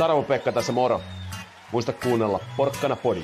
Saravo 0.00 0.22
Pekka 0.22 0.52
tässä 0.52 0.72
moro. 0.72 1.00
Muista 1.72 1.92
kuunnella 1.92 2.40
Porkkana 2.56 2.96
Podi. 2.96 3.22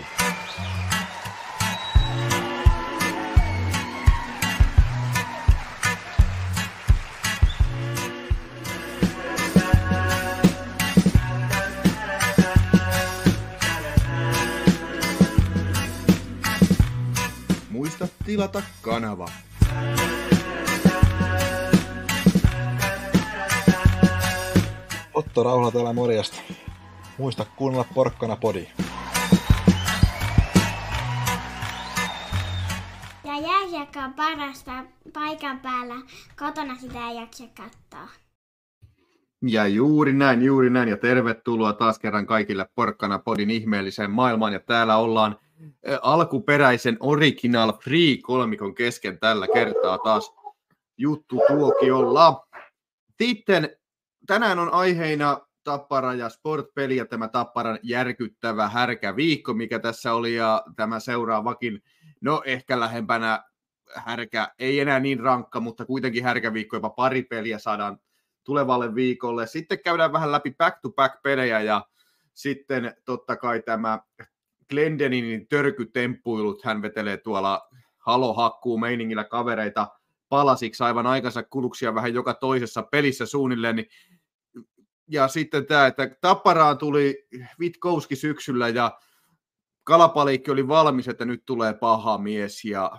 Muista 17.71 18.08
tilata 18.25 18.63
kanava. 18.82 19.29
Otto 25.14 25.43
Rauhala 25.43 25.71
täällä 25.71 25.93
morjesta. 25.93 26.36
Muista 27.18 27.46
kuunnella 27.56 27.86
Porkkana 27.94 28.36
Podi. 28.36 28.68
Ja 33.25 33.39
jääkiekko 33.41 34.00
on 34.00 34.14
parasta 34.14 34.84
paikan 35.12 35.61
päällä. 35.61 35.94
Kotona 36.39 36.75
sitä 36.75 37.08
ei 37.08 37.16
jaksa 37.16 37.44
katsoa. 37.44 38.08
Ja 39.42 39.66
juuri 39.66 40.12
näin, 40.12 40.42
juuri 40.42 40.70
näin. 40.70 40.89
Ja 40.89 40.97
tervetuloa 40.97 41.72
taas 41.72 41.98
kerran 41.98 42.27
kaikille 42.27 42.69
Porkkana 42.75 43.19
Podin 43.19 43.50
ihmeelliseen 43.50 44.11
maailmaan. 44.11 44.53
Ja 44.53 44.61
täällä 44.61 44.97
ollaan 44.97 45.39
alkuperäisen 46.03 46.97
Original 47.00 47.72
Free 47.72 48.17
kolmikon 48.22 48.75
kesken 48.75 49.19
tällä 49.19 49.47
kertaa 49.55 49.98
taas 49.98 50.33
juttu 50.98 51.41
tuokiolla. 51.48 52.47
Sitten 53.23 53.77
tänään 54.27 54.58
on 54.58 54.73
aiheina 54.73 55.45
Tappara 55.67 56.14
ja 56.14 56.28
Sportpeli 56.28 56.97
ja 56.97 57.06
tämä 57.06 57.28
Tapparan 57.28 57.78
järkyttävä 57.83 58.69
härkäviikko, 58.69 59.55
mikä 59.55 59.78
tässä 59.78 60.14
oli, 60.14 60.34
ja 60.34 60.64
tämä 60.77 61.00
seuraavakin, 61.00 61.83
no 62.20 62.42
ehkä 62.45 62.81
lähempänä 62.81 63.45
härkä, 63.95 64.48
ei 64.58 64.81
enää 64.81 65.00
niin 65.00 65.20
rankka, 65.20 65.61
mutta 65.61 65.84
kuitenkin 65.84 66.25
härkäviikko, 66.25 66.77
jopa 66.77 66.91
pari 66.91 67.23
peliä 67.23 67.58
saadaan 67.58 67.98
tulevalle 68.45 68.95
viikolle. 68.95 69.47
Sitten 69.47 69.78
käydään 69.84 70.12
vähän 70.12 70.33
läpi 70.33 70.55
back-to-back-pelejä, 70.58 71.61
ja 71.61 71.86
sitten 72.34 72.95
totta 73.05 73.36
kai 73.36 73.62
tämä 73.62 73.98
Glendeninin 74.70 75.48
törkytemppuilut, 75.48 76.64
hän 76.64 76.83
vetelee 76.83 77.17
tuolla 77.17 77.69
halohakkuu 77.98 78.78
meiningillä 78.78 79.25
kavereita 79.25 79.89
palasiksi 80.28 80.84
aivan 80.84 81.06
aikansa 81.06 81.42
kuluksia 81.42 81.95
vähän 81.95 82.14
joka 82.14 82.34
toisessa 82.34 82.83
pelissä 82.83 83.27
suunnilleen, 83.27 83.77
niin 83.77 83.89
ja 85.09 85.29
sitten 85.29 85.67
tämä, 85.67 85.87
että 85.87 86.11
Tapparaan 86.21 86.79
tuli 86.79 87.27
Vitkouski 87.61 88.17
syksyllä 88.17 88.69
ja 88.69 88.99
Kalapaliikki 89.85 90.51
oli 90.51 90.69
valmis, 90.69 91.09
että 91.09 91.25
nyt 91.25 91.43
tulee 91.47 91.75
paha 91.75 92.19
mies 92.19 92.65
ja 92.65 92.91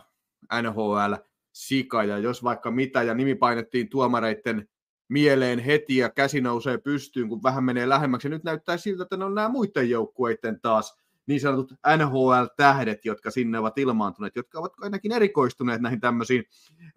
NHL 0.61 1.13
sika 1.51 2.03
ja 2.03 2.17
jos 2.17 2.43
vaikka 2.43 2.71
mitä 2.71 3.03
ja 3.03 3.13
nimi 3.13 3.35
painettiin 3.35 3.89
tuomareiden 3.89 4.69
mieleen 5.09 5.59
heti 5.59 5.97
ja 5.97 6.09
käsi 6.09 6.41
nousee 6.41 6.77
pystyyn, 6.77 7.29
kun 7.29 7.43
vähän 7.43 7.63
menee 7.63 7.89
lähemmäksi. 7.89 8.27
Ja 8.27 8.29
nyt 8.29 8.43
näyttää 8.43 8.77
siltä, 8.77 9.03
että 9.03 9.17
ne 9.17 9.25
on 9.25 9.35
nämä 9.35 9.49
muiden 9.49 9.89
joukkueiden 9.89 10.61
taas 10.61 10.97
niin 11.25 11.41
sanotut 11.41 11.71
NHL-tähdet, 11.97 13.05
jotka 13.05 13.31
sinne 13.31 13.59
ovat 13.59 13.77
ilmaantuneet, 13.77 14.35
jotka 14.35 14.59
ovat 14.59 14.73
ainakin 14.81 15.11
erikoistuneet 15.11 15.81
näihin 15.81 15.99
tämmöisiin, 15.99 16.43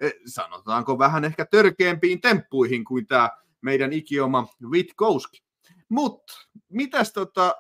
eh, 0.01 0.13
sanotaanko 0.27 0.99
vähän 0.99 1.25
ehkä 1.25 1.45
törkeämpiin 1.45 2.21
temppuihin 2.21 2.85
kuin 2.85 3.07
tämä 3.07 3.31
meidän 3.63 3.93
ikioma 3.93 4.47
Witkowski. 4.63 5.43
Mutta 5.89 6.33
mitäs 6.69 7.13
tota, 7.13 7.55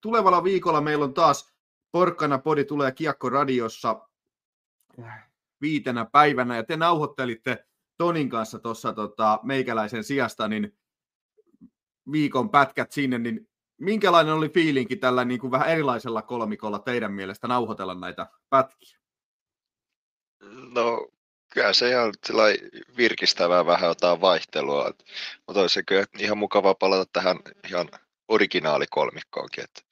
tulevalla 0.00 0.44
viikolla 0.44 0.80
meillä 0.80 1.04
on 1.04 1.14
taas 1.14 1.56
Porkkana 1.92 2.38
Podi 2.38 2.64
tulee 2.64 2.92
Kiekko 2.92 3.28
Radiossa 3.28 4.08
viitenä 5.60 6.04
päivänä 6.12 6.56
ja 6.56 6.64
te 6.64 6.76
nauhoittelitte 6.76 7.66
Tonin 7.98 8.30
kanssa 8.30 8.58
tuossa 8.58 8.92
tota, 8.92 9.40
meikäläisen 9.42 10.04
sijasta 10.04 10.48
niin 10.48 10.78
viikon 12.12 12.50
pätkät 12.50 12.92
sinne, 12.92 13.18
niin 13.18 13.48
minkälainen 13.78 14.34
oli 14.34 14.48
fiilinki 14.48 14.96
tällä 14.96 15.24
niin 15.24 15.40
kuin 15.40 15.50
vähän 15.50 15.68
erilaisella 15.68 16.22
kolmikolla 16.22 16.78
teidän 16.78 17.12
mielestä 17.12 17.48
nauhoitella 17.48 17.94
näitä 17.94 18.26
pätkiä? 18.50 18.98
No 20.74 21.08
kyllä 21.48 21.72
se 21.72 21.88
ihan 21.88 22.12
virkistävää 22.96 23.66
vähän 23.66 23.88
jotain 23.88 24.20
vaihtelua, 24.20 24.92
mutta 25.46 25.60
olisi 25.60 25.82
kyllä 25.84 26.04
ihan 26.18 26.38
mukava 26.38 26.74
palata 26.74 27.10
tähän 27.12 27.36
ihan 27.70 27.88
originaalikolmikkoonkin, 28.28 29.64
että 29.64 29.82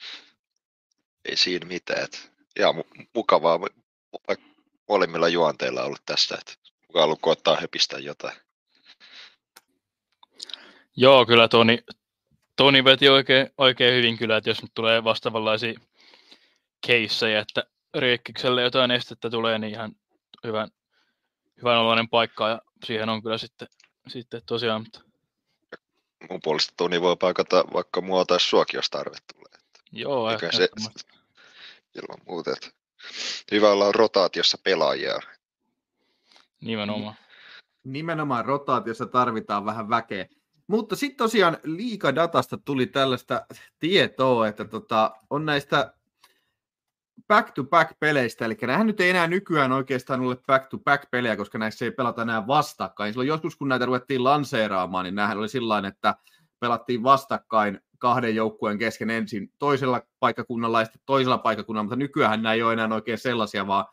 ei 1.25 1.37
siinä 1.37 1.67
mitään. 1.67 2.05
Että 2.05 2.19
ihan 2.59 2.75
mukavaa 3.15 3.61
molemmilla 4.89 5.29
juonteilla 5.29 5.83
ollut 5.83 6.03
tässä, 6.07 6.35
että 6.41 6.53
mukaan 6.89 7.05
ollut 7.05 7.19
koettaa 7.23 7.57
höpistä 7.61 7.99
jotain. 7.99 8.37
Joo, 10.97 11.27
kyllä 11.27 11.49
Toni, 11.49 11.79
Toni 12.57 12.85
veti 12.85 13.09
oikein, 13.09 13.51
oikein 13.59 13.95
hyvin 13.95 14.19
kyllä, 14.19 14.37
että 14.37 14.51
jos 14.51 14.63
nyt 14.63 14.71
tulee 14.75 15.05
vastaavanlaisia 15.05 15.81
keissejä, 16.87 17.41
että 17.41 17.65
Riekkikselle 17.95 18.63
jotain 18.63 18.91
estettä 18.91 19.31
tulee, 19.31 19.59
niin 19.59 19.73
ihan 19.73 19.93
hyvän, 20.45 20.69
hyvän 21.59 21.79
oloinen 21.79 22.09
paikka 22.09 22.49
ja 22.49 22.61
siihen 22.85 23.09
on 23.09 23.23
kyllä 23.23 23.39
sitten, 23.39 23.69
sitten 24.09 24.43
tosiaan. 24.47 24.83
Mutta... 24.83 25.01
Mun 26.31 26.41
puolesta 26.43 26.75
Toni 26.77 27.01
voi 27.01 27.17
paikata 27.17 27.65
vaikka 27.73 28.01
mua 28.01 28.25
tai 28.25 28.41
suokin, 28.41 28.79
jos 28.79 28.91
tarve 28.91 29.17
tulee. 29.35 29.61
Joo, 29.93 30.31
ehkä 30.31 30.53
se, 30.53 30.69
ilman 31.95 32.19
muuta. 32.27 32.51
Että 32.51 32.71
hyvä 33.53 33.71
olla 33.71 33.93
rotaatiossa 33.93 34.59
pelaajia. 34.65 35.19
Nimenomaan. 36.61 37.15
Nimenomaan 37.85 38.45
rotaatiossa 38.45 39.07
tarvitaan 39.07 39.65
vähän 39.65 39.89
väkeä. 39.89 40.27
Mutta 40.67 40.97
sitten 40.97 41.17
tosiaan 41.17 41.59
liikadatasta 41.65 42.59
tuli 42.59 42.87
tällaista 42.87 43.47
tietoa, 43.81 44.49
että 44.49 44.65
tota, 44.65 45.11
on 45.31 45.47
näistä 45.47 45.95
back-to-back-peleistä, 47.29 48.45
eli 48.45 48.57
nämähän 48.63 48.87
nyt 48.87 49.01
ei 49.01 49.11
enää 49.11 49.27
nykyään 49.27 49.73
oikeastaan 49.73 50.21
ole 50.21 50.37
back-to-back-pelejä, 50.47 51.37
koska 51.37 51.59
näissä 51.59 51.85
ei 51.85 51.91
pelata 51.91 52.23
enää 52.23 52.47
vastakkain. 52.47 53.13
Silloin 53.13 53.29
joskus, 53.29 53.57
kun 53.57 53.69
näitä 53.69 53.87
ruvettiin 53.87 54.25
lanseeraamaan, 54.25 55.05
niin 55.05 55.15
nämähän 55.15 55.39
oli 55.39 55.49
sillä 55.49 55.83
että 55.89 56.15
pelattiin 56.61 57.03
vastakkain 57.03 57.81
kahden 57.99 58.35
joukkueen 58.35 58.79
kesken 58.79 59.11
ensin 59.11 59.53
toisella 59.59 60.03
paikkakunnalla 60.21 60.81
ja 60.81 60.85
sitten 60.85 61.03
toisella 61.07 61.39
paikkakunnalla, 61.39 61.85
mutta 61.85 61.97
nykyään 61.97 62.43
nämä 62.43 62.53
ei 62.53 62.63
ole 62.63 62.73
enää 62.73 62.89
oikein 62.95 63.19
sellaisia, 63.19 63.67
vaan 63.67 63.85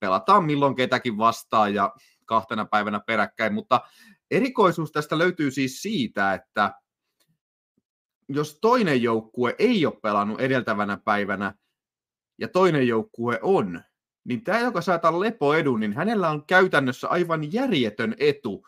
pelataan 0.00 0.44
milloin 0.44 0.74
ketäkin 0.74 1.18
vastaan 1.18 1.74
ja 1.74 1.94
kahtena 2.24 2.64
päivänä 2.64 3.00
peräkkäin, 3.00 3.54
mutta 3.54 3.80
erikoisuus 4.30 4.92
tästä 4.92 5.18
löytyy 5.18 5.50
siis 5.50 5.82
siitä, 5.82 6.34
että 6.34 6.74
jos 8.28 8.58
toinen 8.60 9.02
joukkue 9.02 9.54
ei 9.58 9.86
ole 9.86 10.00
pelannut 10.02 10.40
edeltävänä 10.40 10.98
päivänä, 11.04 11.54
ja 12.38 12.48
toinen 12.48 12.88
joukkue 12.88 13.38
on, 13.42 13.80
niin 14.24 14.44
tämä, 14.44 14.60
joka 14.60 14.80
saattaa 14.80 15.20
lepoedun, 15.20 15.80
niin 15.80 15.92
hänellä 15.92 16.30
on 16.30 16.46
käytännössä 16.46 17.08
aivan 17.08 17.52
järjetön 17.52 18.14
etu 18.18 18.66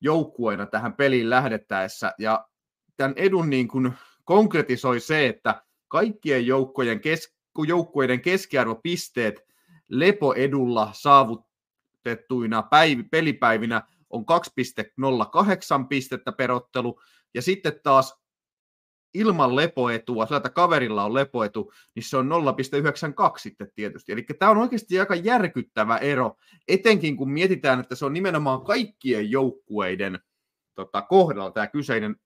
joukkueena 0.00 0.66
tähän 0.66 0.92
peliin 0.92 1.30
lähdettäessä. 1.30 2.14
Ja 2.18 2.48
tämän 2.96 3.12
edun 3.16 3.50
niin 3.50 3.68
kuin 3.68 3.92
konkretisoi 4.24 5.00
se, 5.00 5.26
että 5.26 5.62
kaikkien 5.88 6.46
joukkojen 6.46 7.00
kes- 7.00 7.34
joukkueiden 7.66 8.20
keskiarvopisteet 8.20 9.48
lepoedulla 9.88 10.90
saavutettuina 10.92 12.60
päiv- 12.60 13.08
pelipäivinä 13.10 13.82
on 14.10 14.24
2,08 14.24 15.88
pistettä 15.88 16.32
perottelu, 16.32 17.00
ja 17.34 17.42
sitten 17.42 17.80
taas 17.82 18.17
ilman 19.14 19.56
lepoetua, 19.56 20.26
sillä 20.26 20.36
että 20.36 20.50
kaverilla 20.50 21.04
on 21.04 21.14
lepoetu, 21.14 21.72
niin 21.94 22.02
se 22.02 22.16
on 22.16 22.28
0,92 22.28 23.38
sitten 23.38 23.70
tietysti. 23.74 24.12
Eli 24.12 24.26
tämä 24.38 24.50
on 24.50 24.58
oikeasti 24.58 25.00
aika 25.00 25.14
järkyttävä 25.14 25.96
ero, 25.96 26.36
etenkin 26.68 27.16
kun 27.16 27.30
mietitään, 27.30 27.80
että 27.80 27.94
se 27.94 28.04
on 28.04 28.12
nimenomaan 28.12 28.64
kaikkien 28.64 29.30
joukkueiden 29.30 30.18
tota, 30.74 31.02
kohdalla 31.02 31.50
tämä 31.50 31.66
kyseinen 31.66 32.16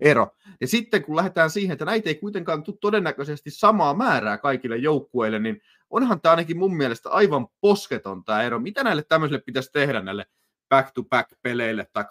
ero. 0.00 0.28
Ja 0.60 0.68
sitten 0.68 1.04
kun 1.04 1.16
lähdetään 1.16 1.50
siihen, 1.50 1.72
että 1.72 1.84
näitä 1.84 2.08
ei 2.08 2.14
kuitenkaan 2.14 2.62
tule 2.62 2.76
todennäköisesti 2.80 3.50
samaa 3.50 3.94
määrää 3.94 4.38
kaikille 4.38 4.76
joukkueille, 4.76 5.38
niin 5.38 5.60
onhan 5.90 6.20
tämä 6.20 6.30
ainakin 6.30 6.58
mun 6.58 6.76
mielestä 6.76 7.10
aivan 7.10 7.46
posketon 7.60 8.24
tämä 8.24 8.42
ero. 8.42 8.58
Mitä 8.58 8.84
näille 8.84 9.02
tämmöisille 9.02 9.42
pitäisi 9.46 9.72
tehdä 9.72 10.00
näille 10.00 10.26
back-to-back-peleille 10.68 11.86
tai 11.92 12.04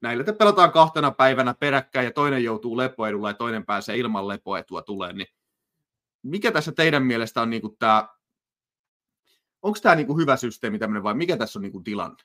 näillä 0.00 0.24
te 0.24 0.32
pelataan 0.32 0.72
kahtena 0.72 1.10
päivänä 1.10 1.54
peräkkäin 1.54 2.04
ja 2.04 2.12
toinen 2.12 2.44
joutuu 2.44 2.76
lepoedulla 2.76 3.30
ja 3.30 3.34
toinen 3.34 3.66
pääsee 3.66 3.96
ilman 3.96 4.28
lepoetua 4.28 4.82
tulee, 4.82 5.12
niin 5.12 5.26
mikä 6.22 6.52
tässä 6.52 6.72
teidän 6.72 7.02
mielestä 7.02 7.42
on 7.42 7.50
niin 7.50 7.62
tämä, 7.78 8.08
onko 9.62 9.78
tämä 9.82 9.94
niin 9.94 10.16
hyvä 10.16 10.36
systeemi 10.36 10.78
tämmöinen 10.78 11.02
vai 11.02 11.14
mikä 11.14 11.36
tässä 11.36 11.58
on 11.58 11.62
niin 11.62 11.84
tilanne? 11.84 12.24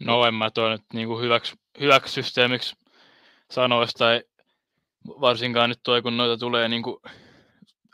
No 0.00 0.24
en 0.24 0.34
mä 0.34 0.50
toi 0.50 0.70
nyt 0.70 0.84
niinku 0.92 1.20
hyväks, 1.20 1.56
hyväksi 1.80 2.12
systeemiksi 2.12 2.76
sanoisi, 3.50 3.94
tai 3.98 4.22
varsinkaan 5.06 5.68
nyt 5.68 5.80
toi, 5.82 6.02
kun 6.02 6.16
noita 6.16 6.38
tulee 6.38 6.68
niinku 6.68 7.02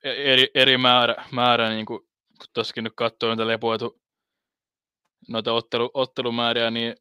eri, 0.03 0.50
eri 0.55 0.79
määrä, 0.79 1.25
määrä 1.32 1.69
niinku, 1.69 1.99
kun 2.39 2.49
tossakin 2.53 2.85
nyt 2.85 2.93
katsoo 2.97 3.29
noita 3.29 3.47
lepoetu, 3.47 4.00
noita 5.28 5.52
ottelu, 5.52 5.90
ottelumääriä, 5.94 6.70
niin, 6.70 6.96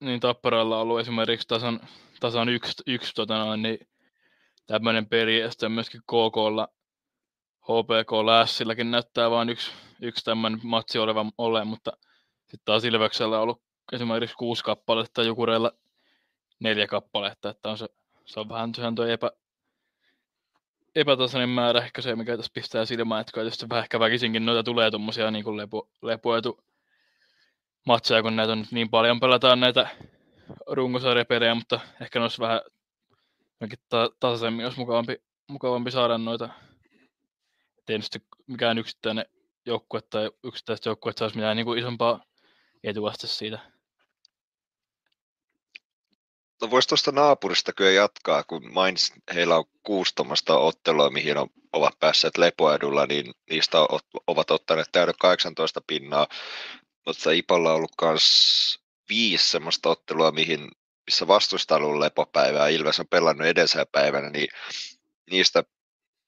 niin 0.00 0.20
Tapparalla 0.20 0.76
on 0.76 0.82
ollut 0.82 1.00
esimerkiksi 1.00 1.48
tasan, 1.48 1.80
tasan 2.20 2.48
yksi, 2.48 2.82
yksi 2.86 3.14
tota 3.14 3.38
noin, 3.38 3.62
niin 3.62 3.78
tämmöinen 4.66 5.06
peli, 5.06 5.40
ja 5.40 5.50
sitten 5.50 5.72
myöskin 5.72 6.00
KKlla, 6.00 6.68
HPK 7.62 8.12
Lässilläkin 8.26 8.90
näyttää 8.90 9.30
vain 9.30 9.48
yksi, 9.48 9.72
yksi 10.02 10.24
tämmöinen 10.24 10.60
matsi 10.62 10.98
oleva 10.98 11.26
ole, 11.38 11.64
mutta 11.64 11.92
sitten 12.40 12.64
taas 12.64 12.84
Ilveksellä 12.84 13.36
on 13.36 13.42
ollut 13.42 13.62
esimerkiksi 13.92 14.36
kuusi 14.36 14.64
kappaletta, 14.64 15.22
Jukureilla 15.22 15.72
neljä 16.60 16.86
kappaletta, 16.86 17.50
että 17.50 17.68
on 17.68 17.78
se, 17.78 17.86
se 18.24 18.40
on 18.40 18.48
vähän 18.48 18.72
tuo 18.94 19.04
epä, 19.04 19.30
epätasainen 20.96 21.48
määrä 21.48 21.80
ehkä 21.80 22.02
se, 22.02 22.16
mikä 22.16 22.36
tässä 22.36 22.52
pistää 22.54 22.84
silmään, 22.84 23.20
että 23.20 23.32
tietysti 23.32 23.68
vähän 23.68 23.82
ehkä 23.82 24.00
väkisinkin 24.00 24.46
noita 24.46 24.62
tulee 24.62 24.90
tuommoisia 24.90 25.30
niin 25.30 25.56
lepo, 25.56 25.88
lepoetu 26.02 26.64
matseja, 27.86 28.22
kun 28.22 28.36
näitä 28.36 28.52
on 28.52 28.58
nyt 28.58 28.72
niin 28.72 28.90
paljon 28.90 29.20
pelataan 29.20 29.60
näitä 29.60 29.88
runkosarjapelejä, 30.66 31.54
mutta 31.54 31.80
ehkä 32.00 32.18
ne 32.18 32.22
olisi 32.22 32.40
vähän 32.40 32.60
ta- 33.88 34.10
tasaisemmin, 34.20 34.66
olisi 34.66 34.78
mukavampi, 34.78 35.16
mukavampi 35.48 35.90
saada 35.90 36.18
noita. 36.18 36.48
Tietysti 37.86 38.22
mikään 38.46 38.78
yksittäinen 38.78 39.26
joukkue 39.66 40.00
tai 40.02 40.30
yksittäiset 40.44 40.86
joukkueet 40.86 41.18
saisi 41.18 41.36
mitään 41.36 41.56
niin 41.56 41.66
kuin 41.66 41.78
isompaa 41.78 42.24
etuasta 42.84 43.26
siitä. 43.26 43.58
No 46.62 46.70
voisi 46.70 46.88
tuosta 46.88 47.12
naapurista 47.12 47.72
kyllä 47.72 47.90
jatkaa, 47.90 48.44
kun 48.44 48.72
mainitsin, 48.72 49.22
heillä 49.34 49.56
on 49.56 49.64
kuusi 49.82 50.14
tuommoista 50.14 50.58
ottelua, 50.58 51.10
mihin 51.10 51.38
on, 51.38 51.48
ovat 51.72 51.98
päässeet 51.98 52.38
lepoedulla, 52.38 53.06
niin 53.06 53.34
niistä 53.50 53.78
ovat 54.26 54.50
ottaneet 54.50 54.88
täyden 54.92 55.14
18 55.20 55.80
pinnaa, 55.86 56.26
mutta 57.06 57.30
Ipalla 57.30 57.70
on 57.70 57.76
ollut 57.76 57.92
myös 58.02 58.78
viisi 59.08 59.48
semmoista 59.48 59.88
ottelua, 59.88 60.32
mihin, 60.32 60.68
missä 61.06 61.26
vastusta 61.26 61.76
on 61.76 61.82
ollut 61.82 62.00
lepopäivää, 62.00 62.68
Ilves 62.68 63.00
on 63.00 63.08
pelannut 63.08 63.46
edellisenä 63.46 63.86
päivänä, 63.92 64.30
niin 64.30 64.48
niistä 65.30 65.64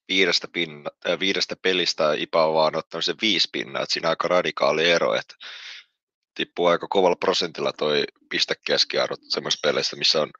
viidestä, 0.09 0.49
pinna, 0.53 0.91
äh, 1.09 1.19
viidestä 1.21 1.57
pelistä 1.63 2.13
IPA 2.13 2.45
on 2.45 2.55
vaan 2.55 2.77
ottanut 2.77 3.05
se 3.05 3.15
viisi 3.23 3.49
pinnaa, 3.53 3.83
että 3.83 3.93
siinä 3.93 4.09
on 4.09 4.11
aika 4.11 4.29
radikaali 4.29 4.91
ero, 4.91 5.15
että 5.15 5.35
tippuu 6.35 6.67
aika 6.67 6.87
kovalla 6.91 7.17
prosentilla 7.17 7.73
toi 7.73 8.05
pistekeskiarvo 8.31 9.17
semmoisissa 9.29 9.69
peleissä, 9.69 9.97
missä 9.97 10.23
on 10.23 10.31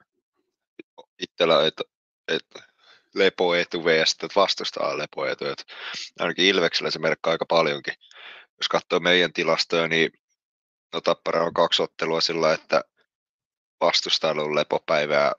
itsellä, 1.19 1.67
että 1.67 1.83
et 2.27 2.45
lepoetu 3.15 3.85
vs. 3.85 4.17
vastustaa 4.35 4.97
lepoetu. 4.97 5.45
Et 5.45 5.65
ainakin 6.19 6.45
Ilveksellä 6.45 6.91
se 6.91 6.99
merkkaa 6.99 7.31
aika 7.31 7.45
paljonkin. 7.45 7.93
Jos 8.57 8.67
katsoo 8.69 8.99
meidän 8.99 9.33
tilastoja, 9.33 9.87
niin 9.87 10.11
no 10.93 11.01
Tappara 11.01 11.43
on 11.43 11.53
kaksi 11.53 11.83
ottelua 11.83 12.21
sillä, 12.21 12.53
että 12.53 12.83
vastustaa 13.81 14.31
on 14.31 14.55
lepopäivää, 14.55 15.31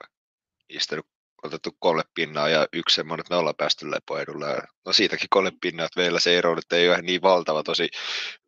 niistä 0.69 0.95
nyt 0.95 1.05
otettu 1.43 1.69
kolme 1.79 2.03
pinnaa 2.13 2.49
ja 2.49 2.67
yksi 2.73 2.95
semmoinen, 2.95 3.21
että 3.21 3.33
me 3.33 3.37
ollaan 3.39 3.55
päästy 3.55 3.91
lepoedulle. 3.91 4.61
No 4.85 4.93
siitäkin 4.93 5.27
kolme 5.29 5.51
pinnaa, 5.61 5.85
että 5.85 5.99
meillä 5.99 6.19
se 6.19 6.37
ero 6.37 6.55
nyt 6.55 6.73
ei 6.73 6.89
ole 6.89 7.01
niin 7.01 7.21
valtava. 7.21 7.63
Tosi 7.63 7.89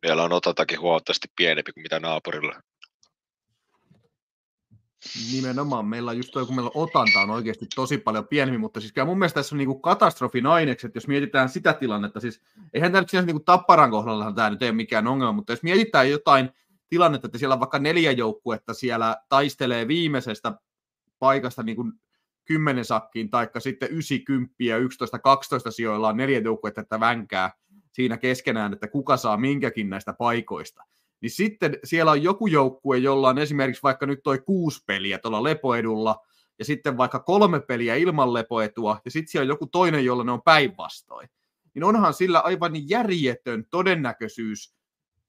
meillä 0.02 0.22
on 0.22 0.32
ototakin 0.32 0.80
huomattavasti 0.80 1.28
pienempi 1.36 1.72
kuin 1.72 1.82
mitä 1.82 2.00
naapurilla. 2.00 2.62
Nimenomaan. 5.32 5.86
Meillä 5.86 6.10
on 6.10 6.16
just 6.16 6.30
toi, 6.32 6.46
kun 6.46 6.54
meillä 6.54 6.70
on 6.74 6.82
otanta 6.82 7.20
on 7.20 7.30
oikeasti 7.30 7.66
tosi 7.74 7.98
paljon 7.98 8.28
pienempi, 8.28 8.58
mutta 8.58 8.80
siis 8.80 8.92
mun 9.06 9.18
mielestä 9.18 9.40
tässä 9.40 9.54
on 9.54 9.58
niinku 9.58 9.78
katastrofin 9.78 10.46
ainekset, 10.46 10.94
jos 10.94 11.08
mietitään 11.08 11.48
sitä 11.48 11.72
tilannetta. 11.72 12.20
Siis 12.20 12.40
eihän 12.74 12.92
tämä 12.92 13.00
nyt 13.00 13.10
sinänsä 13.10 13.26
niinku 13.26 13.44
Tapparan 13.44 13.90
kohdalla 13.90 14.32
tämä 14.32 14.50
nyt 14.50 14.62
ei 14.62 14.68
ole 14.68 14.76
mikään 14.76 15.06
ongelma, 15.06 15.32
mutta 15.32 15.52
jos 15.52 15.62
mietitään 15.62 16.10
jotain 16.10 16.50
tilannetta, 16.94 17.26
että 17.26 17.38
siellä 17.38 17.52
on 17.52 17.60
vaikka 17.60 17.78
neljä 17.78 18.12
joukkuetta 18.12 18.74
siellä 18.74 19.16
taistelee 19.28 19.88
viimeisestä 19.88 20.52
paikasta 21.18 21.62
niin 21.62 21.76
kuin 21.76 21.92
10 22.44 22.84
sakkiin, 22.84 23.30
taikka 23.30 23.60
sitten 23.60 23.90
90 23.90 24.54
ja 24.58 24.76
11, 24.76 25.18
12 25.18 25.70
sijoilla 25.70 26.08
on 26.08 26.16
neljä 26.16 26.38
joukkuetta, 26.38 26.80
että 26.80 27.00
vänkää 27.00 27.52
siinä 27.92 28.16
keskenään, 28.16 28.72
että 28.72 28.88
kuka 28.88 29.16
saa 29.16 29.36
minkäkin 29.36 29.90
näistä 29.90 30.12
paikoista. 30.12 30.84
Niin 31.20 31.30
sitten 31.30 31.78
siellä 31.84 32.10
on 32.10 32.22
joku 32.22 32.46
joukkue, 32.46 32.98
jolla 32.98 33.28
on 33.28 33.38
esimerkiksi 33.38 33.82
vaikka 33.82 34.06
nyt 34.06 34.20
toi 34.24 34.38
kuusi 34.38 34.82
peliä 34.86 35.18
tuolla 35.18 35.42
lepoedulla, 35.42 36.16
ja 36.58 36.64
sitten 36.64 36.96
vaikka 36.96 37.18
kolme 37.18 37.60
peliä 37.60 37.94
ilman 37.94 38.34
lepoetua, 38.34 39.00
ja 39.04 39.10
sitten 39.10 39.30
siellä 39.30 39.44
on 39.44 39.48
joku 39.48 39.66
toinen, 39.66 40.04
jolla 40.04 40.24
ne 40.24 40.32
on 40.32 40.42
päinvastoin. 40.42 41.28
Niin 41.74 41.84
onhan 41.84 42.14
sillä 42.14 42.40
aivan 42.40 42.88
järjetön 42.88 43.64
todennäköisyys 43.70 44.74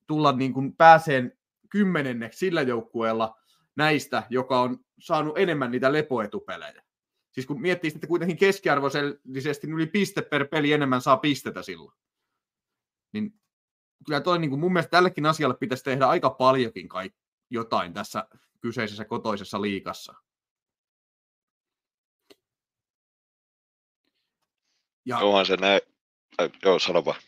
tulla 0.07 0.31
niin 0.31 0.53
kuin 0.53 0.75
pääseen 0.75 1.37
kymmenenneksi 1.69 2.39
sillä 2.39 2.61
joukkueella 2.61 3.35
näistä, 3.75 4.23
joka 4.29 4.61
on 4.61 4.79
saanut 4.99 5.37
enemmän 5.37 5.71
niitä 5.71 5.93
lepoetupelejä. 5.93 6.83
Siis 7.31 7.45
kun 7.47 7.61
miettii 7.61 7.91
että 7.95 8.07
kuitenkin 8.07 8.37
keskiarvoisesti 8.37 9.67
yli 9.67 9.87
piste 9.87 10.21
per 10.21 10.47
peli 10.47 10.73
enemmän 10.73 11.01
saa 11.01 11.17
pistetä 11.17 11.61
silloin. 11.61 11.97
Niin 13.13 13.33
kyllä 14.05 14.21
toi, 14.21 14.39
niin 14.39 14.49
kuin 14.49 14.59
mun 14.59 14.73
mielestä 14.73 14.91
tällekin 14.91 15.25
asialle 15.25 15.55
pitäisi 15.59 15.83
tehdä 15.83 16.07
aika 16.07 16.29
paljonkin 16.29 16.87
kai 16.87 17.11
jotain 17.49 17.93
tässä 17.93 18.27
kyseisessä 18.61 19.05
kotoisessa 19.05 19.61
liikassa. 19.61 20.13
Ja, 25.05 25.17
Onhan 25.17 25.45
se 25.45 25.55
näin. 25.55 25.81
Joo, 26.63 26.79
sano 26.79 27.05
vaan. 27.05 27.21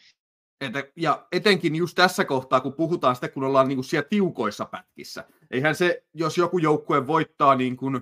Että, 0.62 0.84
ja 0.96 1.28
etenkin 1.32 1.76
just 1.76 1.96
tässä 1.96 2.26
kohtaa, 2.26 2.62
kun 2.62 2.74
puhutaan 2.74 3.16
sitä, 3.16 3.30
kun 3.30 3.44
ollaan 3.44 3.68
niin 3.68 3.78
kuin 3.78 3.86
siellä 3.86 4.08
tiukoissa 4.10 4.66
pätkissä. 4.66 5.24
Eihän 5.52 5.76
se, 5.76 6.04
jos 6.14 6.38
joku 6.38 6.58
joukkue 6.58 7.08
voittaa 7.08 7.56
niin 7.56 7.78
kuin 7.78 8.02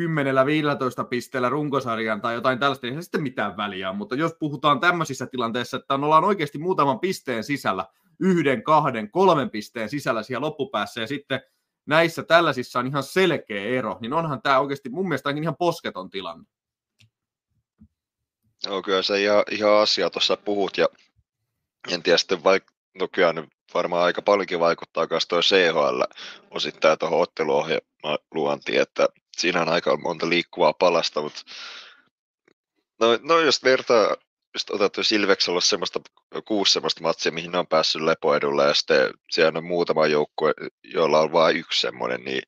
10-15 0.00 1.04
pisteellä 1.10 1.48
runkosarjan 1.48 2.20
tai 2.20 2.34
jotain 2.34 2.58
tällaista, 2.58 2.86
niin 2.86 2.94
se 2.94 3.02
sitten 3.02 3.22
mitään 3.22 3.56
väliä 3.56 3.92
mutta 3.92 4.14
jos 4.14 4.34
puhutaan 4.38 4.80
tämmöisissä 4.80 5.26
tilanteissa, 5.26 5.76
että 5.76 5.94
ollaan 5.94 6.24
oikeasti 6.24 6.58
muutaman 6.58 7.00
pisteen 7.00 7.44
sisällä, 7.44 7.86
yhden, 8.20 8.62
kahden, 8.62 9.10
kolmen 9.10 9.50
pisteen 9.50 9.88
sisällä 9.88 10.22
siellä 10.22 10.46
loppupäässä, 10.46 11.00
ja 11.00 11.06
sitten 11.06 11.40
näissä 11.86 12.22
tällaisissa 12.22 12.78
on 12.78 12.86
ihan 12.86 13.02
selkeä 13.02 13.64
ero, 13.64 13.98
niin 14.00 14.12
onhan 14.12 14.42
tämä 14.42 14.60
oikeasti 14.60 14.88
mun 14.88 15.08
mielestä 15.08 15.30
ihan 15.30 15.56
posketon 15.56 16.10
tilanne. 16.10 16.44
Joo, 18.66 18.82
kyllä 18.82 19.02
se 19.02 19.22
ihan, 19.22 19.44
ihan 19.50 19.72
asia 19.72 20.10
tuossa 20.10 20.36
puhut, 20.36 20.78
ja 20.78 20.88
en 21.90 22.02
tiedä 22.02 22.18
sitten 22.18 22.44
vaikka, 22.44 22.72
no 22.94 23.08
kyllä 23.08 23.34
varmaan 23.74 24.04
aika 24.04 24.22
paljonkin 24.22 24.60
vaikuttaa 24.60 25.06
myös 25.10 25.26
tuo 25.26 25.40
CHL 25.40 26.02
osittain 26.50 26.98
tuohon 26.98 27.20
otteluohjelman 27.20 28.18
luontiin, 28.34 28.80
että 28.80 29.08
siinä 29.36 29.62
on 29.62 29.68
aika 29.68 29.96
monta 29.96 30.28
liikkuvaa 30.28 30.72
palasta, 30.72 31.22
mutta 31.22 31.42
no, 33.00 33.18
no 33.22 33.40
jos 33.40 33.64
vertaa, 33.64 34.16
just 34.54 34.70
otettu 34.70 35.04
Silveksellä 35.04 35.56
on 35.56 35.62
semmoista, 35.62 36.00
kuusi 36.44 36.72
semmoista 36.72 37.02
matsia, 37.02 37.32
mihin 37.32 37.52
ne 37.52 37.58
on 37.58 37.66
päässyt 37.66 38.02
lepoedulle, 38.02 38.64
ja 38.64 38.74
sitten 38.74 39.10
siellä 39.30 39.58
on 39.58 39.64
muutama 39.64 40.06
joukkue, 40.06 40.52
joilla 40.84 41.20
on 41.20 41.32
vain 41.32 41.56
yksi 41.56 41.80
semmoinen, 41.80 42.24
niin 42.24 42.42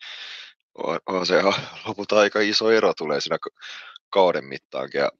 on, 0.75 0.99
on 1.07 1.27
se 1.27 1.43
lopulta 1.87 2.19
aika 2.19 2.41
iso 2.41 2.71
ero 2.71 2.95
tulee 2.95 3.21
siinä 3.21 3.39
kauden 4.11 4.45
mittaankin. 4.45 4.99
Ja 4.99 5.11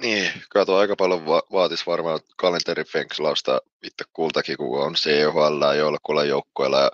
niin, 0.00 0.32
tuo 0.66 0.76
aika 0.76 0.96
paljon 0.96 1.26
va- 1.26 1.42
vaatisi 1.52 1.86
varmaan 1.86 2.20
kalenterifenkslausta 2.36 3.60
itse 3.82 4.04
kultakin, 4.12 4.56
kun 4.56 4.82
on 4.82 4.94
CHL 4.94 6.22
joukkoilla 6.28 6.78
ja 6.80 6.90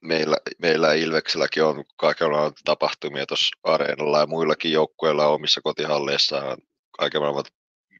meillä, 0.00 0.36
meillä 0.58 0.92
Ilvekselläkin 0.92 1.64
on 1.64 1.84
kaikenlaisia 1.96 2.58
tapahtumia 2.64 3.26
tuossa 3.26 3.56
areenalla 3.62 4.18
ja 4.18 4.26
muillakin 4.26 4.72
joukkueilla 4.72 5.26
omissa 5.26 5.60
kotihalleissaan 5.60 6.58
kaiken 6.98 7.20
maailman 7.20 7.44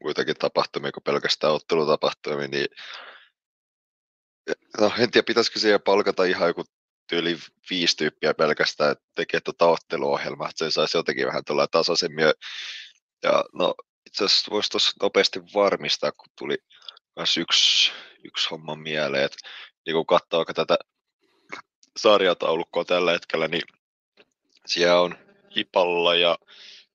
muitakin 0.03 0.35
tapahtumia 0.35 0.91
kuin 0.91 1.03
pelkästään 1.03 1.53
ottelutapahtumia, 1.53 2.47
niin 2.47 2.67
no, 4.79 4.91
en 4.99 5.11
tiedä, 5.11 5.25
pitäisikö 5.25 5.59
siihen 5.59 5.81
palkata 5.81 6.23
ihan 6.23 6.47
joku 6.47 6.63
tyyli 7.09 7.37
viisi 7.69 7.97
tyyppiä 7.97 8.33
pelkästään, 8.33 8.95
tekee 9.15 9.39
tuota 9.39 9.65
otteluohjelmaa, 9.65 10.49
että 10.49 10.65
se 10.65 10.71
saisi 10.71 10.97
jotenkin 10.97 11.27
vähän 11.27 11.45
tulla 11.45 11.67
tasaisemmin. 11.67 12.25
Ja 13.23 13.45
no, 13.53 13.75
itse 14.05 14.25
asiassa 14.25 14.51
voisi 14.51 14.69
tuossa 14.69 14.91
nopeasti 15.01 15.39
varmistaa, 15.53 16.11
kun 16.11 16.29
tuli 16.37 16.57
myös 17.15 17.37
yksi, 17.37 17.91
yksi 18.23 18.49
homma 18.49 18.75
mieleen, 18.75 19.23
että 19.23 19.37
niin 19.85 19.95
kun 19.95 20.05
katsoo 20.05 20.45
tätä 20.45 20.77
sarjataulukkoa 21.97 22.85
tällä 22.85 23.11
hetkellä, 23.11 23.47
niin 23.47 23.63
siellä 24.65 24.99
on 24.99 25.17
Hipalla 25.55 26.15
ja 26.15 26.37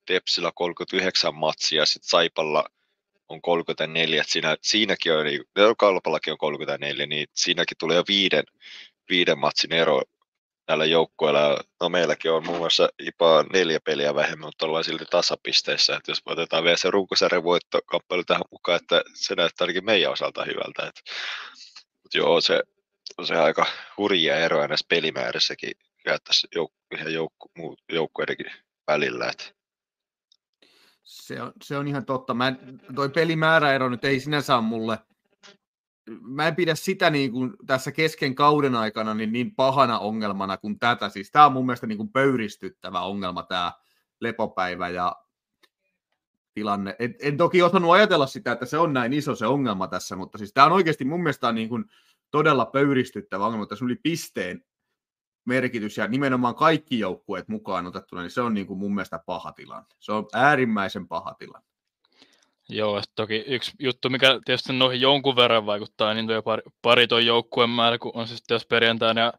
Tepsillä 0.06 0.52
39 0.54 1.34
matsia, 1.34 1.86
sitten 1.86 2.08
Saipalla 2.08 2.64
on 3.28 3.42
34, 3.42 4.20
että 4.20 4.32
siinä, 4.32 4.56
siinäkin 4.62 5.12
on, 5.12 5.24
niin, 5.26 5.44
Kalpallakin 5.78 6.32
on 6.32 6.38
34, 6.38 7.06
niin 7.06 7.28
siinäkin 7.34 7.78
tulee 7.78 8.02
viiden, 8.08 8.44
viiden 9.10 9.38
matsin 9.38 9.72
ero 9.72 10.02
näillä 10.68 10.84
joukkueilla. 10.84 11.60
No 11.80 11.88
meilläkin 11.88 12.32
on 12.32 12.46
muun 12.46 12.58
muassa 12.58 12.88
IPA 12.98 13.44
neljä 13.52 13.80
peliä 13.80 14.14
vähemmän, 14.14 14.48
mutta 14.48 14.66
ollaan 14.66 14.84
silti 14.84 15.04
tasapisteissä. 15.10 15.96
Että 15.96 16.10
jos 16.10 16.22
otetaan 16.26 16.64
vielä 16.64 16.76
se 16.76 16.90
runkosarjan 16.90 17.44
voittokamppailu 17.44 18.24
tähän 18.24 18.42
mukaan, 18.50 18.80
että 18.82 19.02
se 19.14 19.34
näyttää 19.34 19.64
ainakin 19.64 19.84
meidän 19.84 20.12
osalta 20.12 20.44
hyvältä. 20.44 20.86
Että, 20.86 21.00
mutta 22.02 22.18
joo, 22.18 22.40
se 22.40 22.62
on 23.18 23.26
se 23.26 23.36
aika 23.36 23.66
hurjia 23.98 24.36
eroja 24.36 24.68
näissä 24.68 24.86
pelimäärissäkin 24.88 25.72
ja 26.04 26.18
tässä 26.18 26.48
jouk- 26.56 26.98
ihan 26.98 27.12
välillä. 28.86 29.28
Että. 29.28 29.44
Se 31.02 31.42
on, 31.42 31.52
se 31.62 31.76
on 31.76 31.88
ihan 31.88 32.04
totta. 32.04 32.34
Mä 32.34 32.52
toi 32.94 33.08
pelimääräero 33.08 33.88
nyt 33.88 34.04
ei 34.04 34.20
sinänsä 34.20 34.54
ole 34.54 34.62
mulle, 34.62 34.98
mä 36.20 36.48
en 36.48 36.56
pidä 36.56 36.74
sitä 36.74 37.10
niin 37.10 37.32
kuin 37.32 37.52
tässä 37.66 37.92
kesken 37.92 38.34
kauden 38.34 38.74
aikana 38.74 39.14
niin, 39.14 39.32
niin 39.32 39.54
pahana 39.54 39.98
ongelmana 39.98 40.56
kuin 40.56 40.78
tätä. 40.78 41.08
Siis 41.08 41.30
tämä 41.30 41.46
on 41.46 41.52
mun 41.52 41.66
mielestä 41.66 41.86
niin 41.86 41.98
kuin 41.98 42.12
pöyristyttävä 42.12 43.00
ongelma 43.00 43.42
tämä 43.42 43.72
lepopäivä 44.20 44.88
ja 44.88 45.16
tilanne. 46.54 46.96
En, 46.98 47.14
en 47.22 47.36
toki 47.36 47.62
osannut 47.62 47.92
ajatella 47.92 48.26
sitä, 48.26 48.52
että 48.52 48.66
se 48.66 48.78
on 48.78 48.92
näin 48.92 49.12
iso 49.12 49.34
se 49.34 49.46
ongelma 49.46 49.88
tässä, 49.88 50.16
mutta 50.16 50.38
siis 50.38 50.52
tämä 50.52 50.66
on 50.66 50.72
oikeasti 50.72 51.04
mun 51.04 51.22
mielestä 51.22 51.52
niin 51.52 51.68
kuin 51.68 51.84
todella 52.30 52.66
pöyristyttävä 52.66 53.46
ongelma. 53.46 53.66
Tässä 53.66 53.84
oli 53.84 53.96
pisteen 54.02 54.64
merkitys 55.44 55.96
ja 55.96 56.08
nimenomaan 56.08 56.54
kaikki 56.54 56.98
joukkueet 56.98 57.48
mukaan 57.48 57.86
otettuna, 57.86 58.22
niin 58.22 58.30
se 58.30 58.40
on 58.40 58.54
niin 58.54 58.66
kuin 58.66 58.78
mun 58.78 58.94
mielestä 58.94 59.20
paha 59.26 59.52
tilanne. 59.52 59.88
Se 59.98 60.12
on 60.12 60.26
äärimmäisen 60.32 61.08
paha 61.08 61.34
tilanne. 61.34 61.75
Joo, 62.68 63.02
toki 63.14 63.36
yksi 63.46 63.72
juttu, 63.78 64.10
mikä 64.10 64.40
tietysti 64.44 64.72
noihin 64.72 65.00
jonkun 65.00 65.36
verran 65.36 65.66
vaikuttaa, 65.66 66.14
niin 66.14 66.26
tuo 66.26 66.42
pari, 66.42 66.62
pari 66.82 67.06
tuon 67.06 67.26
joukkueen 67.26 67.70
määrä, 67.70 67.98
kun 67.98 68.12
on 68.14 68.28
sitten 68.28 68.54
jos 68.54 68.66
perjantaina 68.66 69.20
ja 69.20 69.32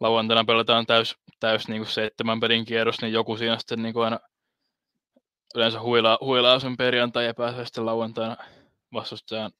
lauantaina 0.00 0.44
pelataan 0.44 0.86
täys, 0.86 1.16
täys 1.40 1.68
niin 1.68 1.80
kuin 1.82 1.92
seitsemän 1.92 2.40
pelin 2.40 2.64
kierros, 2.64 3.00
niin 3.00 3.12
joku 3.12 3.36
siinä 3.36 3.58
sitten 3.58 3.82
niin 3.82 3.94
kuin 3.94 4.04
aina 4.04 4.20
yleensä 5.54 5.80
huilaa, 5.80 6.18
huilaa 6.20 6.60
sen 6.60 6.76
perjantai 6.76 7.26
ja 7.26 7.34
pääsee 7.34 7.64
sitten 7.64 7.86
lauantaina 7.86 8.36
vastustajan 8.92 9.52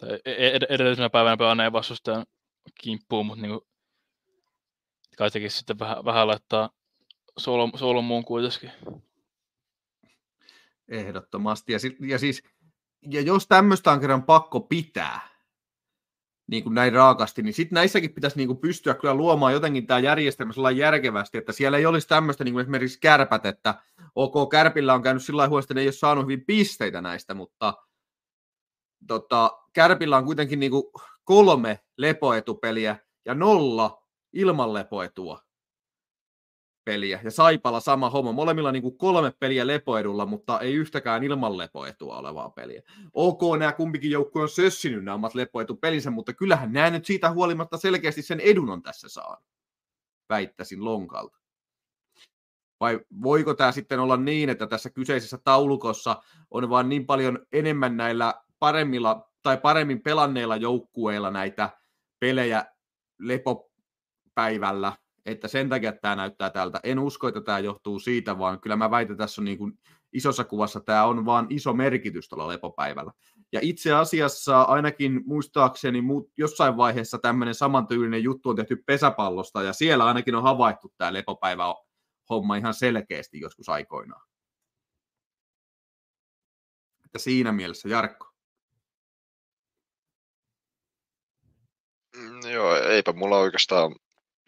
tai 0.00 0.18
e-, 0.24 0.46
e-, 0.46 0.66
edellisenä 0.68 1.10
päivänä 1.10 1.36
pelanneen 1.36 1.72
vastustajan 1.72 2.26
kimppuun, 2.82 3.26
mutta 3.26 3.42
niin 3.42 3.60
kai 5.18 5.30
sitten 5.48 5.78
vähän, 5.78 6.04
vähän 6.04 6.26
laittaa 6.26 6.70
solmuun 7.76 8.24
kuitenkin. 8.24 8.72
Ehdottomasti. 10.90 11.72
Ja, 11.72 11.78
si- 11.78 11.96
ja 12.00 12.18
siis, 12.18 12.42
ja 13.10 13.20
jos 13.20 13.46
tämmöistä 13.46 13.92
on 13.92 14.00
kerran 14.00 14.22
pakko 14.22 14.60
pitää, 14.60 15.20
niin 16.46 16.62
kuin 16.62 16.74
näin 16.74 16.92
raakasti, 16.92 17.42
niin 17.42 17.54
sitten 17.54 17.74
näissäkin 17.74 18.14
pitäisi 18.14 18.36
niin 18.36 18.46
kuin 18.46 18.58
pystyä 18.58 18.94
kyllä 18.94 19.14
luomaan 19.14 19.52
jotenkin 19.52 19.86
tämä 19.86 20.00
järjestelmä 20.00 20.52
sellainen 20.52 20.78
järkevästi, 20.78 21.38
että 21.38 21.52
siellä 21.52 21.78
ei 21.78 21.86
olisi 21.86 22.08
tämmöistä 22.08 22.44
niin 22.44 22.52
kuin 22.52 22.62
esimerkiksi 22.62 23.00
kärpät, 23.00 23.46
että 23.46 23.74
ok, 24.14 24.50
kärpillä 24.50 24.94
on 24.94 25.02
käynyt 25.02 25.22
sillä 25.22 25.44
tavalla, 25.44 25.60
että 25.60 25.74
ne 25.74 25.80
ei 25.80 25.86
ole 25.86 25.92
saanut 25.92 26.24
hyvin 26.24 26.44
pisteitä 26.46 27.00
näistä, 27.00 27.34
mutta 27.34 27.74
tota, 29.06 29.58
kärpillä 29.72 30.16
on 30.16 30.24
kuitenkin 30.24 30.60
niin 30.60 30.70
kuin 30.70 30.84
kolme 31.24 31.80
lepoetupeliä 31.98 32.96
ja 33.24 33.34
nolla 33.34 34.06
ilman 34.32 34.74
lepoetua 34.74 35.42
peliä. 36.84 37.20
Ja 37.24 37.30
Saipalla 37.30 37.80
sama 37.80 38.10
homma. 38.10 38.32
Molemmilla 38.32 38.72
niin 38.72 38.82
kuin 38.82 38.98
kolme 38.98 39.32
peliä 39.38 39.66
lepoedulla, 39.66 40.26
mutta 40.26 40.60
ei 40.60 40.74
yhtäkään 40.74 41.24
ilman 41.24 41.58
lepoetua 41.58 42.18
olevaa 42.18 42.50
peliä. 42.50 42.82
Ok, 43.12 43.40
nämä 43.58 43.72
kumpikin 43.72 44.10
joukkue 44.10 44.42
on 44.42 44.48
sössinyt 44.48 45.04
nämä 45.04 45.14
omat 45.14 45.34
lepoetupelinsä, 45.34 46.10
mutta 46.10 46.32
kyllähän 46.32 46.72
nämä 46.72 46.90
nyt 46.90 47.04
siitä 47.04 47.30
huolimatta 47.30 47.76
selkeästi 47.76 48.22
sen 48.22 48.40
edun 48.40 48.70
on 48.70 48.82
tässä 48.82 49.08
saanut. 49.08 49.44
Väittäisin 50.28 50.84
lonkalta. 50.84 51.38
Vai 52.80 53.00
voiko 53.22 53.54
tämä 53.54 53.72
sitten 53.72 54.00
olla 54.00 54.16
niin, 54.16 54.50
että 54.50 54.66
tässä 54.66 54.90
kyseisessä 54.90 55.38
taulukossa 55.44 56.22
on 56.50 56.70
vain 56.70 56.88
niin 56.88 57.06
paljon 57.06 57.46
enemmän 57.52 57.96
näillä 57.96 58.34
paremmilla 58.58 59.30
tai 59.42 59.56
paremmin 59.56 60.02
pelanneilla 60.02 60.56
joukkueilla 60.56 61.30
näitä 61.30 61.70
pelejä 62.18 62.64
lepopäivällä 63.18 64.92
että 65.30 65.48
sen 65.48 65.68
takia 65.68 65.92
tämä 65.92 66.16
näyttää 66.16 66.50
tältä. 66.50 66.80
En 66.82 66.98
usko, 66.98 67.28
että 67.28 67.40
tämä 67.40 67.58
johtuu 67.58 67.98
siitä, 67.98 68.38
vaan 68.38 68.60
kyllä 68.60 68.76
mä 68.76 68.90
väitän, 68.90 69.16
tässä 69.16 69.40
on 69.40 69.44
niin 69.44 69.58
kuin 69.58 69.78
isossa 70.12 70.44
kuvassa 70.44 70.80
tämä 70.80 71.04
on 71.04 71.24
vaan 71.24 71.46
iso 71.50 71.72
merkitys 71.72 72.28
tuolla 72.28 72.48
lepopäivällä. 72.48 73.12
Ja 73.52 73.60
itse 73.62 73.92
asiassa 73.92 74.62
ainakin 74.62 75.22
muistaakseni 75.26 76.02
jossain 76.36 76.76
vaiheessa 76.76 77.18
tämmöinen 77.18 77.54
samantyylinen 77.54 78.22
juttu 78.22 78.48
on 78.48 78.56
tehty 78.56 78.82
pesäpallosta, 78.86 79.62
ja 79.62 79.72
siellä 79.72 80.04
ainakin 80.04 80.34
on 80.34 80.42
havaittu 80.42 80.92
tämä 80.96 81.12
lepopäivä 81.12 81.64
homma 82.30 82.56
ihan 82.56 82.74
selkeästi 82.74 83.40
joskus 83.40 83.68
aikoinaan. 83.68 84.22
Että 87.04 87.18
siinä 87.18 87.52
mielessä, 87.52 87.88
Jarkko. 87.88 88.26
Mm, 92.16 92.50
joo, 92.52 92.76
eipä 92.76 93.12
mulla 93.12 93.38
oikeastaan 93.38 93.96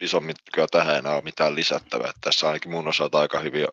isommin 0.01 0.35
kyllä 0.53 0.67
tähän 0.71 0.97
enää 0.97 1.13
ole 1.13 1.21
mitään 1.21 1.55
lisättävää. 1.55 2.09
Että 2.09 2.21
tässä 2.21 2.47
ainakin 2.47 2.71
mun 2.71 2.87
osalta 2.87 3.19
aika 3.19 3.39
hyvin 3.39 3.67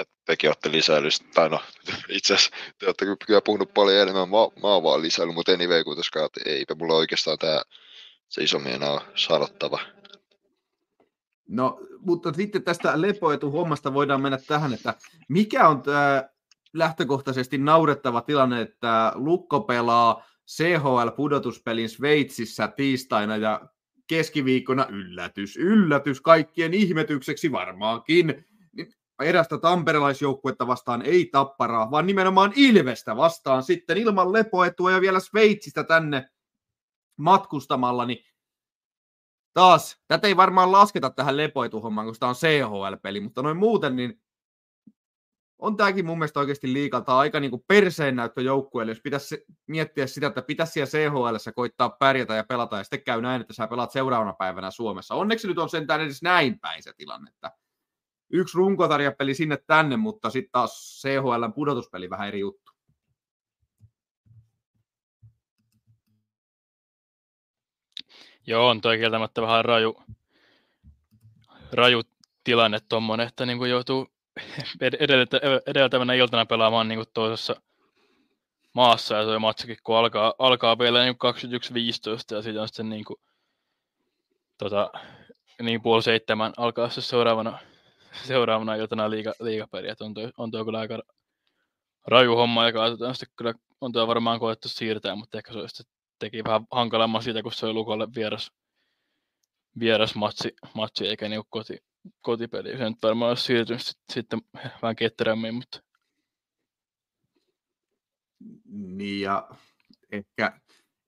että 0.00 0.14
tekin 0.26 0.50
olette 0.50 0.72
lisäilystä, 0.72 1.26
tai 1.34 1.48
no 1.48 1.60
itse 2.08 2.34
asiassa 2.34 2.56
te 2.78 2.86
olette 2.86 3.06
kyllä 3.26 3.40
puhunut 3.40 3.74
paljon 3.74 4.02
enemmän, 4.02 4.28
mä, 4.28 4.36
mä 4.62 4.68
oon 4.68 4.82
vaan 4.82 5.02
lisäillyt, 5.02 5.34
mutta 5.34 5.52
anyway 5.52 5.84
kuitenkaan, 5.84 6.26
että 6.26 6.40
eipä 6.46 6.74
mulla 6.74 6.94
oikeastaan 6.94 7.38
tämä 7.38 7.62
se 8.28 8.42
isommin 8.42 8.72
enää 8.72 8.92
ole 8.92 9.00
sanottava. 9.14 9.78
No, 11.48 11.80
mutta 11.98 12.32
sitten 12.32 12.62
tästä 12.62 13.00
lepoetu 13.00 13.50
hommasta 13.50 13.94
voidaan 13.94 14.20
mennä 14.20 14.38
tähän, 14.46 14.74
että 14.74 14.94
mikä 15.28 15.68
on 15.68 15.82
tämä 15.82 16.28
lähtökohtaisesti 16.72 17.58
naurettava 17.58 18.20
tilanne, 18.20 18.60
että 18.60 19.12
Lukko 19.14 19.60
pelaa 19.60 20.24
CHL-pudotuspelin 20.48 21.88
Sveitsissä 21.88 22.68
tiistaina 22.68 23.36
ja 23.36 23.60
keskiviikkona 24.06 24.86
yllätys, 24.90 25.56
yllätys 25.56 26.20
kaikkien 26.20 26.74
ihmetykseksi 26.74 27.52
varmaankin. 27.52 28.44
Niin 28.72 28.92
erästä 29.22 29.58
tamperelaisjoukkuetta 29.58 30.66
vastaan 30.66 31.02
ei 31.02 31.26
tapparaa, 31.32 31.90
vaan 31.90 32.06
nimenomaan 32.06 32.52
Ilvestä 32.56 33.16
vastaan 33.16 33.62
sitten 33.62 33.98
ilman 33.98 34.32
lepoetua 34.32 34.92
ja 34.92 35.00
vielä 35.00 35.20
Sveitsistä 35.20 35.84
tänne 35.84 36.28
matkustamalla, 37.16 38.06
niin 38.06 38.24
taas, 39.54 40.02
tätä 40.08 40.28
ei 40.28 40.36
varmaan 40.36 40.72
lasketa 40.72 41.10
tähän 41.10 41.36
lepoetuhommaan, 41.36 42.06
koska 42.06 42.20
tämä 42.20 42.30
on 42.30 42.36
CHL-peli, 42.36 43.20
mutta 43.20 43.42
noin 43.42 43.56
muuten, 43.56 43.96
niin 43.96 44.21
on 45.62 45.76
tämäkin 45.76 46.06
mun 46.06 46.18
mielestä 46.18 46.40
oikeasti 46.40 46.72
liikalta 46.72 47.18
aika 47.18 47.40
niin 47.40 47.64
perseen 47.66 48.16
näyttö 48.16 48.42
joukkueelle, 48.42 48.90
jos 48.90 49.00
pitäisi 49.00 49.44
miettiä 49.66 50.06
sitä, 50.06 50.26
että 50.26 50.42
pitäisi 50.42 50.72
siellä 50.72 51.10
CHL 51.10 51.50
koittaa 51.54 51.90
pärjätä 51.90 52.34
ja 52.34 52.44
pelata, 52.44 52.76
ja 52.76 52.84
sitten 52.84 53.02
käy 53.02 53.20
näin, 53.20 53.40
että 53.40 53.52
sä 53.52 53.66
pelaat 53.66 53.90
seuraavana 53.90 54.32
päivänä 54.32 54.70
Suomessa. 54.70 55.14
Onneksi 55.14 55.48
nyt 55.48 55.58
on 55.58 55.68
sentään 55.68 56.00
edes 56.00 56.22
näin 56.22 56.60
päin 56.60 56.82
se 56.82 56.92
tilanne, 56.96 57.30
että 57.30 57.52
yksi 58.30 58.58
runkotarjapeli 58.58 59.34
sinne 59.34 59.56
tänne, 59.66 59.96
mutta 59.96 60.30
sitten 60.30 60.52
taas 60.52 61.02
CHL 61.02 61.52
pudotuspeli 61.54 62.10
vähän 62.10 62.28
eri 62.28 62.40
juttu. 62.40 62.72
Joo, 68.46 68.68
on 68.68 68.80
toi 68.80 68.98
kieltämättä 68.98 69.42
vähän 69.42 69.64
raju, 69.64 70.02
raju 71.72 72.02
tilanne 72.44 72.78
tuommoinen, 72.88 73.28
että 73.28 73.46
niin 73.46 73.70
joutuu 73.70 74.12
edeltävänä 75.66 76.14
iltana 76.14 76.46
pelaamaan 76.46 76.88
niin 76.88 77.04
toisessa 77.14 77.56
maassa 78.74 79.14
ja 79.14 79.24
tuo 79.24 79.38
matsikin, 79.38 79.76
kun 79.82 79.96
alkaa, 79.96 80.34
alkaa 80.38 80.78
vielä 80.78 81.04
niin 81.04 81.14
21.15 81.14 82.34
ja 82.34 82.42
sitten 82.42 82.60
on 82.60 82.68
sitten 82.68 82.88
niin 82.88 83.04
kuin, 83.04 83.16
tota, 84.58 84.90
niin 85.62 85.82
puoli 85.82 86.02
seitsemän 86.02 86.52
alkaa 86.56 86.90
se 86.90 87.00
seuraavana, 87.00 87.58
seuraavana 88.26 88.74
iltana 88.74 89.10
liiga, 89.10 89.32
liigapeli. 89.40 89.88
on 90.00 90.14
tuo, 90.14 90.30
on 90.38 90.50
tuo 90.50 90.64
kyllä 90.64 90.78
aika 90.78 90.98
raju 92.06 92.36
homma 92.36 92.66
ja 92.66 92.72
katsotaan 92.72 93.14
sitten 93.14 93.34
kyllä 93.36 93.54
on 93.80 93.92
tuo 93.92 94.06
varmaan 94.06 94.40
koettu 94.40 94.68
siirtää, 94.68 95.16
mutta 95.16 95.38
ehkä 95.38 95.52
se 95.52 95.58
olisi 95.58 95.82
teki 96.18 96.44
vähän 96.44 96.66
hankalamman 96.70 97.22
siitä, 97.22 97.42
kun 97.42 97.52
se 97.52 97.66
oli 97.66 97.74
Lukolle 97.74 98.08
vieras, 98.14 98.50
vieras 99.80 100.14
matsi, 100.14 100.54
matsi 100.74 101.08
eikä 101.08 101.28
niin 101.28 101.42
koti, 101.50 101.78
kotipeli. 102.20 102.76
Se 102.78 102.90
nyt 102.90 103.02
varmaan 103.02 103.28
olisi 103.28 103.44
siirtynyt 103.44 103.82
sit, 103.82 103.98
sitten 104.12 104.40
vähän 104.82 104.96
ketterämmin, 104.96 105.54
mutta... 105.54 105.80
Niin 108.72 109.20
ja 109.20 109.48
ehkä, 110.12 110.60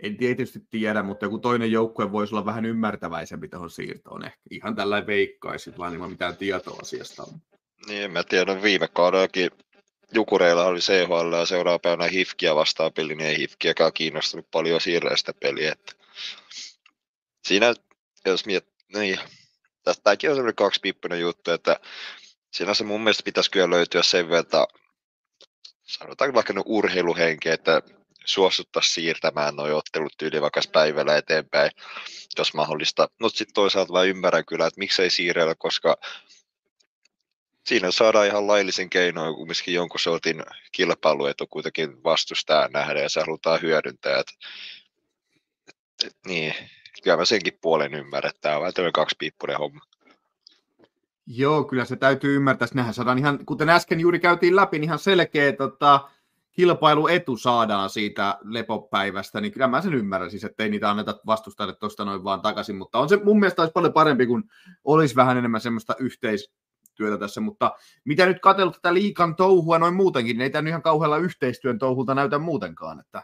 en 0.03 0.17
tietysti 0.17 0.61
tiedä, 0.71 1.03
mutta 1.03 1.27
joku 1.27 1.39
toinen 1.39 1.73
joukkue 1.73 2.13
voisi 2.13 2.35
olla 2.35 2.47
vähän 2.47 2.65
ymmärtäväisempi 2.65 3.49
tuohon 3.49 3.71
siirtoon. 3.71 4.25
Ehkä 4.25 4.41
ihan 4.51 4.77
tällainen 4.77 5.07
veikkaisi, 5.07 5.79
vaan 5.79 5.95
ilman 5.95 6.11
mitään 6.11 6.37
tietoa 6.37 6.79
asiasta 6.83 7.25
Niin, 7.87 8.11
mä 8.13 8.25
tiedän 8.25 8.63
viime 8.63 8.89
kaudellakin 8.89 9.51
Jukureilla 10.15 10.65
oli 10.65 10.81
CHL 10.81 11.33
ja 11.33 11.47
seuraava 11.47 11.79
päivänä 11.79 12.11
Hifkiä 12.11 12.55
vastaan 12.55 12.93
peli, 12.93 13.17
niin 13.17 13.29
ei 13.29 13.39
Hifkiäkään 13.39 13.93
kiinnostunut 13.93 14.51
paljon 14.51 14.81
siirrellä 14.81 15.17
sitä 15.17 15.33
peliä. 15.41 15.73
Että 15.73 15.93
siinä, 17.47 17.75
jos 18.25 18.47
miet, 18.47 18.67
niin, 18.95 19.19
tästäkin 19.85 20.31
on 20.31 20.37
semmoinen 20.37 20.55
kaksipiippunen 20.55 21.21
juttu, 21.21 21.51
että 21.51 21.81
siinä 22.53 22.75
se 22.75 22.85
mun 22.85 23.01
mielestä 23.01 23.23
pitäisi 23.25 23.51
kyllä 23.51 23.71
löytyä 23.71 24.03
sen 24.03 24.29
verran, 24.29 24.67
sanotaan 25.83 26.35
vaikka 26.35 26.53
no 26.53 26.63
urheiluhenki, 26.67 27.49
että 27.49 27.83
suostuttaisiin 28.25 28.95
siirtämään 28.95 29.57
nuo 29.57 29.77
ottelut 29.77 30.23
yli 30.23 30.41
vaikka 30.41 30.61
päivällä 30.73 31.17
eteenpäin, 31.17 31.71
jos 32.39 32.55
mahdollista. 32.55 33.09
Mutta 33.21 33.39
sitten 33.39 33.55
toisaalta 33.55 33.93
mä 33.93 34.03
ymmärrän 34.03 34.47
kyllä, 34.47 34.67
että 34.67 34.79
miksei 34.79 35.11
siirrellä, 35.11 35.55
koska 35.59 35.97
siinä 37.67 37.91
saadaan 37.91 38.27
ihan 38.27 38.47
laillisen 38.47 38.91
keinoin 38.91 39.35
kumminkin 39.35 39.75
jonkun 39.75 40.01
sortin 40.01 40.43
kilpailuetu 40.73 41.47
kuitenkin 41.47 42.05
vastustaa 42.05 42.69
nähdä 42.69 43.01
ja 43.01 43.09
se 43.09 43.21
halutaan 43.21 43.63
hyödyntää. 43.63 44.19
Et, 44.19 44.27
et, 45.69 45.77
et, 46.07 46.17
niin, 46.27 46.55
kyllä 47.05 47.17
mä 47.17 47.25
senkin 47.25 47.59
puolen 47.61 47.95
ymmärrän, 47.95 48.31
että 48.31 48.41
tämä 48.41 48.57
on 48.57 48.61
vähän 48.61 48.93
kaksipiippunen 48.93 49.59
homma. 49.59 49.81
Joo, 51.27 51.65
kyllä 51.65 51.85
se 51.85 51.97
täytyy 51.97 52.37
ymmärtää. 52.37 52.69
Nähän 52.75 52.95
saadaan 52.95 53.19
ihan, 53.19 53.47
kuten 53.47 53.69
äsken 53.69 54.01
juuri 54.01 54.21
käytiin 54.21 54.57
läpi, 54.57 54.79
niin 54.79 54.85
ihan 54.85 54.99
selkeä 54.99 55.53
tota, 55.53 56.09
kilpailuetu 56.53 57.37
saadaan 57.37 57.91
siitä 57.91 58.39
lepopäivästä, 58.43 59.41
niin 59.41 59.53
kyllä 59.53 59.69
mä 59.69 59.81
sen 59.81 59.95
ymmärrän 59.95 60.31
siis, 60.31 60.45
että 60.45 60.63
ei 60.63 60.71
niitä 60.71 60.91
anneta 60.91 61.21
vastustajalle 61.27 61.77
tuosta 61.77 62.05
noin 62.05 62.25
vaan 62.25 62.41
takaisin, 62.41 62.77
mutta 62.77 62.99
on 62.99 63.09
se 63.09 63.17
mun 63.25 63.41
mielestä 63.41 63.63
olisi 63.63 63.73
paljon 63.73 63.93
parempi, 63.93 64.27
kun 64.27 64.45
olisi 64.85 65.17
vähän 65.17 65.37
enemmän 65.37 65.61
semmoista 65.61 65.95
yhteistyötä 65.99 67.19
tässä, 67.19 67.41
mutta 67.41 67.73
mitä 68.05 68.27
nyt 68.27 68.41
katsellut 68.41 68.75
tätä 68.75 68.95
liikan 68.95 69.37
touhua 69.37 69.79
noin 69.79 69.95
muutenkin, 69.95 70.37
niin 70.37 70.43
ei 70.43 70.51
tämä 70.51 70.69
ihan 70.69 70.83
kauhealla 70.83 71.19
yhteistyön 71.19 71.79
touhulta 71.79 72.15
näytä 72.15 72.39
muutenkaan, 72.39 73.01
että 73.01 73.23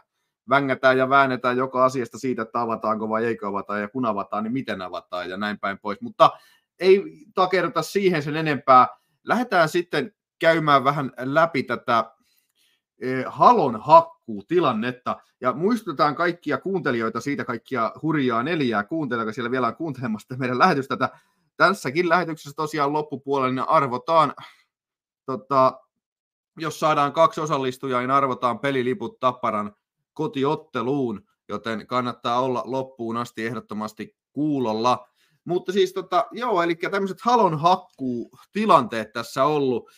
vängätään 0.51 0.97
ja 0.97 1.09
väännetään 1.09 1.57
joka 1.57 1.85
asiasta 1.85 2.19
siitä, 2.19 2.41
että 2.41 2.61
avataanko 2.61 3.09
vai 3.09 3.25
eikö 3.25 3.47
avata, 3.47 3.77
ja 3.77 3.87
kun 3.87 4.05
avataan, 4.05 4.43
niin 4.43 4.53
miten 4.53 4.81
avataan, 4.81 5.29
ja 5.29 5.37
näin 5.37 5.59
päin 5.59 5.79
pois, 5.79 6.01
mutta 6.01 6.31
ei 6.79 7.03
takerta 7.35 7.81
siihen 7.81 8.23
sen 8.23 8.35
enempää. 8.35 8.87
Lähdetään 9.23 9.69
sitten 9.69 10.13
käymään 10.39 10.83
vähän 10.83 11.11
läpi 11.17 11.63
tätä 11.63 12.05
Eh, 13.01 13.25
halon 13.27 13.81
hakkuu 13.81 14.43
tilannetta. 14.43 15.17
Ja 15.41 15.53
muistutetaan 15.53 16.15
kaikkia 16.15 16.57
kuuntelijoita 16.57 17.21
siitä, 17.21 17.45
kaikkia 17.45 17.91
hurjaa 18.01 18.43
neljää 18.43 18.83
kuuntelijoita, 18.83 19.33
siellä 19.33 19.51
vielä 19.51 19.67
on 19.67 19.75
kuuntelemassa 19.75 20.35
meidän 20.37 20.59
lähetystä. 20.59 20.97
Tätä. 20.97 21.19
Tässäkin 21.57 22.09
lähetyksessä 22.09 22.55
tosiaan 22.55 22.93
loppupuolella 22.93 23.53
niin 23.53 23.69
arvotaan, 23.69 24.33
tota, 25.25 25.79
jos 26.59 26.79
saadaan 26.79 27.13
kaksi 27.13 27.41
osallistujaa, 27.41 28.01
niin 28.01 28.11
arvotaan 28.11 28.59
peliliput 28.59 29.19
Tapparan 29.19 29.75
kotiotteluun, 30.13 31.21
joten 31.49 31.87
kannattaa 31.87 32.41
olla 32.41 32.63
loppuun 32.65 33.17
asti 33.17 33.45
ehdottomasti 33.45 34.15
kuulolla. 34.33 35.07
Mutta 35.45 35.71
siis 35.71 35.93
tota, 35.93 36.27
joo, 36.31 36.63
eli 36.63 36.75
tämmöiset 36.75 37.21
halon 37.21 37.59
hakkuu 37.59 38.31
tilanteet 38.51 39.13
tässä 39.13 39.45
ollut 39.45 39.89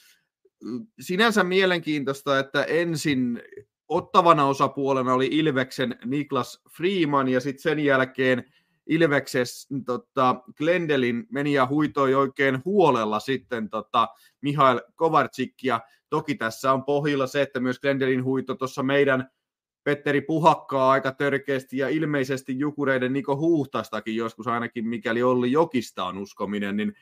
sinänsä 1.00 1.44
mielenkiintoista, 1.44 2.40
että 2.40 2.64
ensin 2.64 3.42
ottavana 3.88 4.46
osapuolena 4.46 5.14
oli 5.14 5.28
Ilveksen 5.32 5.96
Niklas 6.06 6.62
Freeman 6.78 7.30
ja 7.30 7.40
sitten 7.40 7.62
sen 7.62 7.80
jälkeen 7.80 8.54
Ilvekses 8.88 9.68
tota, 9.86 10.36
Glendelin 10.58 11.28
meni 11.30 11.54
ja 11.54 11.68
huitoi 11.68 12.16
oikein 12.16 12.62
huolella 12.66 13.20
sitten 13.20 13.70
tota, 13.70 14.08
Mihail 14.42 14.82
Kovarczyk 14.96 15.54
ja 15.64 15.82
toki 16.10 16.36
tässä 16.36 16.74
on 16.74 16.84
pohjilla 16.84 17.28
se, 17.28 17.42
että 17.42 17.60
myös 17.60 17.80
Glendelin 17.80 18.24
huito 18.24 18.56
tuossa 18.56 18.84
meidän 18.84 19.30
Petteri 19.84 20.22
Puhakkaa 20.22 20.92
aika 20.92 21.12
törkeästi 21.12 21.78
ja 21.78 21.90
ilmeisesti 21.90 22.60
Jukureiden 22.60 23.14
Niko 23.14 23.38
Huhtastakin 23.38 24.16
joskus 24.16 24.48
ainakin, 24.48 24.88
mikäli 24.88 25.24
Olli 25.24 25.52
Jokista 25.52 26.06
on 26.06 26.18
uskominen, 26.18 26.78
niin 26.78 26.94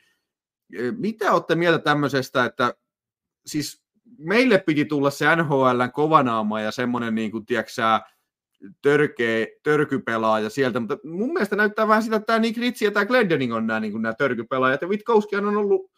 e, 0.78 0.90
mitä 0.90 1.32
olette 1.32 1.54
mieltä 1.54 1.78
tämmöisestä, 1.78 2.44
että 2.44 2.74
siis 3.46 3.82
meille 4.18 4.58
piti 4.58 4.84
tulla 4.84 5.10
se 5.10 5.36
NHLn 5.36 5.92
kovanaama 5.92 6.60
ja 6.60 6.70
semmoinen, 6.70 7.14
niin 7.14 7.30
kuin, 7.30 7.46
tiedätkö, 7.46 7.82
törkeä, 8.82 9.46
törkypelaaja 9.62 10.50
sieltä, 10.50 10.80
mutta 10.80 10.98
mun 11.04 11.32
mielestä 11.32 11.56
näyttää 11.56 11.88
vähän 11.88 12.02
sitä, 12.02 12.16
että 12.16 12.26
tämä 12.26 12.38
Nick 12.38 12.58
Ritchie 12.58 12.88
ja 12.88 12.92
tämä 12.92 13.06
Glendening 13.06 13.54
on 13.54 13.66
nämä, 13.66 13.80
niin 13.80 13.92
kuin, 13.92 14.02
nämä 14.02 14.14
törkypelaajat, 14.14 14.82
ja 14.82 14.88
Witkowski 14.88 15.36
on 15.36 15.56
ollut 15.56 15.90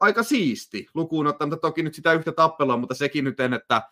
aika 0.00 0.22
siisti, 0.22 0.86
lukuun 0.94 1.26
ottamatta 1.26 1.60
toki 1.60 1.82
nyt 1.82 1.94
sitä 1.94 2.12
yhtä 2.12 2.32
tappelua, 2.32 2.76
mutta 2.76 2.94
sekin 2.94 3.24
nyt 3.24 3.40
en, 3.40 3.54
että 3.54 3.82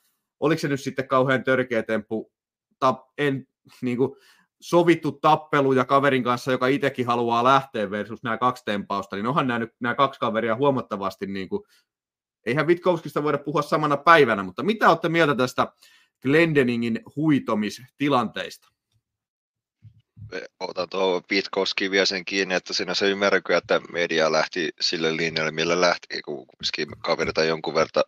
oliko 0.40 0.58
se 0.58 0.68
nyt 0.68 0.80
sitten 0.80 1.08
kauhean 1.08 1.44
törkeä 1.44 1.82
temppu, 1.82 2.32
tap, 2.78 3.00
en, 3.18 3.46
niin 3.82 3.96
kuin, 3.96 4.16
sovittu 4.60 5.12
tappelu 5.12 5.72
ja 5.72 5.84
kaverin 5.84 6.22
kanssa, 6.22 6.52
joka 6.52 6.66
itsekin 6.66 7.06
haluaa 7.06 7.44
lähteä 7.44 7.90
versus 7.90 8.22
nämä 8.22 8.38
kaksi 8.38 8.64
tempausta, 8.64 9.16
niin 9.16 9.26
onhan 9.26 9.46
nämä, 9.46 9.58
nyt, 9.58 9.70
nämä 9.80 9.94
kaksi 9.94 10.20
kaveria 10.20 10.56
huomattavasti 10.56 11.26
niin 11.26 11.48
kuin 11.48 11.62
eihän 12.46 12.66
Witkowskista 12.66 13.22
voida 13.22 13.38
puhua 13.38 13.62
samana 13.62 13.96
päivänä, 13.96 14.42
mutta 14.42 14.62
mitä 14.62 14.88
olette 14.88 15.08
mieltä 15.08 15.34
tästä 15.34 15.72
Glendeningin 16.22 17.00
huitomistilanteista? 17.16 18.68
Otan 20.60 20.88
tuohon 20.88 21.22
Witkowskiin 21.32 21.90
vielä 21.90 22.06
sen 22.06 22.24
kiinni, 22.24 22.54
että 22.54 22.72
siinä 22.72 22.94
se 22.94 23.10
ymmärränkö, 23.10 23.56
että 23.56 23.80
media 23.92 24.32
lähti 24.32 24.70
sille 24.80 25.16
linjalle, 25.16 25.50
millä 25.50 25.80
lähti, 25.80 26.22
kun 26.22 26.46
kaverita 26.98 27.44
jonkun 27.44 27.74
verran 27.74 28.04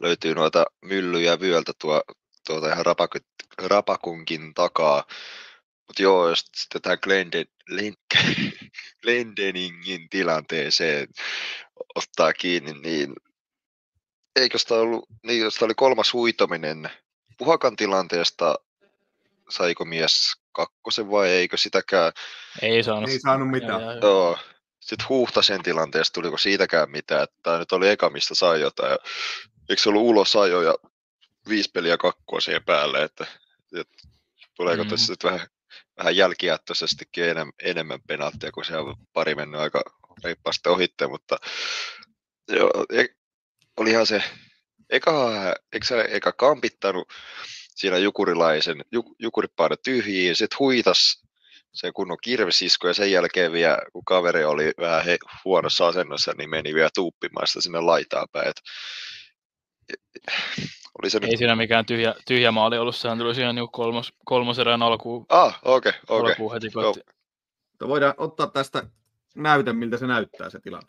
löytyy 0.00 0.34
noita 0.34 0.64
myllyjä 0.82 1.40
vyöltä 1.40 1.72
tuo, 1.78 2.02
tuota 2.46 2.72
ihan 2.72 2.86
rapakut, 2.86 3.22
rapakunkin 3.62 4.54
takaa. 4.54 5.04
Mutta 5.86 6.02
joo, 6.02 6.28
jos 6.28 6.44
sitten 6.54 6.82
tämä 6.82 6.96
Glenden, 6.96 7.46
Glendeningin 9.02 10.08
tilanteeseen 10.08 11.08
ottaa 11.94 12.32
kiinni, 12.32 12.72
niin 12.72 13.14
eikö 14.36 14.58
sitä 14.58 14.74
ollut, 14.74 15.08
niin 15.22 15.40
jos 15.40 15.62
oli 15.62 15.74
kolmas 15.74 16.12
huitominen, 16.12 16.90
Puhakan 17.38 17.76
tilanteesta 17.76 18.54
saiko 19.50 19.84
mies 19.84 20.32
kakkosen 20.52 21.10
vai 21.10 21.28
eikö 21.28 21.56
sitäkään? 21.56 22.12
Ei 22.62 22.82
saanut. 22.82 23.10
Ei 23.10 23.20
saanut 23.20 23.50
mitään. 23.50 23.82
Ja, 23.82 23.92
ja, 23.92 23.98
Joo. 23.98 24.38
Sitten 24.80 25.08
Huhtasen 25.08 25.62
tilanteesta 25.62 26.14
tuliko 26.14 26.38
siitäkään 26.38 26.90
mitään, 26.90 27.22
että 27.22 27.36
tämä 27.42 27.58
nyt 27.58 27.72
oli 27.72 27.88
eka, 27.88 28.10
mistä 28.10 28.34
sai 28.34 28.60
jotain. 28.60 28.90
Ja, 28.90 28.98
eikö 29.68 29.82
se 29.82 29.88
ollut 29.88 30.02
ulos 30.02 30.36
ajo 30.36 30.62
ja 30.62 30.74
viisi 31.48 31.70
peliä 31.72 31.96
kakkua 31.96 32.40
siihen 32.40 32.64
päälle, 32.64 33.02
että, 33.02 33.26
että 33.76 34.08
tuleeko 34.56 34.84
mm. 34.84 34.90
tässä 34.90 35.12
nyt 35.12 35.24
vähän, 35.24 35.46
vähän 35.98 36.16
jälkijättöisestikin 36.16 37.24
enemmän, 37.24 37.52
enemmän 37.62 38.00
penalttia, 38.06 38.52
kun 38.52 38.64
se 38.64 38.76
on 38.76 38.96
pari 39.12 39.34
mennyt 39.34 39.60
aika 39.60 39.82
reippaasti 40.24 40.68
ohitte, 40.68 41.06
mutta 41.06 41.36
joo, 42.48 42.70
olihan 43.76 44.06
se 44.06 44.22
eka, 44.90 45.32
eikö 45.72 45.86
se 45.86 46.08
eka 46.10 46.32
kampittanut 46.32 47.08
siinä 47.76 47.98
jukurilaisen, 47.98 48.84
juk, 48.92 49.06
jukuripaino 49.18 49.76
tyhjiin, 49.84 50.36
sitten 50.36 50.58
huitas 50.58 51.22
se 51.72 51.92
kunnon 51.92 52.18
kirvesisko 52.22 52.88
ja 52.88 52.94
sen 52.94 53.12
jälkeen 53.12 53.52
vielä, 53.52 53.78
kun 53.92 54.04
kaveri 54.04 54.44
oli 54.44 54.72
vähän 54.78 55.04
he, 55.04 55.18
huonossa 55.44 55.86
asennossa, 55.86 56.32
niin 56.38 56.50
meni 56.50 56.74
vielä 56.74 56.88
tuuppimaan 56.94 57.46
sitä 57.46 57.60
sinne 57.60 57.80
laitaan 57.80 58.28
päin. 58.32 58.48
Et, 58.48 58.60
oli 61.02 61.10
se 61.10 61.18
Ei 61.22 61.28
nyt... 61.28 61.38
siinä 61.38 61.56
mikään 61.56 61.86
tyhjä, 61.86 62.14
tyhjä 62.26 62.52
maali 62.52 62.78
ollut, 62.78 62.96
sehän 62.96 63.18
tuli 63.18 63.34
siinä 63.34 63.52
niin 63.52 63.68
kolmos, 63.72 64.12
kolmoserän 64.24 64.82
alkuun. 64.82 65.26
Ah, 65.28 65.58
okei, 65.62 65.92
okay, 66.08 66.18
okei. 66.18 66.34
Okay. 66.38 66.54
heti 66.54 66.70
kotiin. 66.70 67.04
Voidaan 67.88 68.14
ottaa 68.16 68.46
tästä 68.46 68.82
näytön, 69.34 69.76
miltä 69.76 69.96
se 69.96 70.06
näyttää 70.06 70.50
se 70.50 70.60
tilanne. 70.60 70.88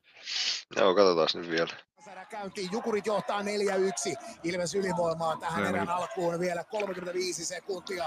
Joo, 0.75 0.95
katsotaan 0.95 1.27
nyt 1.33 1.49
vielä 1.49 1.69
käyntiin. 2.29 2.69
Jukurit 2.71 3.05
johtaa 3.05 3.41
4-1. 3.41 3.45
Ilves 4.43 4.75
ylivoimaa 4.75 5.37
tähän 5.37 5.63
no, 5.63 5.69
erän 5.69 5.89
alkuun 5.89 6.39
vielä 6.39 6.63
35 6.63 7.45
sekuntia. 7.45 8.05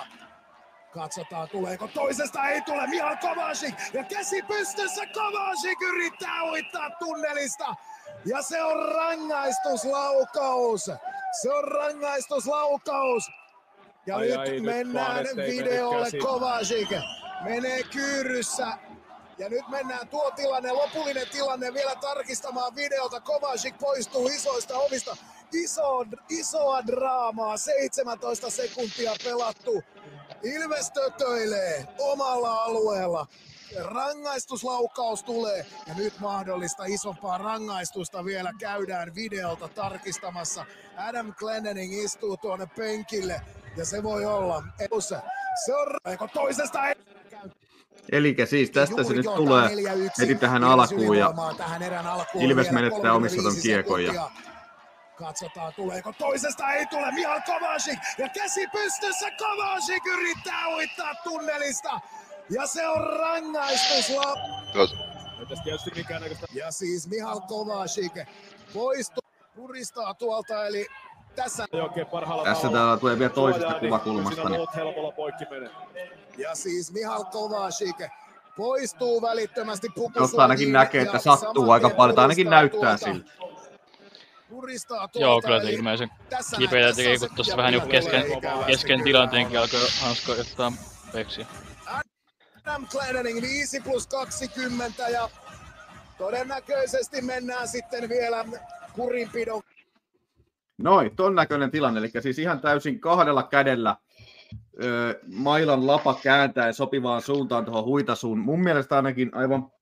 Katsotaan, 0.95 1.49
tuleeko 1.49 1.89
toisesta, 1.89 2.49
ei 2.49 2.63
tule, 2.63 2.87
Mihal 2.87 3.17
Kovacic, 3.17 3.75
ja 3.93 4.05
käsi 4.05 4.43
pystyssä, 4.43 5.07
Kovacic 5.07 5.83
yrittää 5.89 6.43
uittaa 6.43 6.91
tunnelista, 6.91 7.75
ja 8.27 8.43
se 8.43 8.63
on 8.63 8.89
rangaistuslaukaus, 8.95 10.85
se 11.43 11.53
on 11.53 11.65
rangaistuslaukaus, 11.65 13.31
ja 14.07 14.17
ai, 14.17 14.27
nyt 14.27 14.39
ai, 14.39 14.61
mennään 14.61 15.25
nyt 15.25 15.37
videolle, 15.37 16.09
Kovacic. 16.23 16.89
Menee 17.45 17.83
kyyryssä, 17.83 18.67
ja 19.41 19.49
nyt 19.49 19.69
mennään 19.69 20.09
tuo 20.09 20.31
tilanne, 20.31 20.73
lopullinen 20.73 21.29
tilanne 21.33 21.75
vielä 21.75 21.95
tarkistamaan 21.95 22.77
videolta. 22.77 23.21
Kovacic 23.21 23.75
poistuu 23.79 24.29
isoista 24.29 24.79
ovista. 24.79 25.17
Iso, 25.53 26.05
isoa 26.29 26.87
draamaa, 26.87 27.57
17 27.57 28.51
sekuntia 28.51 29.13
pelattu. 29.25 29.83
Ilves 30.43 30.91
tötöilee 30.91 31.87
omalla 31.99 32.63
alueella. 32.63 33.27
Rangaistuslaukaus 33.85 35.23
tulee 35.25 35.67
ja 35.87 35.95
nyt 35.95 36.21
mahdollista 36.21 36.85
isompaa 36.85 37.39
rangaistusta 37.39 38.25
vielä 38.25 38.53
käydään 38.59 39.15
videolta 39.15 39.69
tarkistamassa. 39.69 40.67
Adam 40.97 41.35
Glendening 41.35 42.05
istuu 42.05 42.37
tuonne 42.37 42.67
penkille 42.77 43.41
ja 43.77 43.85
se 43.85 44.03
voi 44.03 44.25
olla. 44.25 44.63
Se 45.65 45.75
on 45.75 46.29
toisesta 46.35 46.81
Eli 48.13 48.37
siis 48.45 48.71
tästä 48.71 49.05
se 49.05 49.15
nyt 49.15 49.27
tulee 49.37 49.69
4-1. 49.69 49.73
heti 50.21 50.35
tähän 50.35 50.65
alkuun 50.65 51.19
ja 51.19 51.35
tähän 51.57 51.83
erän 51.83 52.07
alkuun 52.07 52.45
Ilves 52.45 52.71
menettää 52.71 53.13
omissa 53.13 53.37
ton 53.37 53.45
35 53.45 53.69
kiekon 53.69 54.05
ja-. 54.05 54.31
Katsotaan, 55.17 55.73
tuleeko 55.75 56.13
toisesta, 56.19 56.73
ei 56.73 56.87
tule, 56.87 57.13
Mihal 57.13 57.41
Kovacic, 57.47 57.99
ja 58.19 58.29
käsi 58.29 58.67
pystyssä, 58.73 59.31
Kovacic 59.31 60.07
yrittää 60.07 60.69
uittaa 60.69 61.15
tunnelista, 61.15 62.01
ja 62.51 62.67
se 62.67 62.89
on 62.89 63.03
rangaistus. 63.03 64.13
Ja 66.55 66.71
siis 66.71 67.09
Mihal 67.09 67.41
Kovacic 67.41 68.13
poistuu, 68.75 69.23
puristaa 69.57 70.15
tuolta, 70.15 70.67
eli 70.67 70.87
tässä, 71.37 71.67
tässä 72.45 72.69
täällä 72.69 72.97
tulee 72.97 73.19
vielä 73.19 73.33
toisesta 73.33 73.75
kuvakulmasta. 73.75 74.49
Niin 74.49 75.71
ja 76.39 76.55
siis 76.55 76.93
Mihal 76.93 77.25
Kovacic 77.25 77.97
poistuu 78.57 79.23
välittömästi. 79.23 79.89
Josta 80.15 80.43
ainakin 80.43 80.73
näkee, 80.73 81.03
että 81.03 81.19
sattuu 81.19 81.71
aika 81.71 81.91
paljon, 81.91 82.15
tai 82.15 82.25
ainakin 82.25 82.51
näyttää 82.51 82.99
tuolta. 82.99 83.05
siltä. 83.05 83.31
Tuolta, 84.49 85.19
Joo, 85.19 85.41
kyllä 85.43 85.61
se 85.63 85.71
ilmeisen 85.71 86.11
kipeitä 86.59 86.93
tekee, 86.97 87.19
kun 87.19 87.29
tuossa 87.35 87.57
vähän 87.57 87.75
tulee 87.75 87.89
kesken, 87.89 88.25
kesken 88.67 89.03
tilanteenkin 89.05 89.59
alkoi 89.59 89.81
Hansko 90.01 90.33
ottaa 90.33 90.73
peksiä. 91.13 91.47
Adam 92.67 92.87
Glendening 92.91 93.43
5 93.43 93.81
plus 93.81 94.07
20 94.07 95.09
ja 95.09 95.31
todennäköisesti 96.19 97.23
mennään 97.23 97.69
sitten 97.69 98.09
vielä 98.09 98.45
kurinpidon 98.93 99.63
Noin, 100.83 101.17
ton 101.17 101.35
näköinen 101.35 101.71
tilanne, 101.71 102.01
eli 102.01 102.11
siis 102.21 102.39
ihan 102.39 102.61
täysin 102.61 103.01
kahdella 103.01 103.43
kädellä 103.43 103.97
ö, 104.83 105.21
mailan 105.27 105.87
lapa 105.87 106.19
kääntäen 106.23 106.75
sopivaan 106.75 107.23
suuntaan 107.23 107.65
tuohon 107.65 107.85
huitasuun. 107.85 108.39
Mun 108.39 108.61
mielestä 108.61 108.97
ainakin 108.97 109.31
aivan, 109.35 109.73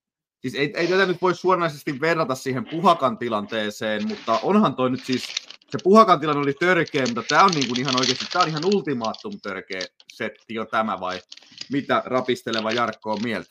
siis 0.40 0.54
ei, 0.54 0.72
ei 0.76 0.86
tätä 0.86 1.06
nyt 1.06 1.22
voi 1.22 1.34
suoranaisesti 1.34 2.00
verrata 2.00 2.34
siihen 2.34 2.66
puhakan 2.66 3.18
tilanteeseen, 3.18 4.08
mutta 4.08 4.40
onhan 4.42 4.74
toi 4.74 4.90
nyt 4.90 5.04
siis, 5.04 5.26
se 5.70 5.78
puhakan 5.82 6.20
tilanne 6.20 6.42
oli 6.42 6.54
törkeä, 6.54 7.06
mutta 7.06 7.22
tämä 7.28 7.44
on 7.44 7.50
niin 7.50 7.68
kuin 7.68 7.80
ihan 7.80 7.96
oikeasti, 7.96 8.24
tämä 8.32 8.42
on 8.42 8.48
ihan 8.48 8.64
ultimaattum 8.64 9.32
törkeä 9.42 9.80
setti 10.12 10.54
jo 10.54 10.64
tämä 10.64 11.00
vai 11.00 11.20
mitä 11.72 12.02
rapisteleva 12.06 12.72
Jarkko 12.72 13.12
on 13.12 13.22
mieltä? 13.22 13.50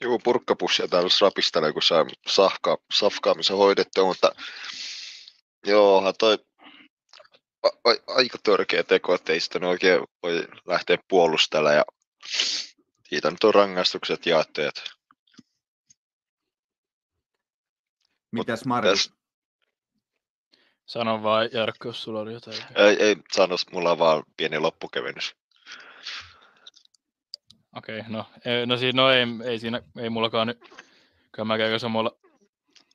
Joo, 0.00 0.18
purkkapussia 0.18 0.88
täällä 0.88 1.08
rapistelee, 1.20 1.72
kun 1.72 1.82
saa 1.82 2.06
safka, 2.26 2.78
safkaamisen 2.92 3.56
hoidettua, 3.56 4.04
mutta 4.04 4.32
joo, 5.66 6.12
toi 6.12 6.38
a, 7.62 7.68
a, 7.68 7.94
aika 8.06 8.38
törkeä 8.42 8.82
teko, 8.82 9.14
että 9.14 9.32
ei 9.32 9.40
sitä 9.40 9.66
oikein 9.68 10.00
voi 10.22 10.48
lähteä 10.66 10.98
puolustelemaan 11.08 11.76
ja 11.76 11.84
siitä 13.08 13.30
nyt 13.30 13.44
on 13.44 13.54
rangaistukset 13.54 14.26
jaettu, 14.26 14.60
Mitäs 18.32 18.64
Markus? 18.64 18.90
tässä 18.90 19.20
Sano 20.86 21.22
vaan 21.22 21.48
Jarkko, 21.52 21.88
jos 21.88 22.02
sulla 22.02 22.20
oli 22.20 22.32
jotain. 22.32 22.56
ei, 22.74 23.02
ei 23.02 23.16
sano, 23.32 23.56
mulla 23.72 23.90
on 23.90 23.98
vaan 23.98 24.22
pieni 24.36 24.58
loppukevennys. 24.58 25.34
Okei, 27.76 28.02
no, 28.08 28.26
ei, 28.44 28.66
no, 28.66 28.76
siinä, 28.76 29.02
no 29.02 29.10
ei, 29.10 29.24
ei, 29.44 29.58
siinä, 29.58 29.82
ei 29.98 30.10
mullakaan 30.10 30.46
nyt, 30.46 30.58
kyllä 31.32 31.44
mä 31.44 31.58
käyn 31.58 31.80
samalla 31.80 32.12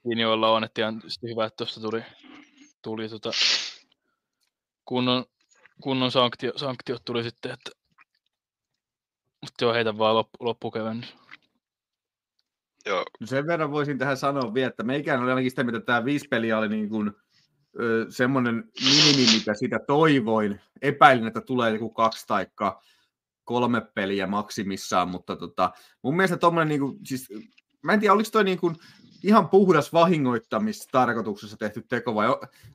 linjoilla 0.06 0.51
on, 0.51 0.63
että 0.63 0.82
ihan 0.82 1.01
hyvä, 1.30 1.45
että 1.45 1.58
tuosta 1.58 1.82
tuli, 1.82 2.04
tuli 2.86 3.10
tota, 3.10 3.32
kunnon, 4.86 5.26
kunnon 5.82 6.12
sanktio, 6.12 6.52
sanktiot 6.56 7.06
tuli 7.06 7.24
sitten, 7.24 7.52
että 7.52 7.71
mutta 9.41 9.65
joo, 9.65 9.74
heitä 9.74 9.98
vaan 9.98 10.15
loppu, 10.15 10.38
loppukevennys. 10.39 11.15
Joo, 12.86 13.06
No 13.19 13.28
sen 13.28 13.48
verran 13.48 13.71
voisin 13.71 13.98
tähän 13.98 14.17
sanoa 14.17 14.54
vielä, 14.54 14.67
että 14.67 14.84
meikään 14.84 15.24
oli 15.24 15.30
ainakin 15.30 15.52
sitä, 15.52 15.63
mitä 15.63 15.80
tämä 15.80 16.06
viisi 16.06 16.28
peliä 16.28 16.58
oli 16.58 16.69
niin 16.69 16.89
kuin, 16.89 17.12
ö, 17.80 18.06
semmoinen 18.10 18.71
minimi, 18.86 19.34
mitä 19.34 19.54
sitä 19.54 19.80
toivoin. 19.88 20.62
Epäilin, 20.82 21.28
että 21.28 21.41
tulee 21.41 21.74
joku 21.74 21.89
kaksi 21.89 22.28
tai 22.28 22.48
kolme 23.43 23.82
peliä 23.82 24.28
maksimissaan, 24.28 25.10
mutta 25.10 25.36
tota, 25.36 25.71
mun 26.02 26.15
mielestä 26.15 26.38
tommonen, 26.38 26.67
niin 26.67 26.80
kuin, 26.80 27.00
siis, 27.06 27.30
mä 27.82 27.93
en 27.93 28.00
tiedä, 28.00 28.13
oliko 28.13 28.30
toi 28.32 28.43
niin 28.43 28.60
kuin, 28.60 28.76
ihan 29.28 29.50
puhdas 29.50 29.94
vahingoittamistarkoituksessa 29.94 31.58
tehty 31.58 31.82
teko 31.90 32.16
vai 32.16 32.28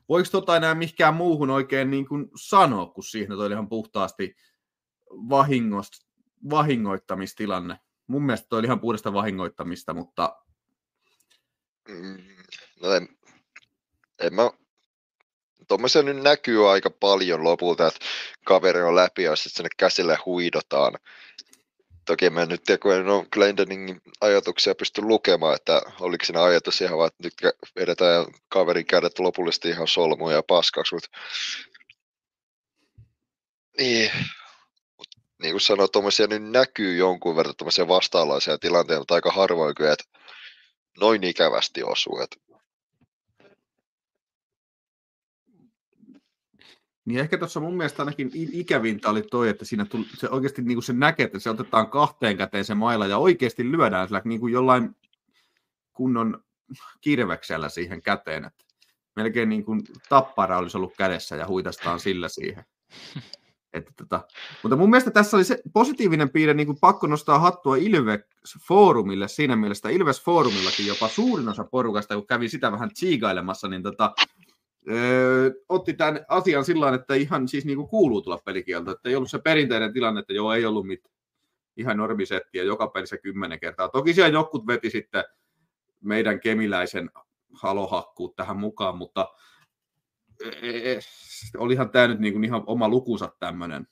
voiko 0.09 0.29
tota 0.31 0.57
enää 0.57 0.75
mihinkään 0.75 1.13
muuhun 1.13 1.49
oikein 1.49 1.91
niin 1.91 2.07
kuin 2.07 2.31
sanoa, 2.35 2.85
kun 2.85 3.03
toi 3.27 3.45
oli 3.45 3.53
ihan 3.53 3.69
puhtaasti 3.69 4.35
vahingost, 5.09 5.93
vahingoittamistilanne. 6.49 7.79
Mun 8.07 8.25
mielestä 8.25 8.49
toi 8.49 8.59
oli 8.59 8.67
ihan 8.67 8.79
puhdasta 8.79 9.13
vahingoittamista, 9.13 9.93
mutta 9.93 10.35
Mm, 11.89 12.17
No 12.81 12.93
en, 12.93 13.09
en 14.19 14.33
mä, 14.33 14.51
tuommoisia 15.67 16.01
nyt 16.03 16.17
näkyy 16.17 16.71
aika 16.71 16.89
paljon 16.89 17.43
lopulta, 17.43 17.87
että 17.87 17.99
kaveri 18.45 18.81
on 18.81 18.95
läpi 18.95 19.23
ja 19.23 19.35
sitten 19.35 19.51
sinne 19.55 19.69
käsille 19.77 20.17
huidotaan. 20.25 20.93
Toki 22.11 22.29
mä 22.29 22.45
nyt 22.45 22.63
tiedä, 22.63 22.77
kun 22.77 22.93
en 22.93 23.09
ole 23.09 23.25
Glendeningin 23.33 24.01
ajatuksia 24.21 24.75
pysty 24.75 25.01
lukemaan, 25.01 25.55
että 25.55 25.81
oliko 25.99 26.25
siinä 26.25 26.43
ajatus 26.43 26.81
ihan 26.81 26.97
vaan, 26.97 27.07
että 27.07 27.23
nyt 27.23 27.55
vedetään 27.75 28.25
kaverin 28.49 28.85
kädet 28.85 29.19
lopullisesti 29.19 29.69
ihan 29.69 29.87
solmuun 29.87 30.33
ja 30.33 30.43
paskaksi, 30.43 30.95
mutta 30.95 31.09
niin, 33.77 34.11
Mut 34.97 35.07
niin 35.41 35.53
kuin 35.53 35.61
sanoin, 35.61 35.91
tuommoisia 35.91 36.27
nyt 36.27 36.43
näkyy 36.43 36.97
jonkun 36.97 37.35
verran 37.35 37.55
tuommoisia 37.57 37.87
vastaanlaisia 37.87 38.57
tilanteita, 38.57 39.01
mutta 39.01 39.15
aika 39.15 39.31
harvoin 39.31 39.75
kyllä, 39.75 39.93
että 39.93 40.19
noin 40.99 41.23
ikävästi 41.23 41.83
osuu. 41.83 42.19
Että 42.19 42.37
Niin 47.11 47.21
ehkä 47.21 47.37
tuossa 47.37 47.59
mun 47.59 47.77
mielestä 47.77 48.01
ainakin 48.01 48.31
ikävintä 48.33 49.09
oli 49.09 49.21
toi, 49.21 49.49
että 49.49 49.65
siinä 49.65 49.85
tuli, 49.85 50.05
se 50.17 50.29
oikeasti 50.29 50.61
niin 50.61 50.75
kuin 50.75 50.83
se 50.83 50.93
näkee, 50.93 51.25
että 51.25 51.39
se 51.39 51.49
otetaan 51.49 51.89
kahteen 51.89 52.37
käteen 52.37 52.65
se 52.65 52.73
maila 52.73 53.07
ja 53.07 53.17
oikeasti 53.17 53.71
lyödään 53.71 54.07
sillä 54.07 54.21
niin 54.25 54.39
kuin 54.39 54.53
jollain 54.53 54.95
kunnon 55.93 56.43
kirveksellä 57.01 57.69
siihen 57.69 58.01
käteen. 58.01 58.45
Että 58.45 58.65
melkein 59.15 59.49
niin 59.49 59.65
kuin 59.65 59.81
tappara 60.09 60.57
olisi 60.57 60.77
ollut 60.77 60.97
kädessä 60.97 61.35
ja 61.35 61.47
huitastaan 61.47 61.99
sillä 61.99 62.27
siihen. 62.29 62.65
Että 63.73 63.91
tota, 63.97 64.21
mutta 64.63 64.75
mun 64.75 64.89
mielestä 64.89 65.11
tässä 65.11 65.37
oli 65.37 65.43
se 65.43 65.61
positiivinen 65.73 66.29
piirre, 66.29 66.53
niin 66.53 66.67
kuin 66.67 66.77
pakko 66.81 67.07
nostaa 67.07 67.39
hattua 67.39 67.75
Ilves-foorumille 67.75 69.27
siinä 69.27 69.55
mielessä, 69.55 69.89
Ilves-foorumillakin 69.89 70.87
jopa 70.87 71.07
suurin 71.07 71.49
osa 71.49 71.63
porukasta, 71.63 72.15
kun 72.15 72.27
kävi 72.27 72.49
sitä 72.49 72.71
vähän 72.71 72.93
tsiigailemassa, 72.93 73.67
niin 73.67 73.83
tota, 73.83 74.13
öö, 74.89 75.51
otti 75.69 75.93
tämän 75.93 76.25
asian 76.27 76.65
sillä 76.65 76.95
että 76.95 77.15
ihan 77.15 77.47
siis 77.47 77.65
niin 77.65 77.77
kuin 77.77 77.87
kuuluu 77.87 78.21
tulla 78.21 78.37
pelikielto, 78.45 78.91
että 78.91 79.09
ei 79.09 79.15
ollut 79.15 79.31
se 79.31 79.39
perinteinen 79.39 79.93
tilanne, 79.93 80.19
että 80.19 80.33
joo, 80.33 80.53
ei 80.53 80.65
ollut 80.65 80.87
mitään. 80.87 81.15
Ihan 81.77 81.97
normisettiä 81.97 82.63
joka 82.63 82.87
pelissä 82.87 83.17
kymmenen 83.17 83.59
kertaa. 83.59 83.89
Toki 83.89 84.13
siellä 84.13 84.29
jokut 84.29 84.67
veti 84.67 84.89
sitten 84.89 85.23
meidän 86.01 86.39
kemiläisen 86.39 87.11
halohakkuut 87.53 88.35
tähän 88.35 88.57
mukaan, 88.57 88.97
mutta 88.97 89.27
e- 90.61 90.91
e- 90.91 90.99
olihan 91.57 91.89
tämä 91.89 92.07
nyt 92.07 92.19
niin 92.19 92.33
kuin 92.33 92.43
ihan 92.43 92.63
oma 92.65 92.89
lukunsa 92.89 93.33
tämmöinen, 93.39 93.87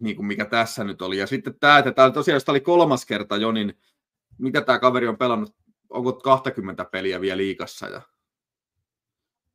niin 0.00 0.16
kuin 0.16 0.26
mikä 0.26 0.44
tässä 0.44 0.84
nyt 0.84 1.02
oli. 1.02 1.18
Ja 1.18 1.26
sitten 1.26 1.58
tämä, 1.60 1.78
että 1.78 1.92
tämä 1.92 2.10
tosiaan, 2.10 2.36
jos 2.36 2.44
tämä 2.44 2.52
oli 2.52 2.60
kolmas 2.60 3.06
kerta 3.06 3.36
jo, 3.36 3.52
niin 3.52 3.78
mitä 4.38 4.60
tämä 4.60 4.78
kaveri 4.78 5.08
on 5.08 5.18
pelannut, 5.18 5.56
onko 5.90 6.12
20 6.12 6.84
peliä 6.84 7.20
vielä 7.20 7.36
liikassa 7.36 7.88
ja 7.88 8.02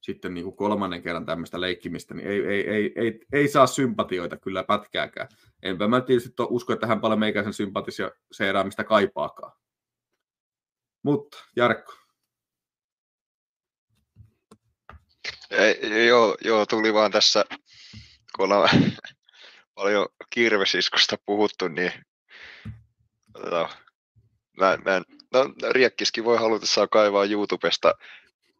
sitten 0.01 0.33
niin 0.33 0.43
kuin 0.43 0.55
kolmannen 0.55 1.01
kerran 1.03 1.25
tämmöistä 1.25 1.61
leikkimistä, 1.61 2.13
niin 2.13 2.27
ei, 2.27 2.45
ei, 2.45 2.69
ei, 2.69 2.93
ei, 2.95 3.19
ei 3.33 3.47
saa 3.47 3.67
sympatioita 3.67 4.37
kyllä 4.37 4.63
pätkääkään. 4.63 5.27
Enpä 5.63 5.87
mä 5.87 6.01
tietysti 6.01 6.33
usko, 6.49 6.73
että 6.73 6.87
hän 6.87 7.01
paljon 7.01 7.19
meikäisen 7.19 7.53
sympatisia 7.53 8.11
seuraamista 8.31 8.83
kaipaakaan. 8.83 9.53
Mutta 11.03 11.37
Jarkko, 11.55 11.93
Ei, 15.51 16.07
joo, 16.07 16.37
joo, 16.45 16.65
tuli 16.65 16.93
vaan 16.93 17.11
tässä, 17.11 17.45
kun 18.35 18.45
ollaan 18.45 18.69
paljon 19.75 20.07
kirvesiskusta 20.29 21.17
puhuttu, 21.25 21.67
niin 21.67 21.91
no, 23.51 23.69
mä, 24.57 24.77
mä 24.85 25.01
no, 25.33 25.53
Riekkiskin 25.71 26.23
voi 26.23 26.37
halutessaan 26.37 26.89
kaivaa 26.89 27.25
YouTubesta 27.25 27.93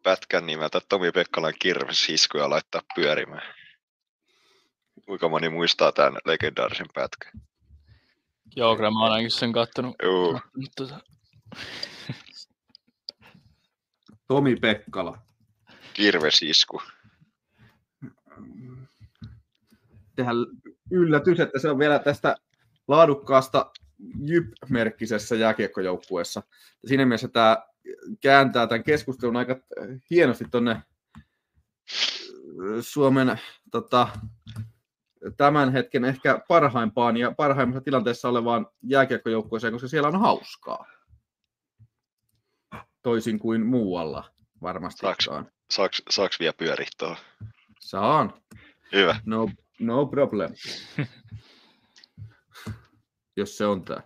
pätkän 0.04 0.46
nimeltä 0.46 0.80
Tomi 0.90 1.12
Pekkalan 1.12 1.54
kirvesisku 1.60 2.38
ja 2.38 2.50
laittaa 2.50 2.82
pyörimään. 2.96 3.56
Kuinka 5.06 5.30
moni 5.30 5.50
muistaa 5.50 5.92
tämän 5.92 6.18
legendaarisen 6.26 6.88
pätkän? 6.94 7.32
Joo, 8.56 8.76
kyllä 8.76 8.92
mä 8.92 9.00
oon 9.04 9.12
ainakin 9.12 9.32
sen 9.32 9.54
kattonut. 9.54 9.96
Joo, 10.04 10.40
tota. 10.76 11.00
Tomi 14.28 14.56
Pekkala. 14.56 15.18
kirvesisku. 15.94 16.82
Tehän 20.16 20.36
yllätys, 20.92 21.40
että 21.40 21.60
se 21.60 21.70
on 21.70 21.80
vielä 21.80 22.00
tästä 22.00 22.36
laadukkaasta 22.88 23.72
Jyp-merkkisessä 24.20 25.36
jääkiekkojoukkueessa. 25.36 26.44
Siinä 26.86 27.06
mielessä 27.06 27.28
tämä 27.28 27.58
kääntää 28.22 28.68
tämän 28.68 28.84
keskustelun 28.84 29.38
aika 29.38 29.56
hienosti 30.10 30.46
tuonne 30.52 30.82
Suomen 32.82 33.40
tota, 33.72 34.08
tämän 35.38 35.72
hetken 35.72 36.06
ehkä 36.06 36.42
parhaimpaan 36.48 37.18
ja 37.18 37.32
parhaimmassa 37.32 37.82
tilanteessa 37.82 38.30
olevaan 38.30 38.68
jääkiekkojoukkueeseen, 38.84 39.74
koska 39.74 39.88
siellä 39.88 40.08
on 40.08 40.20
hauskaa. 40.20 40.86
Toisin 43.02 43.40
kuin 43.40 43.66
muualla 43.66 44.32
varmasti. 44.62 45.02
Saaks, 45.02 45.30
saaks, 45.72 46.02
saaks 46.10 46.40
vielä 46.40 46.54
pyörittää? 46.54 47.16
Saan. 47.80 48.34
Hyvä. 48.94 49.16
No, 49.26 49.50
no 49.80 50.06
problem. 50.06 50.54
Jos 53.38 53.58
se 53.58 53.66
on 53.66 53.86
tää. 53.86 54.04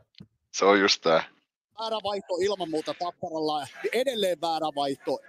Se 0.52 0.66
on 0.66 0.80
just 0.80 1.02
tää. 1.02 1.35
Väärä 1.80 1.98
vaihto 2.04 2.38
ilman 2.42 2.70
muuta 2.70 2.94
Tapparalla. 2.94 3.68
Edelleen 3.94 4.42
väärä 4.42 4.68
vaihto, 4.76 5.20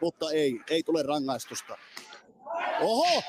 mutta 0.00 0.30
ei, 0.30 0.60
ei 0.70 0.82
tule 0.82 1.02
rangaistusta. 1.02 1.78
Oho! 2.80 3.22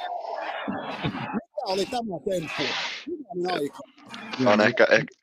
Mikä 1.14 1.64
oli 1.66 1.86
tämä 1.86 2.20
temppu? 2.30 2.64
Hyvän 3.08 3.62
aika. 3.62 3.80
On 4.46 4.62
ehkä, 4.62 4.88
ehkä, 4.92 5.14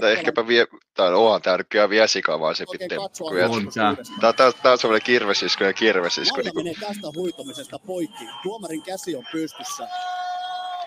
tai 0.00 0.12
ehkäpä 0.12 0.46
vie, 0.46 0.66
tai 0.94 1.14
onhan 1.14 1.42
tää 1.42 1.56
nyt 1.56 1.66
kyllä 1.68 1.88
vielä 1.88 2.06
sikavaisempi 2.06 2.70
Oikein 2.70 2.88
temppu. 2.88 3.02
katsoa 3.02 3.30
kuin 3.30 3.44
On 3.44 4.72
on 4.72 4.78
semmoinen 4.78 5.04
kirvesisku 5.04 5.64
ja 5.64 5.72
kirvesisku. 5.72 6.36
Maija 6.36 6.52
Niin 6.54 6.64
menee 6.64 6.74
tästä 6.80 7.08
huitomisesta 7.16 7.78
poikki. 7.78 8.24
Tuomarin 8.42 8.82
käsi 8.82 9.16
on 9.16 9.24
pystyssä. 9.32 9.88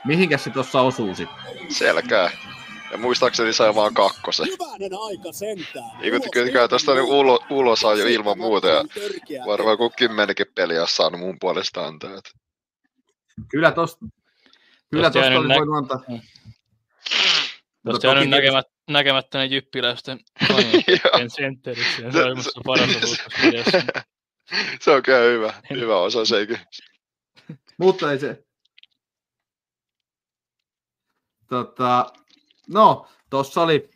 Mihinkäs 0.06 0.44
se 0.44 0.50
tuossa 0.50 0.82
osuu 0.82 1.16
sitten? 1.16 1.38
selkää. 1.70 2.32
Ja 2.92 2.98
muistaakseni 2.98 3.54
sai 3.54 3.76
vaan 3.76 3.94
kakkosen. 3.94 4.46
Hyvänen 4.48 4.92
aika 5.08 5.32
sentään. 5.32 5.98
Niin 6.02 6.22
kyllä, 6.32 6.52
kyllä 6.52 6.68
tuosta 6.68 6.94
niin 6.94 7.04
ulos, 7.04 7.40
ulos 7.50 7.84
on 7.84 8.00
jo 8.00 8.08
ilman 8.08 8.38
muuta. 8.38 8.68
Ja 8.68 8.84
Törkeä. 8.94 9.44
varmaan 9.46 9.78
kun 9.78 9.92
kymmenenkin 9.98 10.46
peliä 10.56 10.80
olisi 10.80 10.96
saanut 10.96 11.20
mun 11.20 11.38
puolesta 11.40 11.88
antaa. 11.88 12.18
Et. 12.18 12.32
Kyllä 13.52 13.72
tosta, 13.72 14.06
kyllä 14.92 15.12
Tosta 15.12 15.20
tosta 15.20 15.36
olisi 15.38 15.48
nä- 15.48 15.56
voinut 15.56 15.76
antaa. 15.78 16.00
Tuosta 17.86 18.08
jäänyt 18.08 18.24
toki 18.24 18.30
näkemät, 18.30 18.66
näkemättä 18.90 19.38
ne 19.38 19.46
jyppiläisten 19.46 20.20
Joo, 20.88 21.30
sentteriksi. 21.38 22.04
Ja 22.04 22.12
Se- 22.12 22.18
se 22.18 22.24
on 22.24 22.38
musta 22.38 22.62
paras 22.66 22.90
osuus 22.96 23.18
tässä 23.18 23.42
videossa. 23.48 23.78
se 24.82 24.92
on 24.92 25.04
kyllä 25.04 25.20
hyvä. 25.20 25.54
Hyvä 25.70 25.98
osa 26.00 26.26
sekin. 26.26 26.60
Mutta 27.80 28.12
ei 28.12 28.20
se. 28.20 28.44
Tota, 31.50 32.14
no, 32.68 33.08
tuossa 33.30 33.62
oli 33.62 33.90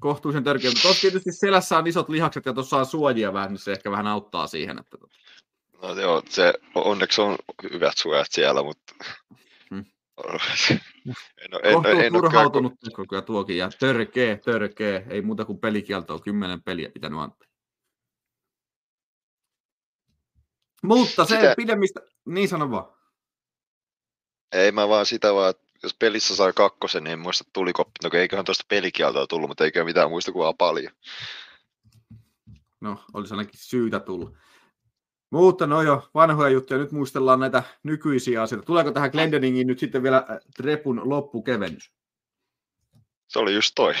kohtuullisen 0.00 0.44
törkeä, 0.44 0.70
tuossa 0.82 1.00
tietysti 1.00 1.32
selässä 1.32 1.78
on 1.78 1.86
isot 1.86 2.08
lihakset 2.08 2.46
ja 2.46 2.52
tuossa 2.52 2.76
on 2.76 2.86
suojia 2.86 3.32
vähän, 3.32 3.50
niin 3.50 3.58
se 3.58 3.72
ehkä 3.72 3.90
vähän 3.90 4.06
auttaa 4.06 4.46
siihen. 4.46 4.78
Että 4.78 4.96
tota. 4.98 5.16
No 5.82 6.00
joo, 6.00 6.22
se 6.28 6.54
onneksi 6.74 7.20
on 7.20 7.36
hyvät 7.72 7.96
suojat 7.96 8.26
siellä, 8.30 8.62
mutta... 8.62 8.94
Hmm. 9.70 9.84
En, 11.38 11.54
ole- 11.54 11.60
en, 11.62 11.74
en, 11.74 12.04
en, 12.04 12.12
kyllä- 12.12 12.20
turhautunut 12.22 12.72
ajan 13.12 13.24
tuokin 13.24 13.56
ja 13.58 13.70
törkeä, 13.78 14.36
törkeä, 14.36 15.02
ei 15.10 15.22
muuta 15.22 15.44
kuin 15.44 15.58
pelikieltoa, 15.58 16.18
kymmenen 16.18 16.62
peliä 16.62 16.90
pitänyt 16.90 17.20
antaa. 17.20 17.48
Mutta 20.82 21.24
se 21.24 21.36
Sitä- 21.36 21.54
pidemmistä, 21.56 22.00
niin 22.24 22.48
sano 22.48 22.70
vaan. 22.70 22.92
Ei 24.52 24.72
mä 24.72 24.88
vaan 24.88 25.06
sitä 25.06 25.34
vaan, 25.34 25.54
jos 25.82 25.94
pelissä 25.94 26.36
sai 26.36 26.52
kakkosen, 26.52 27.04
niin 27.04 27.12
en 27.12 27.18
muista 27.18 27.44
tuliko, 27.52 27.90
no 28.04 28.10
eiköhän 28.12 28.44
tuosta 28.44 28.64
pelikieltoa 28.68 29.26
tullut, 29.26 29.50
mutta 29.50 29.64
eikä 29.64 29.84
mitään 29.84 30.10
muista 30.10 30.32
kuin 30.32 30.56
paljon. 30.56 30.92
No, 32.80 33.04
olisi 33.14 33.34
ainakin 33.34 33.60
syytä 33.60 34.00
tullut. 34.00 34.34
Mutta 35.30 35.66
no 35.66 35.82
jo, 35.82 36.10
vanhoja 36.14 36.50
juttuja. 36.50 36.80
Nyt 36.80 36.92
muistellaan 36.92 37.40
näitä 37.40 37.62
nykyisiä 37.82 38.42
asioita. 38.42 38.66
Tuleeko 38.66 38.90
tähän 38.90 39.10
Glendeningiin 39.10 39.66
nyt 39.66 39.78
sitten 39.78 40.02
vielä 40.02 40.16
äh, 40.16 40.38
Trepun 40.56 41.00
loppukevennys? 41.04 41.92
Se 43.28 43.38
oli 43.38 43.54
just 43.54 43.72
toi. 43.74 43.94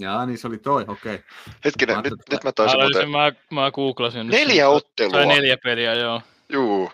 Jaa, 0.00 0.26
niin 0.26 0.38
se 0.38 0.46
oli 0.46 0.58
toi, 0.58 0.84
okei. 0.88 1.14
Okay. 1.14 1.26
Hetkinen, 1.64 1.96
Mä 1.96 2.02
nyt, 2.02 2.12
ajattelin, 2.12 2.36
nyt 2.36 2.44
mä 2.44 2.52
taisin 2.52 2.78
Mä, 2.78 2.84
muuten... 2.84 3.10
mä, 3.10 3.32
mä 3.50 3.70
googlasin. 3.70 4.26
Neljä 4.26 4.68
ottelua! 4.68 5.24
neljä 5.24 5.56
peliä, 5.64 5.94
joo. 5.94 6.22
Juu, 6.48 6.92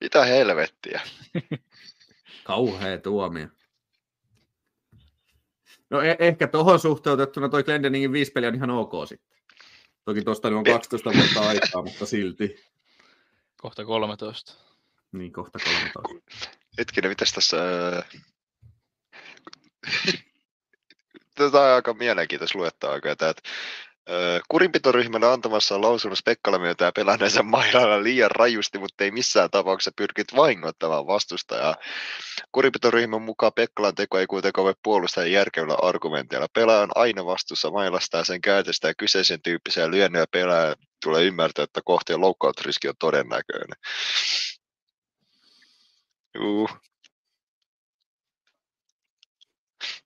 mitä 0.00 0.24
helvettiä. 0.24 1.00
Kauhea 2.46 2.98
tuomio. 2.98 3.48
No 5.90 6.02
e- 6.02 6.16
ehkä 6.18 6.46
tuohon 6.46 6.80
suhteutettuna 6.80 7.48
toi 7.48 7.64
Glendeningin 7.64 8.12
viisi 8.12 8.32
peliä 8.32 8.48
on 8.48 8.54
ihan 8.54 8.70
ok 8.70 8.92
sitten. 9.08 9.38
Toki 10.04 10.22
tuosta 10.22 10.48
on 10.48 10.64
12 10.64 11.10
vuotta 11.14 11.48
aikaa, 11.48 11.82
mutta 11.82 12.06
silti. 12.06 12.64
Kohta 13.56 13.84
13. 13.84 14.52
Niin 15.12 15.32
kohta 15.32 15.58
13. 15.94 16.50
Hetkinen, 16.78 17.10
mitäs 17.10 17.32
tässä... 17.32 17.56
Tätä 21.34 21.60
on 21.60 21.74
aika 21.74 21.94
mielenkiintoista 21.94 22.58
luettaa 22.58 22.90
oikein, 22.90 23.12
että 23.12 23.32
ää, 24.08 24.40
kurinpitoryhmälle 24.48 25.26
antamassa 25.26 25.80
lausunnossa 25.80 26.22
Pekkala 26.24 26.58
myöntää 26.58 26.92
pelänneensä 26.92 27.42
mailalla 27.42 28.02
liian 28.02 28.30
rajusti, 28.30 28.78
mutta 28.78 29.04
ei 29.04 29.10
missään 29.10 29.50
tapauksessa 29.50 29.90
pyrkit 29.96 30.36
vahingoittamaan 30.36 31.06
vastustajaa. 31.06 31.76
Kurinpitoryhmän 32.52 33.22
mukaan 33.22 33.52
Pekkalan 33.52 33.94
teko 33.94 34.18
ei 34.18 34.26
kuitenkaan 34.26 34.64
voi 34.64 34.74
puolustaa 34.82 35.24
järkevällä 35.24 35.76
argumenteilla. 35.82 36.46
Pelaaja 36.52 36.80
on 36.82 36.90
aina 36.94 37.26
vastuussa 37.26 37.70
mailasta 37.70 38.18
ja 38.18 38.24
sen 38.24 38.40
käytöstä 38.40 38.88
ja 38.88 38.94
kyseisen 38.94 39.42
tyyppisiä 39.42 39.90
lyönnöjä 39.90 40.26
pelaaja 40.30 40.74
tulee 41.04 41.24
ymmärtää, 41.24 41.62
että 41.62 41.80
kohteen 41.84 42.20
loukkausriski 42.20 42.88
on 42.88 42.94
todennäköinen. 42.98 43.76
Juu. 46.34 46.68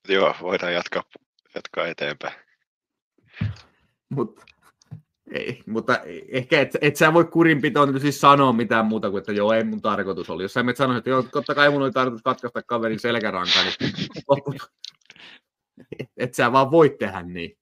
Joo, 0.08 0.34
voidaan 0.40 0.72
jatkaa, 0.72 1.02
jatkaa 1.54 1.86
eteenpäin. 1.86 2.34
Mut, 4.11 4.40
ei, 5.31 5.62
mutta 5.66 5.99
ehkä 6.29 6.61
et, 6.61 6.77
et 6.81 6.96
sä 6.96 7.14
voi 7.14 7.25
kurinpitoon 7.25 7.92
nyt 7.92 8.03
siis 8.03 8.20
sanoa 8.20 8.53
mitään 8.53 8.87
muuta 8.87 9.11
kuin, 9.11 9.18
että 9.18 9.33
joo, 9.33 9.53
ei 9.53 9.64
mun 9.64 9.83
tarkoitus 9.83 10.31
oli. 10.31 10.42
Jos 10.42 10.53
sä 10.53 10.62
menet 10.62 10.77
sanoa, 10.77 10.96
että 10.96 11.11
joo, 11.11 11.23
totta 11.23 11.55
kai 11.55 11.70
mun 11.70 11.83
oli 11.83 11.90
tarkoitus 11.90 12.23
katkaista 12.23 12.62
kaverin 12.62 12.99
selkärankaa, 12.99 13.62
niin 13.62 13.92
loppu- 14.29 14.66
et 16.16 16.35
sä 16.35 16.53
vaan 16.53 16.70
voi 16.70 16.96
tehdä 16.99 17.23
niin. 17.23 17.57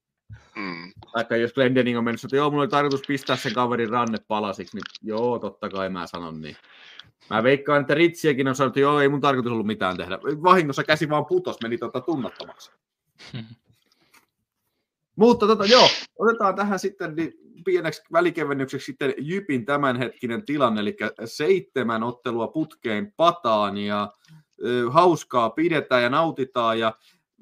Mm. 0.55 0.91
Vaikka 1.15 1.35
jos 1.35 1.53
Glendening 1.53 1.97
on 1.97 2.03
mennyt, 2.03 2.23
että 2.23 2.35
joo, 2.35 2.49
mulla 2.49 2.63
oli 2.63 2.69
tarkoitus 2.69 3.07
pistää 3.07 3.35
sen 3.35 3.53
kaverin 3.53 3.89
ranne 3.89 4.17
palasiksi, 4.27 4.77
niin 4.77 4.83
joo, 5.01 5.39
totta 5.39 5.69
kai 5.69 5.89
mä 5.89 6.07
sanon 6.07 6.41
niin. 6.41 6.55
Mä 7.29 7.43
veikkaan, 7.43 7.81
että 7.81 7.93
Ritsiäkin 7.93 8.47
on 8.47 8.55
sanonut, 8.55 8.71
että 8.71 8.79
joo, 8.79 8.99
ei 8.99 9.09
mun 9.09 9.21
tarkoitus 9.21 9.51
ollut 9.51 9.67
mitään 9.67 9.97
tehdä. 9.97 10.19
Vahingossa 10.21 10.83
käsi 10.83 11.09
vaan 11.09 11.25
putos, 11.25 11.57
meni 11.63 11.77
tota 11.77 12.01
tunnottomaksi. 12.01 12.71
Mutta 15.19 15.47
tota, 15.47 15.65
joo, 15.65 15.87
otetaan 16.19 16.55
tähän 16.55 16.79
sitten 16.79 17.15
niin 17.15 17.33
pieneksi 17.65 18.01
välikevennykseksi 18.11 18.85
sitten 18.85 19.13
Jypin 19.17 19.65
tämänhetkinen 19.65 20.45
tilanne, 20.45 20.81
eli 20.81 20.97
seitsemän 21.25 22.03
ottelua 22.03 22.47
putkeen 22.47 23.13
pataan 23.17 23.77
ja 23.77 24.11
ö, 24.65 24.89
hauskaa 24.89 25.49
pidetään 25.49 26.03
ja 26.03 26.09
nautitaan 26.09 26.79
ja 26.79 26.97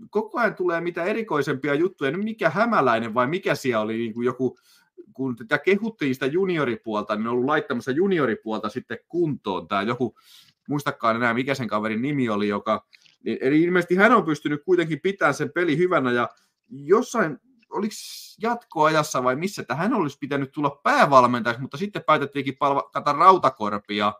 koko 0.09 0.39
ajan 0.39 0.55
tulee 0.55 0.81
mitä 0.81 1.03
erikoisempia 1.03 1.73
juttuja. 1.73 2.11
Nyt 2.11 2.23
mikä 2.23 2.49
hämäläinen 2.49 3.13
vai 3.13 3.27
mikä 3.27 3.55
siellä 3.55 3.81
oli 3.81 3.97
niin 3.97 4.13
kuin 4.13 4.25
joku, 4.25 4.57
kun 5.13 5.35
tätä 5.35 5.57
kehuttiin 5.57 6.13
sitä 6.15 6.25
junioripuolta, 6.25 7.15
niin 7.15 7.27
on 7.27 7.33
ollut 7.33 7.45
laittamassa 7.45 7.91
junioripuolta 7.91 8.69
sitten 8.69 8.97
kuntoon 9.07 9.67
tämä 9.67 9.81
joku, 9.81 10.15
muistakaan 10.69 11.15
enää 11.15 11.33
mikä 11.33 11.55
sen 11.55 11.67
kaverin 11.67 12.01
nimi 12.01 12.29
oli, 12.29 12.47
joka, 12.47 12.85
niin, 13.23 13.37
eli 13.41 13.61
ilmeisesti 13.61 13.95
hän 13.95 14.11
on 14.11 14.25
pystynyt 14.25 14.63
kuitenkin 14.65 14.99
pitämään 15.01 15.33
sen 15.33 15.51
peli 15.51 15.77
hyvänä 15.77 16.11
ja 16.11 16.29
jossain, 16.69 17.37
oliko 17.69 17.93
jatkoajassa 18.41 19.23
vai 19.23 19.35
missä, 19.35 19.61
että 19.61 19.75
hän 19.75 19.93
olisi 19.93 20.17
pitänyt 20.17 20.51
tulla 20.51 20.79
päävalmentajaksi, 20.83 21.61
mutta 21.61 21.77
sitten 21.77 22.03
päätettiinkin 22.03 22.57
palkata 22.57 23.13
rautakorpia. 23.13 24.13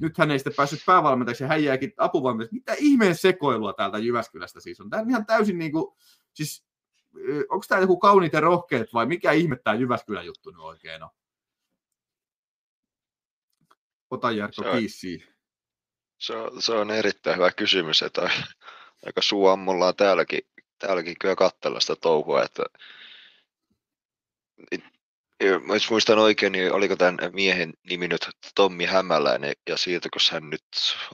Nyt 0.00 0.18
hän 0.18 0.30
ei 0.30 0.38
sitten 0.38 0.54
päässyt 0.56 0.82
päävalmentajaksi 0.86 1.44
ja 1.44 1.48
hän 1.48 1.64
jääkin 1.64 1.92
apuvalmentajaksi. 1.96 2.54
Mitä 2.54 2.74
ihmeen 2.78 3.16
sekoilua 3.16 3.72
täältä 3.72 3.98
Jyväskylästä 3.98 4.60
siis 4.60 4.80
on? 4.80 4.90
Tämä 4.90 5.02
on 5.02 5.10
ihan 5.10 5.26
täysin 5.26 5.58
niin 5.58 5.72
kuin, 5.72 5.96
siis 6.34 6.66
onko 7.48 7.64
tämä 7.68 7.80
joku 7.80 7.98
kauniit 7.98 8.32
ja 8.32 8.40
rohkeat 8.40 8.88
vai 8.94 9.06
mikä 9.06 9.32
ihme 9.32 9.56
tämä 9.56 9.74
Jyväskylän 9.74 10.26
juttu 10.26 10.50
nyt 10.50 10.60
oikein 10.60 11.02
on? 11.02 11.10
Ota 14.10 14.30
Jarkko 14.30 14.62
Se 14.62 14.68
on- 14.68 14.78
kiinni. 14.78 15.36
Se, 16.18 16.36
on, 16.36 16.62
se 16.62 16.72
on 16.72 16.90
erittäin 16.90 17.36
hyvä 17.36 17.52
kysymys, 17.52 18.02
että 18.02 18.30
aika 19.06 19.22
suu 19.22 19.46
ammullaan 19.46 19.96
täälläkin, 19.96 20.40
täälläkin 20.78 21.14
kyllä 21.20 21.36
katsella 21.36 21.80
sitä 21.80 21.96
touhua, 21.96 22.42
että 22.42 22.62
jos 25.68 25.90
muistan 25.90 26.18
oikein, 26.18 26.52
niin 26.52 26.72
oliko 26.72 26.96
tämän 26.96 27.16
miehen 27.32 27.74
nimi 27.90 28.08
nyt 28.08 28.28
Tommi 28.54 28.84
Hämäläinen, 28.84 29.52
ja 29.68 29.76
siitä 29.76 30.08
kun 30.12 30.20
hän 30.32 30.50
nyt 30.50 30.64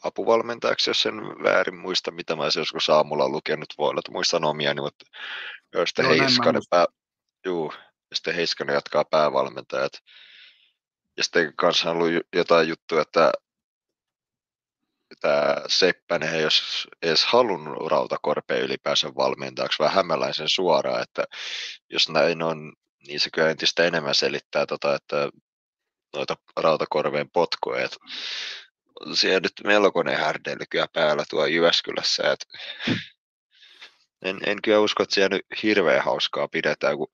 apuvalmentajaksi, 0.03 0.91
jos 0.91 1.03
sen 1.03 1.15
väärin 1.43 1.77
muista, 1.77 2.11
mitä 2.11 2.37
mä 2.37 2.45
joskus 2.57 2.91
aamulla 2.91 3.29
lukenut, 3.29 3.75
voi 3.79 3.89
olla, 3.89 3.99
että 3.99 4.13
muistan 4.13 4.45
omia, 4.45 4.75
niin, 4.75 4.83
mutta 4.83 5.05
jos 5.75 5.89
sitten 5.89 6.07
Heiskanen, 6.07 6.63
pää, 6.71 6.87
juu, 7.47 7.73
ja 8.11 8.17
sitten 8.17 8.35
Heiskanen 8.35 8.75
jatkaa 8.75 9.05
päävalmentajat. 9.05 9.93
Ja 11.17 11.25
sitten 11.25 11.53
kanssa 11.57 11.91
on 11.91 11.97
ollut 11.97 12.27
jotain 12.33 12.69
juttuja, 12.69 13.03
että 13.03 13.33
tämä 15.23 15.57
Seppänen 15.69 16.35
ei 16.35 16.45
olisi 16.45 16.89
edes 17.03 17.25
halunnut 17.25 17.91
Rautakorpeen 17.91 18.63
ylipäänsä 18.63 19.15
valmentajaksi, 19.17 19.79
vaan 19.79 19.93
Hämäläisen 19.93 20.49
suoraan, 20.49 21.03
että 21.03 21.25
jos 21.91 22.09
näin 22.09 22.43
on, 22.43 22.73
niin 23.07 23.21
se 23.21 23.31
kyllä 23.31 23.51
entistä 23.51 23.85
enemmän 23.85 24.15
selittää, 24.15 24.67
tota, 24.67 24.95
että 24.95 25.31
noita 26.15 26.37
Rautakorveen 26.57 27.31
potkuja, 27.31 27.85
että 27.85 27.97
siellä 29.15 29.41
nyt 29.41 29.53
melkoinen 29.65 30.19
härdelly 30.19 30.65
kyllä 30.71 30.89
päällä 30.93 31.25
tuo 31.31 31.47
Jyväskylässä, 31.47 32.33
että 32.33 32.47
en, 34.25 34.41
en 34.47 34.63
kyllä 34.63 34.79
usko, 34.79 35.03
että 35.03 35.15
siellä 35.15 35.37
nyt 35.37 35.47
hirveän 35.63 36.05
hauskaa 36.05 36.49
pidetään, 36.49 36.97
kun 36.97 37.09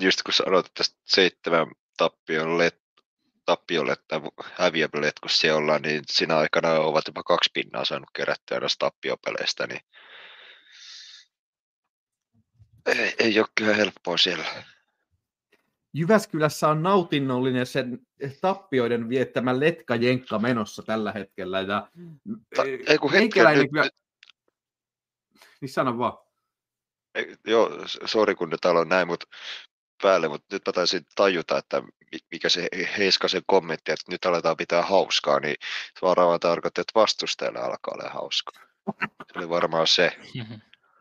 just 0.00 0.22
kun 0.22 0.34
sanoit, 0.34 0.66
tästä 0.74 0.96
seitsemän 1.04 1.66
tappion 1.96 2.58
let, 2.58 2.81
tappiolle 3.44 3.96
tai 4.08 4.20
häviäville, 4.52 5.12
kun 5.20 5.30
siellä 5.30 5.58
ollaan, 5.58 5.82
niin 5.82 6.02
siinä 6.10 6.36
aikana 6.36 6.70
ovat 6.70 7.06
jopa 7.06 7.22
kaksi 7.22 7.50
pinnaa 7.54 7.84
saanut 7.84 8.10
kerättyä 8.12 8.60
noista 8.60 8.86
tappiopeleistä, 8.86 9.66
niin 9.66 9.80
ei, 12.86 13.14
ei 13.18 13.38
ole 13.38 13.48
kyllä 13.54 13.74
helppoa 13.74 14.16
siellä. 14.16 14.44
Jyväskylässä 15.94 16.68
on 16.68 16.82
nautinnollinen 16.82 17.66
sen 17.66 17.98
tappioiden 18.40 19.08
viettämä 19.08 19.60
letkajenkka 19.60 20.38
menossa 20.38 20.82
tällä 20.82 21.12
hetkellä. 21.12 21.60
Ja, 21.60 21.90
Ta- 22.56 22.64
ei 22.86 22.98
kun 22.98 23.12
hetken, 23.12 23.46
nyt- 23.54 23.70
kyllä... 23.70 23.90
Niin 25.60 25.68
sano 25.68 25.98
vaan. 25.98 26.18
Ei, 27.14 27.36
Joo, 27.46 27.70
sori 27.86 28.34
kun 28.34 28.50
nyt 28.50 28.64
aloin 28.64 28.88
näin, 28.88 29.06
mutta 29.06 29.26
päälle, 30.02 30.28
mutta 30.28 30.46
nyt 30.56 30.62
mä 30.66 30.72
taisin 30.72 31.06
tajuta, 31.16 31.58
että 31.58 31.80
mi- 31.80 32.18
mikä 32.30 32.48
se 32.48 32.68
Heiskasen 32.98 33.42
kommentti, 33.46 33.92
että 33.92 34.12
nyt 34.12 34.26
aletaan 34.26 34.56
pitää 34.56 34.82
hauskaa, 34.82 35.40
niin 35.40 35.56
se 35.94 36.00
varmaan 36.02 36.40
tarkoittaa, 36.40 36.82
että 36.82 37.00
vastustajalle 37.00 37.58
alkaa 37.58 37.94
olla 37.94 38.10
hauskaa. 38.10 38.62
Se 39.32 39.38
oli 39.38 39.48
varmaan 39.48 39.86
se. 39.86 40.12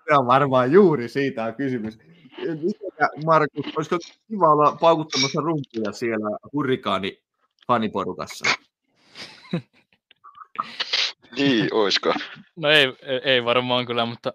Se 0.09 0.15
on 0.17 0.27
varmaan 0.27 0.71
juuri 0.71 1.09
siitä 1.09 1.43
on 1.43 1.55
kysymys. 1.55 1.97
Mitenkä, 2.37 3.09
Markus, 3.25 3.65
olisiko 3.77 3.97
kiva 4.27 4.45
olla 4.51 4.77
paukuttamassa 4.81 5.41
rumpuja 5.41 5.91
siellä 5.91 6.37
hurrikaani 6.53 7.21
faniporukassa? 7.67 8.45
Niin, 11.37 11.67
oisko? 11.71 12.13
No 12.55 12.69
ei- 12.69 12.93
ei 13.23 13.45
varmaan 13.45 13.85
kyllä, 13.85 14.05
mutta 14.05 14.33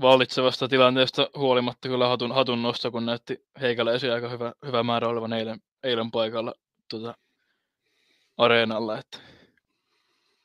vallitsevasta 0.00 0.68
tilanteesta 0.68 1.30
huolimatta 1.36 1.88
kyllä 1.88 2.08
hatun, 2.08 2.32
hatun 2.32 2.62
nosto, 2.62 2.90
kun 2.90 3.06
näytti 3.06 3.46
heikäläisiä 3.60 4.14
aika 4.14 4.28
hyvä, 4.28 4.52
hyvä 4.66 4.82
määrä 4.82 5.08
olevan 5.08 5.32
eilen, 5.32 5.60
eilen 5.82 6.10
paikalla 6.10 6.54
tuota, 6.90 7.14
areenalla. 8.36 8.98
Että 8.98 9.18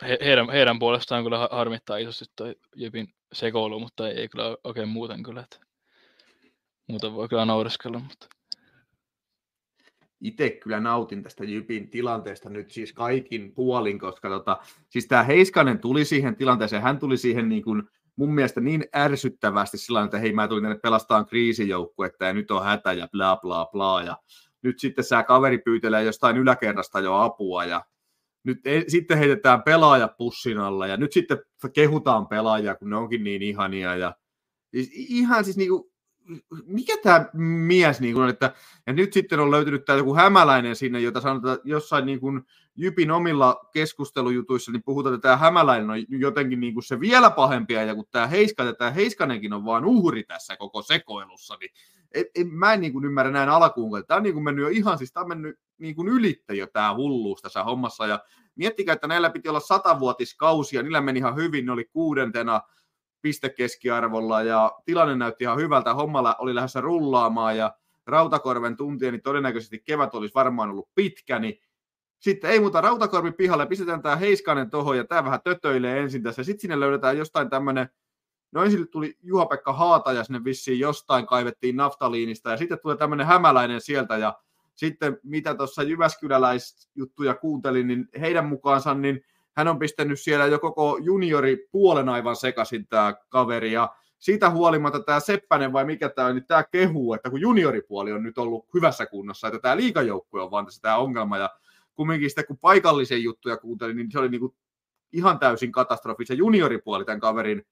he, 0.08 0.18
heidän, 0.22 0.50
heidän, 0.50 0.80
puolestaan 0.80 1.24
kyllä 1.24 1.38
ha- 1.38 1.50
harmittaa 1.52 1.98
isosti 1.98 2.26
toi 2.36 2.56
Jypin 2.76 3.08
sekoilu, 3.34 3.80
mutta 3.80 4.10
ei, 4.10 4.20
ei 4.20 4.30
kyllä 4.30 4.58
oikein 4.64 4.90
muuten 4.90 5.24
kyllä. 5.24 5.42
Että 5.42 5.60
muuten 6.88 7.14
voi 7.14 7.30
kyllä 7.30 7.46
naureskella, 7.46 8.00
mutta 8.00 8.28
itse 10.22 10.50
kyllä 10.50 10.80
nautin 10.80 11.24
tästä 11.24 11.44
Jypin 11.44 11.90
tilanteesta 11.90 12.50
nyt 12.50 12.72
siis 12.72 12.94
kaikin 12.94 13.54
puolin, 13.54 14.00
koska 14.00 14.30
tota, 14.30 14.58
siis 14.90 15.08
tämä 15.08 15.24
Heiskanen 15.24 15.80
tuli 15.80 16.06
siihen 16.06 16.36
tilanteeseen, 16.36 16.82
hän 16.82 17.00
tuli 17.00 17.18
siihen 17.18 17.50
niin 17.50 17.64
kuin 17.64 17.90
mun 18.18 18.34
mielestä 18.34 18.62
niin 18.62 18.86
ärsyttävästi 18.96 19.78
sillä 19.78 20.04
että 20.04 20.20
hei 20.20 20.34
mä 20.34 20.48
tulin 20.48 20.64
tänne 20.64 20.80
pelastamaan 20.84 21.26
kriisijoukkuetta 21.26 22.26
ja 22.26 22.34
nyt 22.34 22.52
on 22.52 22.64
hätä 22.64 22.94
ja 22.94 23.08
bla 23.12 23.36
bla 23.36 23.66
bla 23.66 24.04
ja 24.04 24.18
nyt 24.62 24.80
sitten 24.80 25.04
sä 25.04 25.24
kaveri 25.24 25.58
pyytelee 25.58 26.04
jostain 26.04 26.38
yläkerrasta 26.38 27.00
jo 27.00 27.16
apua 27.16 27.66
ja 27.66 27.86
nyt 28.44 28.68
ei, 28.68 28.90
sitten 28.90 29.18
heitetään 29.18 29.64
pelaaja 29.64 30.08
pussin 30.08 30.58
alla 30.58 30.88
ja 30.88 30.98
nyt 30.98 31.14
sitten 31.14 31.38
kehutaan 31.74 32.28
pelaajia, 32.28 32.76
kun 32.76 32.90
ne 32.90 32.96
onkin 32.96 33.24
niin 33.24 33.42
ihania 33.42 33.96
ja 33.96 34.16
siis 34.72 34.90
ihan 34.94 35.46
siis 35.46 35.58
niinku, 35.58 35.92
mikä 36.66 36.94
tämä 37.04 37.26
mies 37.34 38.02
niin 38.02 38.16
on, 38.16 38.30
että 38.30 38.54
ja 38.88 38.94
nyt 38.94 39.14
sitten 39.14 39.40
on 39.40 39.52
löytynyt 39.52 39.86
tämä 39.86 39.98
joku 39.98 40.16
hämäläinen 40.16 40.76
sinne, 40.76 41.00
jota 41.00 41.22
sanotaan 41.22 41.58
jossain 41.64 42.06
niin 42.06 42.20
kuin 42.20 42.42
Jypin 42.76 43.12
omilla 43.12 43.70
keskustelujutuissa, 43.74 44.72
niin 44.72 44.84
puhutaan, 44.84 45.16
että 45.16 45.28
tämä 45.28 45.38
hämäläinen 45.38 45.90
on 45.90 45.98
jotenkin 46.10 46.60
niin 46.60 46.74
kuin 46.74 46.84
se 46.84 47.00
vielä 47.00 47.30
pahempia, 47.30 47.84
ja 47.84 47.96
kun 47.96 48.06
tämä 48.12 48.28
Heiska 48.28 48.64
ja 48.64 48.74
tämä 48.74 48.92
Heiskanenkin 48.92 49.54
on 49.54 49.66
vaan 49.66 49.86
uhri 49.86 50.24
tässä 50.24 50.58
koko 50.58 50.82
sekoilussa, 50.82 51.58
niin 51.60 51.72
en, 52.14 52.26
en, 52.36 52.48
mä 52.48 52.74
en 52.74 52.82
niin 52.82 52.94
kuin 52.94 53.06
ymmärrä 53.06 53.32
näin 53.32 53.50
alkuun, 53.50 54.00
että 54.00 54.08
tämä 54.08 54.16
on 54.16 54.24
niin 54.24 54.34
kuin 54.34 54.44
mennyt 54.44 54.64
jo 54.64 54.70
ihan, 54.70 54.98
siis 54.98 55.12
tämä 55.12 55.22
on 55.22 55.30
mennyt 55.30 55.60
niin 55.78 55.96
kuin 55.96 56.08
ylitte 56.08 56.54
jo 56.54 56.68
tämä 56.68 56.96
hulluus 56.96 57.42
tässä 57.42 57.64
hommassa, 57.64 58.08
ja 58.08 58.20
miettikää, 58.56 58.94
että 58.94 59.08
näillä 59.08 59.30
piti 59.30 59.50
olla 59.50 59.60
satavuotiskausi, 59.60 60.76
ja 60.76 60.84
niillä 60.84 61.02
meni 61.02 61.20
ihan 61.20 61.36
hyvin, 61.36 61.66
ne 61.66 61.72
oli 61.72 61.86
kuudentena, 61.86 62.62
pistekeskiarvolla 63.28 64.42
ja 64.42 64.72
tilanne 64.86 65.16
näytti 65.16 65.44
ihan 65.44 65.58
hyvältä. 65.58 65.94
Hommalla 65.94 66.36
oli 66.40 66.56
lähdössä 66.56 66.82
rullaamaan 66.82 67.58
ja 67.58 67.76
Rautakorven 68.06 68.78
tuntia, 68.78 69.12
niin 69.12 69.22
todennäköisesti 69.22 69.80
kevät 69.80 70.16
olisi 70.16 70.36
varmaan 70.36 70.70
ollut 70.70 70.90
pitkä, 70.96 71.40
niin 71.40 71.60
sitten 72.20 72.52
ei 72.52 72.60
muuta 72.60 72.82
Rautakorvi 72.82 73.32
pihalle, 73.32 73.66
pistetään 73.66 74.02
tämä 74.02 74.16
Heiskanen 74.16 74.70
tohon 74.70 74.98
ja 74.98 75.04
tämä 75.04 75.24
vähän 75.24 75.42
tötöilee 75.44 76.00
ensin 76.00 76.24
tässä. 76.24 76.44
Sitten 76.44 76.62
sinne 76.62 76.80
löydetään 76.80 77.18
jostain 77.18 77.50
tämmöinen, 77.50 77.90
no 78.52 78.64
ensin 78.64 78.88
tuli 78.88 79.18
Juha-Pekka 79.24 79.74
Haata 79.74 80.14
ja 80.14 80.24
sinne 80.24 80.44
vissiin 80.44 80.80
jostain 80.80 81.26
kaivettiin 81.26 81.76
naftaliinista 81.76 82.52
ja 82.52 82.58
sitten 82.58 82.80
tulee 82.82 82.98
tämmöinen 82.98 83.28
hämäläinen 83.28 83.82
sieltä 83.82 84.18
ja 84.18 84.40
sitten 84.76 85.18
mitä 85.24 85.56
tuossa 85.56 85.84
Jyväskyläläisjuttuja 85.84 87.36
kuuntelin, 87.36 87.88
niin 87.88 88.10
heidän 88.20 88.46
mukaansa 88.46 88.94
niin 88.94 89.26
hän 89.58 89.68
on 89.68 89.80
pistänyt 89.80 90.20
siellä 90.20 90.46
jo 90.46 90.60
koko 90.60 90.98
juniori 91.02 91.68
puolen 91.72 92.10
aivan 92.10 92.36
sekaisin 92.36 92.88
tämä 92.88 93.14
kaveri, 93.30 93.72
ja 93.72 93.96
siitä 94.20 94.50
huolimatta 94.50 95.00
tämä 95.00 95.20
Seppänen 95.20 95.74
vai 95.74 95.86
mikä 95.86 96.10
tämä 96.10 96.28
on, 96.28 96.36
niin 96.36 96.46
tämä 96.48 96.64
kehuu, 96.64 97.14
että 97.14 97.30
kun 97.30 97.42
junioripuoli 97.42 98.12
on 98.12 98.24
nyt 98.24 98.38
ollut 98.38 98.66
hyvässä 98.74 99.06
kunnossa, 99.06 99.48
että 99.48 99.60
tämä 99.60 99.78
liikajoukkue 99.78 100.42
on 100.42 100.52
vaan 100.52 100.66
tässä 100.66 100.82
tämä 100.82 100.98
ongelma, 100.98 101.38
ja 101.38 101.50
kumminkin 101.96 102.30
sitten 102.30 102.46
kun 102.46 102.58
paikallisen 102.58 103.24
juttuja 103.24 103.58
kuuntelin, 103.58 103.96
niin 103.96 104.12
se 104.12 104.20
oli 104.20 104.30
niinku 104.30 104.56
ihan 105.14 105.40
täysin 105.40 105.72
katastrofi 105.72 106.26
se 106.26 106.34
junioripuoli 106.34 107.06
tämän 107.06 107.20
kaverin 107.20 107.66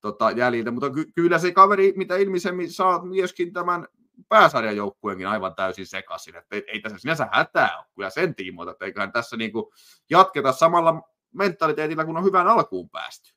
tota, 0.00 0.30
jäljiltä, 0.30 0.70
mutta 0.70 0.90
ky- 0.90 1.12
kyllä 1.14 1.38
se 1.38 1.52
kaveri, 1.52 1.92
mitä 1.96 2.16
ilmisemmin 2.16 2.72
saa 2.72 3.04
myöskin 3.04 3.52
tämän 3.52 3.86
pääsarjajoukkueenkin 4.28 5.28
aivan 5.28 5.54
täysin 5.54 5.86
sekaisin, 5.86 6.36
että 6.36 6.56
ei, 6.56 6.64
ei 6.66 6.80
tässä 6.80 6.98
sinänsä 6.98 7.28
hätää 7.32 7.78
ole 7.78 7.86
kyllä 7.94 8.10
sen 8.10 8.34
tiimoilta, 8.34 8.72
että 8.72 8.84
eiköhän 8.84 9.12
tässä 9.12 9.36
niinku 9.36 9.72
jatketa 10.10 10.52
samalla 10.52 11.02
mentaliteetillä, 11.34 12.04
kun 12.04 12.16
on 12.16 12.24
hyvään 12.24 12.48
alkuun 12.48 12.90
päästy. 12.90 13.34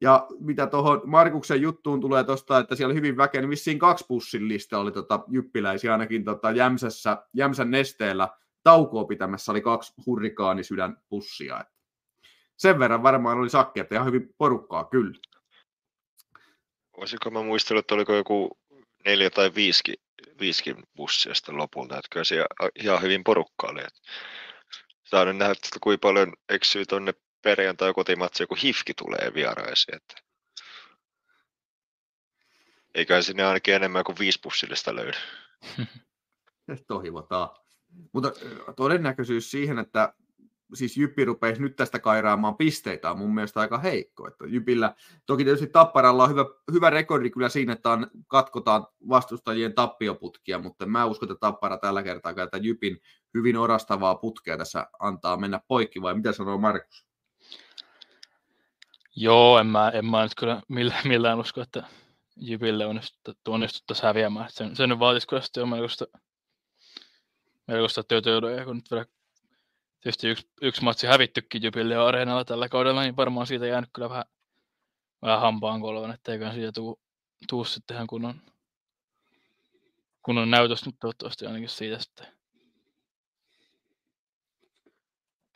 Ja 0.00 0.26
mitä 0.40 0.66
tuohon 0.66 1.02
Markuksen 1.04 1.62
juttuun 1.62 2.00
tulee 2.00 2.24
tuosta, 2.24 2.58
että 2.58 2.74
siellä 2.74 2.94
hyvin 2.94 3.16
väkeä, 3.16 3.40
niin 3.40 3.50
vissiin 3.50 3.78
kaksi 3.78 4.04
pussillista 4.08 4.78
oli 4.78 4.92
tota 4.92 5.24
jyppiläisiä, 5.28 5.92
ainakin 5.92 6.24
tota 6.24 6.50
Jämsässä, 6.50 7.26
Jämsän 7.34 7.70
nesteellä 7.70 8.28
taukoa 8.62 9.04
pitämässä 9.04 9.52
oli 9.52 9.60
kaksi 9.60 9.92
hurrikaanisydän 10.06 10.96
pussia. 11.08 11.60
Et 11.60 11.68
sen 12.56 12.78
verran 12.78 13.02
varmaan 13.02 13.38
oli 13.38 13.50
sakki, 13.50 13.80
että 13.80 13.94
ihan 13.94 14.06
hyvin 14.06 14.34
porukkaa 14.38 14.84
kyllä. 14.84 15.18
Voisinko 16.96 17.30
mä 17.30 17.42
muistella, 17.42 17.80
että 17.80 17.94
oliko 17.94 18.14
joku 18.14 18.58
neljä 19.04 19.30
tai 19.30 19.54
viisikin, 19.54 19.94
viisikin 20.40 20.76
bussia 20.96 21.34
sitten 21.34 21.56
lopulta, 21.56 21.98
että 21.98 22.08
kyllä 22.10 22.24
siellä 22.24 22.46
ihan 22.84 23.02
hyvin 23.02 23.24
porukkaa 23.24 23.70
oli. 23.70 23.80
Että 23.80 24.00
saa 25.10 25.24
nyt 25.24 25.36
nähdä, 25.36 25.52
että 25.52 25.78
kuinka 25.80 26.00
paljon 26.00 26.32
eksyy 26.48 26.86
tuonne 26.86 27.14
perjantai 27.42 27.94
kotimatsi, 27.94 28.42
joku 28.42 28.56
hifki 28.62 28.94
tulee 28.94 29.30
vieraisiin. 29.34 29.96
Että... 29.96 30.14
Eiköhän 32.94 33.22
sinne 33.22 33.44
ainakin 33.44 33.74
enemmän 33.74 34.04
kuin 34.04 34.18
viisi 34.18 34.40
bussillista 34.42 34.96
löydy. 34.96 35.18
Toivotaan. 36.86 37.48
Mutta 38.12 38.32
todennäköisyys 38.76 39.50
siihen, 39.50 39.78
että 39.78 40.14
siis 40.74 40.96
Jyppi 40.96 41.24
rupeisi 41.24 41.62
nyt 41.62 41.76
tästä 41.76 41.98
kairaamaan 41.98 42.56
pisteitä 42.56 43.10
on 43.10 43.18
mun 43.18 43.34
mielestä 43.34 43.60
aika 43.60 43.78
heikko. 43.78 44.28
Että 44.28 44.44
Jypillä, 44.46 44.94
toki 45.26 45.44
tietysti 45.44 45.66
Tapparalla 45.66 46.24
on 46.24 46.30
hyvä, 46.30 46.44
hyvä 46.72 46.90
rekordi 46.90 47.30
kyllä 47.30 47.48
siinä, 47.48 47.72
että 47.72 47.90
on, 47.90 48.10
katkotaan 48.26 48.86
vastustajien 49.08 49.74
tappioputkia, 49.74 50.58
mutta 50.58 50.86
mä 50.86 51.04
uskon, 51.04 51.30
että 51.30 51.40
Tappara 51.40 51.78
tällä 51.78 52.02
kertaa 52.02 52.34
että 52.44 52.56
Jypin 52.56 53.00
hyvin 53.34 53.56
orastavaa 53.56 54.14
putkea 54.14 54.58
tässä 54.58 54.86
antaa 54.98 55.36
mennä 55.36 55.60
poikki, 55.68 56.02
vai 56.02 56.14
mitä 56.14 56.32
sanoo 56.32 56.58
Markus? 56.58 57.06
Joo, 59.16 59.58
en 59.58 59.66
mä, 59.66 59.88
en 59.88 60.06
mä 60.06 60.22
nyt 60.22 60.32
kyllä 60.38 60.62
millään, 60.68 61.08
millään 61.08 61.40
usko, 61.40 61.60
että 61.60 61.84
Jypille 62.36 62.86
onnistuttaisiin 63.48 64.06
häviämään. 64.06 64.46
Et 64.46 64.54
Sen, 64.54 64.76
sen 64.76 64.98
vaatisi 64.98 65.26
kyllä 65.26 65.42
sitten 65.42 65.60
jo 65.60 65.66
melkoista, 65.66 66.04
melkoista 67.66 68.04
ja 68.56 68.64
kun 68.64 68.76
nyt 68.76 68.90
vielä 68.90 69.06
tietysti 70.00 70.28
yksi, 70.28 70.48
yksi 70.62 70.84
matsi 70.84 71.06
hävittykin 71.06 71.62
Jypille 71.62 71.94
jo 71.94 72.04
areenalla 72.04 72.44
tällä 72.44 72.68
kaudella, 72.68 73.02
niin 73.02 73.16
varmaan 73.16 73.46
siitä 73.46 73.66
jäänyt 73.66 73.90
kyllä 73.92 74.08
vähän, 74.08 74.24
vähän 75.22 75.40
hampaan 75.40 75.80
kolvan, 75.80 76.10
etteiköhän 76.10 76.54
siitä 76.54 76.72
tuu, 76.72 77.00
tuu 77.48 77.64
sitten 77.64 77.94
ihan 77.94 78.06
kunnon, 78.06 78.34
kunnon 80.22 80.50
näytös 80.50 80.86
nyt 80.86 80.94
toivottavasti 81.00 81.46
ainakin 81.46 81.68
siitä 81.68 81.98
sitten. 81.98 82.38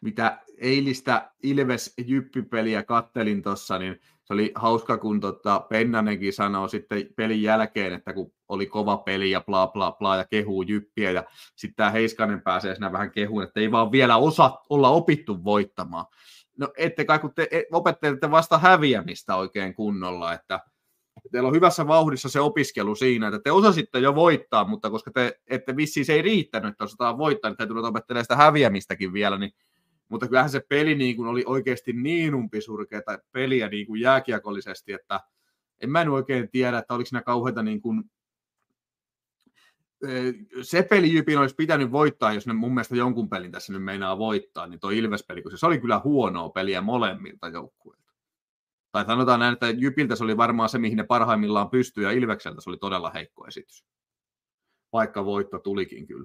mitä 0.03 0.38
eilistä 0.59 1.32
Ilves-Jyppipeliä 1.43 2.82
kattelin 2.82 3.43
tuossa, 3.43 3.78
niin 3.78 4.01
se 4.24 4.34
oli 4.34 4.53
hauska, 4.55 4.99
kun 4.99 5.20
tota 5.20 5.66
Pennanenkin 5.68 6.32
sanoi 6.32 6.70
sitten 6.70 7.07
pelin 7.16 7.43
jälkeen, 7.43 7.93
että 7.93 8.12
kun 8.14 8.32
oli 8.53 8.67
kova 8.67 8.97
peli 8.97 9.31
ja 9.31 9.41
bla 9.41 9.67
bla 9.67 9.93
bla 9.93 10.17
ja 10.17 10.25
kehuu 10.25 10.63
Jyppiä 10.63 11.11
ja 11.11 11.25
sitten 11.57 11.77
tämä 11.77 11.91
Heiskanen 11.91 12.43
pääsee 12.43 12.75
siinä 12.75 12.93
vähän 12.93 13.11
kehuun, 13.11 13.43
että 13.43 13.61
ei 13.61 13.71
vaan 13.71 13.93
vielä 13.93 14.17
osa 14.17 14.59
olla 14.71 14.89
opittu 14.89 15.45
voittamaan. 15.45 16.07
No 16.59 16.69
ette 16.77 17.05
kai, 17.05 17.19
kun 17.19 17.35
te 17.35 17.49
e- 17.51 17.63
opettelette 17.73 18.31
vasta 18.31 18.59
häviämistä 18.59 19.37
oikein 19.37 19.75
kunnolla, 19.75 20.33
että 20.33 20.61
teillä 21.33 21.49
on 21.49 21.55
hyvässä 21.55 21.87
vauhdissa 21.87 22.29
se 22.29 22.41
opiskelu 22.41 22.95
siinä, 22.95 23.29
että 23.29 23.41
te 23.45 23.53
osasitte 23.53 23.99
jo 23.99 24.15
voittaa, 24.15 24.65
mutta 24.65 24.91
koska 24.91 25.11
te 25.11 25.41
ette 25.47 25.77
vissiin 25.77 26.07
se 26.07 26.13
ei 26.13 26.23
riittänyt, 26.23 26.71
että 26.71 26.85
osataan 26.85 27.19
voittaa, 27.19 27.55
niin 27.59 27.69
tulet 27.69 27.85
opettelemaan 27.85 28.25
sitä 28.25 28.37
häviämistäkin 28.37 29.13
vielä, 29.13 29.39
niin 29.39 29.53
mutta 30.09 30.29
kyllähän 30.29 30.51
se 30.51 30.61
peli 30.69 30.95
niin 30.95 31.17
kuin 31.17 31.29
oli 31.29 31.43
oikeasti 31.47 31.93
niin 31.93 32.35
umpisurkeata 32.35 33.19
peliä 33.33 33.69
niin 33.69 33.87
kuin 33.87 34.01
jääkiekollisesti, 34.01 34.93
että 34.93 35.21
en 35.81 35.91
mä 35.91 36.03
en 36.03 36.09
oikein 36.09 36.49
tiedä, 36.51 36.79
että 36.79 36.95
oliko 36.95 37.09
siinä 37.09 37.23
kauheita 37.23 37.63
niin 37.63 37.81
kuin, 37.81 38.05
se 40.63 40.83
peli 40.83 41.13
Jypin 41.13 41.39
olisi 41.39 41.55
pitänyt 41.55 41.93
voittaa, 41.93 42.33
jos 42.33 42.47
ne 42.47 42.53
mun 42.53 42.75
mielestä 42.75 42.97
jonkun 42.97 43.29
pelin 43.29 43.53
tässä 43.53 43.73
nyt 43.73 43.85
meinaa 43.85 44.19
voittaa, 44.19 44.67
niin 44.67 44.81
tuo 44.81 44.91
Ilves-peli, 44.91 45.43
kun 45.43 45.59
se 45.59 45.67
oli 45.67 45.79
kyllä 45.79 46.01
huonoa 46.05 46.49
peliä 46.49 46.81
molemmilta 46.81 47.49
joukkueilta. 47.49 48.13
Tai 48.93 49.05
sanotaan 49.05 49.41
näin, 49.41 49.53
että 49.53 49.71
Jypiltä 49.71 50.17
se 50.17 50.25
oli 50.25 50.37
varmaan 50.37 50.69
se, 50.69 50.79
mihin 50.79 50.97
ne 50.97 51.05
parhaimmillaan 51.05 51.71
pystyy, 51.71 52.05
ja 52.05 52.11
Ilvekseltä 52.11 52.61
se 52.61 52.71
oli 52.71 52.79
todella 52.79 53.11
heikko 53.11 53.47
esitys. 53.47 53.85
Vaikka 54.93 55.25
voitto 55.25 55.59
tulikin 55.59 56.07
kyllä 56.07 56.25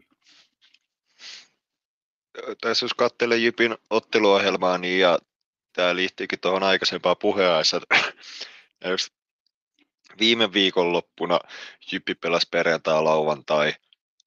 tässä 2.62 2.84
jos 2.86 2.94
katselee 2.94 3.38
Jypin 3.38 3.76
otteluohjelmaa, 3.90 4.78
niin 4.78 5.00
ja 5.00 5.20
tämä 5.74 5.96
liittyykin 5.96 6.40
tuohon 6.40 6.64
aikaisempaan 6.64 7.16
puheenaiheeseen. 7.22 7.82
viime 10.20 10.54
viikonloppuna 10.54 11.40
Jyppi 11.92 12.16
pelasi 12.16 12.48
perjantai 12.52 13.04
lauantai, 13.04 13.74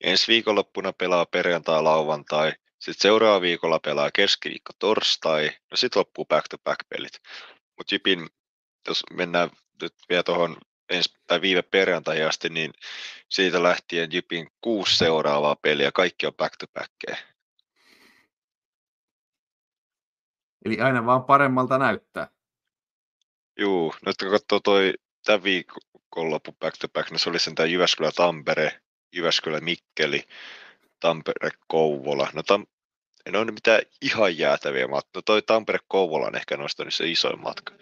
ensi 0.00 0.28
viikonloppuna 0.28 0.92
pelaa 0.92 1.26
perjantai 1.26 1.82
lauantai, 1.82 2.52
sitten 2.78 3.02
seuraava 3.02 3.40
viikolla 3.40 3.78
pelaa 3.78 4.10
keskiviikko 4.10 4.72
torstai, 4.78 5.50
no 5.70 5.76
sitten 5.76 6.00
loppuu 6.00 6.24
back-to-back-pelit. 6.24 7.20
Mutta 7.76 7.94
Jypin, 7.94 8.28
jos 8.88 9.02
mennään 9.12 9.50
nyt 9.82 9.94
vielä 10.08 10.22
tuohon 10.22 10.56
ensi, 10.88 11.14
tai 11.26 11.40
viime 11.40 11.62
perjantai 11.62 12.22
asti, 12.22 12.48
niin 12.48 12.72
siitä 13.28 13.62
lähtien 13.62 14.12
Jypin 14.12 14.48
kuusi 14.60 14.96
seuraavaa 14.96 15.56
peliä, 15.56 15.92
kaikki 15.92 16.26
on 16.26 16.34
back-to-backkejä. 16.34 17.16
Eli 20.64 20.80
aina 20.80 21.06
vaan 21.06 21.24
paremmalta 21.24 21.78
näyttää. 21.78 22.28
Juu, 23.58 23.94
nyt 24.06 24.16
kun 24.16 24.30
katsoo 24.30 24.60
toi 24.60 24.92
tämän 25.24 25.42
viikonloppu 25.42 26.52
back 26.60 26.76
to 26.80 26.88
back, 26.88 27.10
niin 27.10 27.18
se 27.18 27.30
oli 27.30 27.38
sen 27.38 27.54
tämä 27.54 27.66
Jyväskylä 27.66 28.10
Tampere, 28.16 28.80
Jyväskylä 29.12 29.60
Mikkeli, 29.60 30.24
Tampere 31.00 31.50
Kouvola. 31.66 32.28
No 32.32 32.42
tam, 32.42 32.66
en 33.26 33.36
ole 33.36 33.52
mitään 33.52 33.82
ihan 34.02 34.38
jäätäviä 34.38 34.88
matkoja. 34.88 35.10
No 35.14 35.22
toi 35.22 35.42
Tampere 35.42 35.78
Kouvola 35.88 36.26
on 36.26 36.36
ehkä 36.36 36.56
noista 36.56 36.84
niin 36.84 36.92
se 36.92 37.08
isoin 37.08 37.40
matka. 37.40 37.74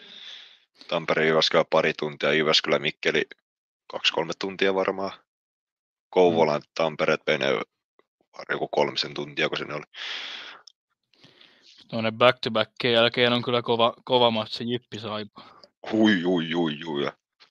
Tampere 0.88 1.26
Jyväskylä 1.26 1.64
pari 1.70 1.92
tuntia, 1.92 2.32
Jyväskylä 2.32 2.78
Mikkeli 2.78 3.26
kaksi-kolme 3.92 4.32
tuntia 4.38 4.74
varmaan. 4.74 5.12
Kouvolan 6.10 6.60
mm. 6.60 6.70
Tampere 6.74 7.16
menee 7.26 7.60
joku 8.50 8.68
kolmisen 8.68 9.14
tuntia, 9.14 9.48
kun 9.48 9.58
sinne 9.58 9.74
oli 9.74 9.84
tuonne 11.88 12.12
back 12.12 12.38
to 12.40 12.50
back 12.50 12.72
jälkeen 12.84 13.32
on 13.32 13.42
kyllä 13.42 13.62
kova, 13.62 13.94
kova 14.04 14.30
matsi 14.30 14.70
Jippi 14.70 14.98
Saipa. 14.98 15.42
Hui, 15.92 16.22
hui, 16.22 16.52
hui, 16.52 16.80
hui. 16.86 17.10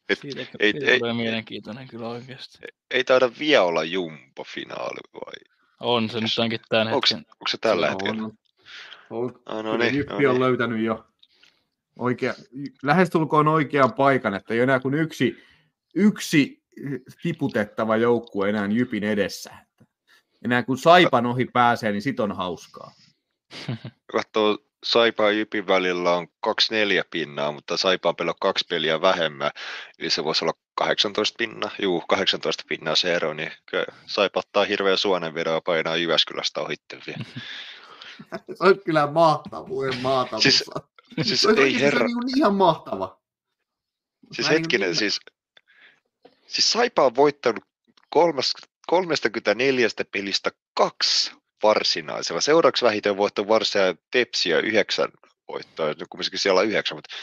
Et, 0.10 0.20
siitä, 0.20 0.46
ei, 0.60 0.72
siitä 0.72 0.92
ei, 0.92 1.00
tulee 1.00 1.14
mielenkiintoinen 1.14 1.88
kyllä 1.88 2.08
oikeasti. 2.08 2.58
Ei, 2.62 2.70
ei 2.92 3.04
taida 3.04 3.32
vielä 3.40 3.64
olla 3.64 3.84
Jumbo-finaali 3.84 5.00
vai? 5.14 5.56
On 5.80 6.10
se 6.10 6.22
nyt 6.22 6.32
ainakin 6.38 6.60
tämän 6.70 6.88
onko, 6.88 6.96
hetken. 6.96 7.18
Onko 7.18 7.48
se 7.50 7.58
tällä 7.58 7.90
hetkellä? 7.90 8.24
On. 8.24 8.34
on. 9.10 9.42
Ah, 9.46 9.64
no 9.64 9.78
niin, 9.78 9.96
Jyppi 9.96 10.14
no 10.14 10.20
niin. 10.20 10.30
on 10.30 10.40
löytänyt 10.40 10.84
jo 10.84 11.06
oikea, 12.00 12.34
lähestulkoon 12.84 13.48
oikean 13.48 13.94
paikan, 13.94 14.34
että 14.34 14.54
ei 14.54 14.60
enää 14.60 14.80
kuin 14.80 14.94
yksi, 14.94 15.44
yksi 15.96 16.64
tiputettava 17.22 17.98
joukkue 17.98 18.50
enää 18.50 18.68
Jypin 18.72 19.04
edessä. 19.04 19.54
Enää 20.46 20.64
kun 20.64 20.78
Saipan 20.78 21.26
ohi 21.26 21.46
pääsee, 21.46 21.92
niin 21.92 22.02
sit 22.02 22.20
on 22.20 22.32
hauskaa 22.32 22.92
katsoo 24.12 24.58
Saipa 24.84 25.24
ja 25.24 25.32
Jypin 25.32 25.68
välillä 25.68 26.12
on 26.12 26.28
2-4 26.48 26.52
pinnaa, 27.12 27.52
mutta 27.52 27.78
Saipa 27.78 28.10
on 28.10 28.16
pelannut 28.16 28.38
kaksi 28.42 28.66
peliä 28.70 29.02
vähemmän, 29.02 29.52
eli 30.00 30.10
se 30.10 30.24
voisi 30.24 30.46
olla 30.46 30.54
18 30.76 31.36
pinnaa, 31.38 31.72
juu, 31.82 32.04
18 32.08 32.64
pinnaa 32.68 32.96
se 32.96 33.16
ero, 33.16 33.34
niin 33.34 33.52
Saipa 34.06 34.40
ottaa 34.40 34.66
hirveä 34.66 34.98
suonenvedon 34.98 35.54
ja 35.54 35.62
painaa 35.62 35.96
Jyväskylästä 35.96 36.62
ohittavia. 36.62 37.18
se 38.54 38.56
on 38.60 38.80
kyllä 38.86 39.08
mahtavuuden 39.08 40.02
maatavuus. 40.02 40.44
Siis, 40.44 40.64
siis 41.22 41.42
se 41.42 41.50
ei 41.58 41.80
herra. 41.80 42.06
On 42.06 42.26
niin 42.26 42.38
ihan 42.38 42.56
mahtava. 42.56 43.20
Siis 44.32 44.50
hetkinen, 44.50 44.96
siis, 44.96 45.20
siis 46.48 46.72
Saipa 46.72 47.06
on 47.06 47.16
voittanut 47.16 47.64
kolmas, 48.10 48.54
34 48.88 49.88
pelistä 50.12 50.52
kaksi 50.74 51.32
varsinaisella. 51.64 52.42
Seuraavaksi 52.42 52.86
vähiten 52.86 53.18
voitto 53.18 53.48
varsinaisia 53.48 54.04
Tepsiä 54.12 54.60
yhdeksän 54.60 55.10
voittoa, 55.48 55.88
nyt 55.88 56.04
kumminkin 56.10 56.40
siellä 56.40 56.60
on 56.62 56.68
yhdeksän, 56.68 56.98
mutta 56.98 57.16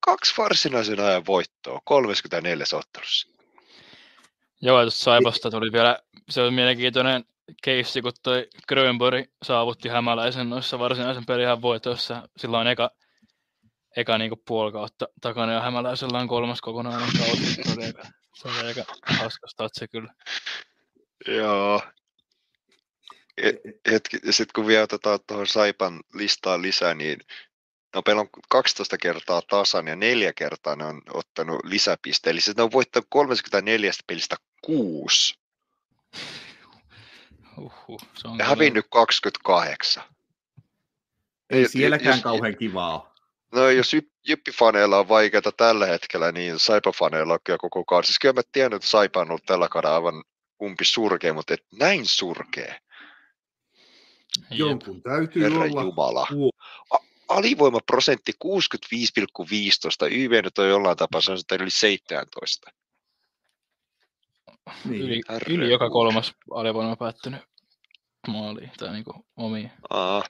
kaksi 0.00 0.34
varsinaisen 0.38 1.00
ajan 1.00 1.26
voittoa 1.26 1.80
34 1.84 2.64
ottelussa. 2.72 3.28
Joo, 4.62 4.82
tuosta 4.82 5.00
Saipasta 5.00 5.50
tuli 5.50 5.72
vielä, 5.72 5.98
se 6.30 6.42
on 6.42 6.54
mielenkiintoinen 6.54 7.24
keissi, 7.62 8.02
kun 8.02 8.12
toi 8.22 8.48
Grönborg 8.68 9.26
saavutti 9.42 9.88
hämäläisen 9.88 10.50
noissa 10.50 10.78
varsinaisen 10.78 11.26
pelihän 11.26 11.62
voitoissa. 11.62 12.28
Silloin 12.36 12.66
eka, 12.66 12.90
eka 13.96 14.18
niinku 14.18 14.42
puoli 14.46 14.72
kautta 14.72 15.08
takana 15.20 15.52
ja 15.52 15.60
hämäläisellä 15.60 16.18
on 16.18 16.28
kolmas 16.28 16.60
kokonainen 16.60 17.08
kausi. 17.18 17.54
Se 17.54 17.72
oli 17.76 17.84
aika, 17.84 18.02
se 18.34 18.48
oli 18.48 18.66
aika 18.66 18.84
hauska 19.18 19.46
statsi 19.48 19.88
kyllä. 19.88 20.14
Joo. 21.28 21.82
Hetki, 23.90 24.16
ja 24.24 24.32
sitten 24.32 24.52
kun 24.54 24.66
vielä 24.66 24.82
otetaan 24.82 25.18
tuohon 25.26 25.46
Saipan 25.46 26.00
listaan 26.14 26.62
lisää, 26.62 26.94
niin 26.94 27.18
no 27.94 28.02
meillä 28.06 28.20
on 28.20 28.28
12 28.48 28.98
kertaa 28.98 29.42
tasan 29.42 29.86
ja 29.86 29.96
neljä 29.96 30.32
kertaa 30.32 30.76
ne 30.76 30.84
on 30.84 31.02
ottanut 31.12 31.64
lisäpiste. 31.64 32.30
Eli 32.30 32.40
siis 32.40 32.56
ne 32.56 32.62
on 32.62 32.72
voittanut 32.72 33.06
34 33.10 33.92
pelistä 34.06 34.36
kuusi 34.62 35.34
Uhuh, 37.58 38.00
se 38.14 38.28
on 38.28 38.32
ja 38.32 38.36
kyllä- 38.36 38.44
hävinnyt 38.48 38.86
28. 38.90 40.02
Ei 41.50 41.68
sielläkään 41.68 42.14
jos- 42.16 42.22
kauhean 42.22 42.56
kivaa. 42.56 43.14
No 43.52 43.68
jos 43.70 43.92
Jyp- 43.94 44.12
Jyppi-faneilla 44.28 44.98
on 44.98 45.08
vaikeaa 45.08 45.52
tällä 45.56 45.86
hetkellä, 45.86 46.32
niin 46.32 46.54
Saipa-faneilla 46.58 47.32
on 47.32 47.38
kyllä 47.44 47.58
koko 47.58 47.84
kausi. 47.84 48.06
Siis 48.06 48.18
kyllä 48.18 48.34
mä 48.34 48.42
tiedän, 48.52 48.76
että 48.76 48.88
Saipa 48.88 49.20
on 49.20 49.30
ollut 49.30 49.46
tällä 49.46 49.68
kaudella 49.68 49.94
aivan 49.94 50.24
umpi 50.62 50.84
surkea, 50.84 51.34
mutta 51.34 51.54
et 51.54 51.64
näin 51.72 52.06
surkea. 52.06 52.74
Jonkun 54.50 55.02
täytyy 55.02 55.42
Herra 55.42 55.58
olla. 55.58 55.82
Jumala. 55.82 56.26
huo- 56.32 56.50
Alivoimaprosentti 57.28 58.32
65,15. 58.44 60.06
YV 60.10 60.42
nyt 60.44 60.58
on 60.58 60.68
jollain 60.68 60.96
tapaa, 60.96 61.20
se 61.20 61.30
on 61.32 61.38
sitten 61.38 61.60
yli 61.60 61.70
17. 61.70 62.70
Niin. 64.84 65.02
Yli, 65.02 65.20
yli 65.48 65.70
joka 65.70 65.90
kolmas 65.90 66.34
alivoima 66.50 66.96
päättynyt 66.96 67.40
maaliin 68.28 68.70
tai 68.78 68.92
niinku 68.92 69.26
omiin. 69.36 69.70
Aa. 69.90 70.24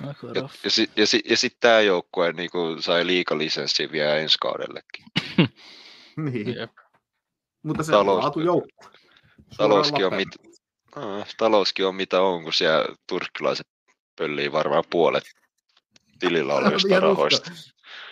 Ja, 0.00 0.14
ja, 0.64 0.70
si, 0.70 0.90
ja, 0.96 1.06
si, 1.06 1.20
ja 1.28 1.36
sitten 1.36 1.60
tämä 1.60 1.80
joukkue 1.80 2.32
niin 2.32 2.50
sai 2.80 3.06
liikalisenssin 3.06 3.92
vielä 3.92 4.16
ensi 4.16 4.38
kaudellekin. 4.40 5.04
Niin. 6.16 6.56
Jep. 6.56 6.70
Mutta 7.62 7.82
se 7.82 7.92
Talous- 7.92 8.08
on 8.16 8.22
laatu 8.22 8.40
joukku. 8.40 8.84
Talouskin 9.56 10.06
on, 10.06 10.14
mit, 10.14 10.28
aa, 10.96 11.26
talouskin 11.36 11.86
on 11.86 11.94
mitä 11.94 12.20
on, 12.20 12.42
kun 12.42 12.52
siellä 12.52 12.96
turkkilaiset 13.08 13.66
pöllii 14.16 14.52
varmaan 14.52 14.84
puolet 14.90 15.24
tilillä 16.18 16.54
olevista 16.54 16.88
usko. 16.94 17.00
rahoista. 17.00 17.50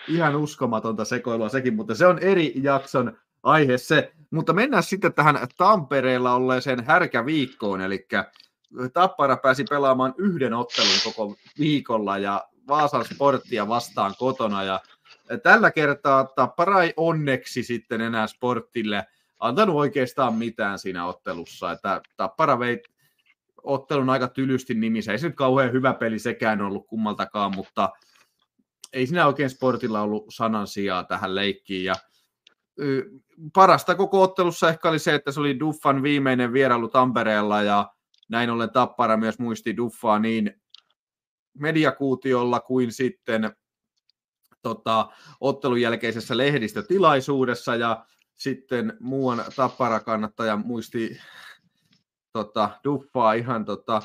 Ihan 0.08 0.36
uskomatonta 0.36 1.04
sekoilua 1.04 1.48
sekin, 1.48 1.74
mutta 1.74 1.94
se 1.94 2.06
on 2.06 2.18
eri 2.18 2.52
jakson 2.62 3.18
aihe 3.42 3.78
se. 3.78 4.12
Mutta 4.30 4.52
mennään 4.52 4.82
sitten 4.82 5.12
tähän 5.12 5.48
Tampereella 5.56 6.34
olleeseen 6.34 6.84
härkäviikkoon, 6.84 7.80
eli 7.80 8.06
Tappara 8.92 9.36
pääsi 9.36 9.64
pelaamaan 9.64 10.14
yhden 10.18 10.54
ottelun 10.54 10.98
koko 11.04 11.36
viikolla 11.58 12.18
ja 12.18 12.44
Vaasan 12.68 13.04
sporttia 13.04 13.68
vastaan 13.68 14.14
kotona 14.18 14.62
ja 14.62 14.80
tällä 15.42 15.70
kertaa 15.70 16.24
Tappara 16.24 16.82
ei 16.82 16.92
onneksi 16.96 17.62
sitten 17.62 18.00
enää 18.00 18.26
sportille 18.26 19.06
antanut 19.40 19.76
oikeastaan 19.76 20.34
mitään 20.34 20.78
siinä 20.78 21.06
ottelussa, 21.06 21.72
että 21.72 22.00
Tappara 22.16 22.58
vei 22.58 22.82
ottelun 23.62 24.10
aika 24.10 24.28
tylysti 24.28 24.74
nimissä. 24.74 25.12
Ei 25.12 25.18
se 25.18 25.26
nyt 25.26 25.36
kauhean 25.36 25.72
hyvä 25.72 25.94
peli 25.94 26.18
sekään 26.18 26.60
ollut 26.60 26.86
kummaltakaan, 26.86 27.52
mutta 27.56 27.90
ei 28.92 29.06
siinä 29.06 29.26
oikein 29.26 29.50
sportilla 29.50 30.00
ollut 30.00 30.24
sanan 30.28 30.66
sijaa 30.66 31.04
tähän 31.04 31.34
leikkiin. 31.34 31.84
Ja 31.84 31.94
parasta 33.54 33.94
koko 33.94 34.22
ottelussa 34.22 34.68
ehkä 34.68 34.88
oli 34.88 34.98
se, 34.98 35.14
että 35.14 35.32
se 35.32 35.40
oli 35.40 35.60
Duffan 35.60 36.02
viimeinen 36.02 36.52
vierailu 36.52 36.88
Tampereella 36.88 37.62
ja 37.62 37.90
näin 38.28 38.50
ollen 38.50 38.70
Tappara 38.70 39.16
myös 39.16 39.38
muisti 39.38 39.76
Duffaa 39.76 40.18
niin 40.18 40.60
mediakuutiolla 41.58 42.60
kuin 42.60 42.92
sitten 42.92 43.52
tota, 44.62 45.08
ottelun 45.40 45.80
jälkeisessä 45.80 46.36
lehdistötilaisuudessa 46.36 47.76
ja 47.76 48.04
sitten 48.40 48.96
muuan 49.00 49.44
Tappara-kannattaja 49.56 50.56
muisti 50.56 51.20
tota, 52.32 52.70
Duffaa 52.84 53.32
ihan 53.32 53.64
tota, 53.64 54.02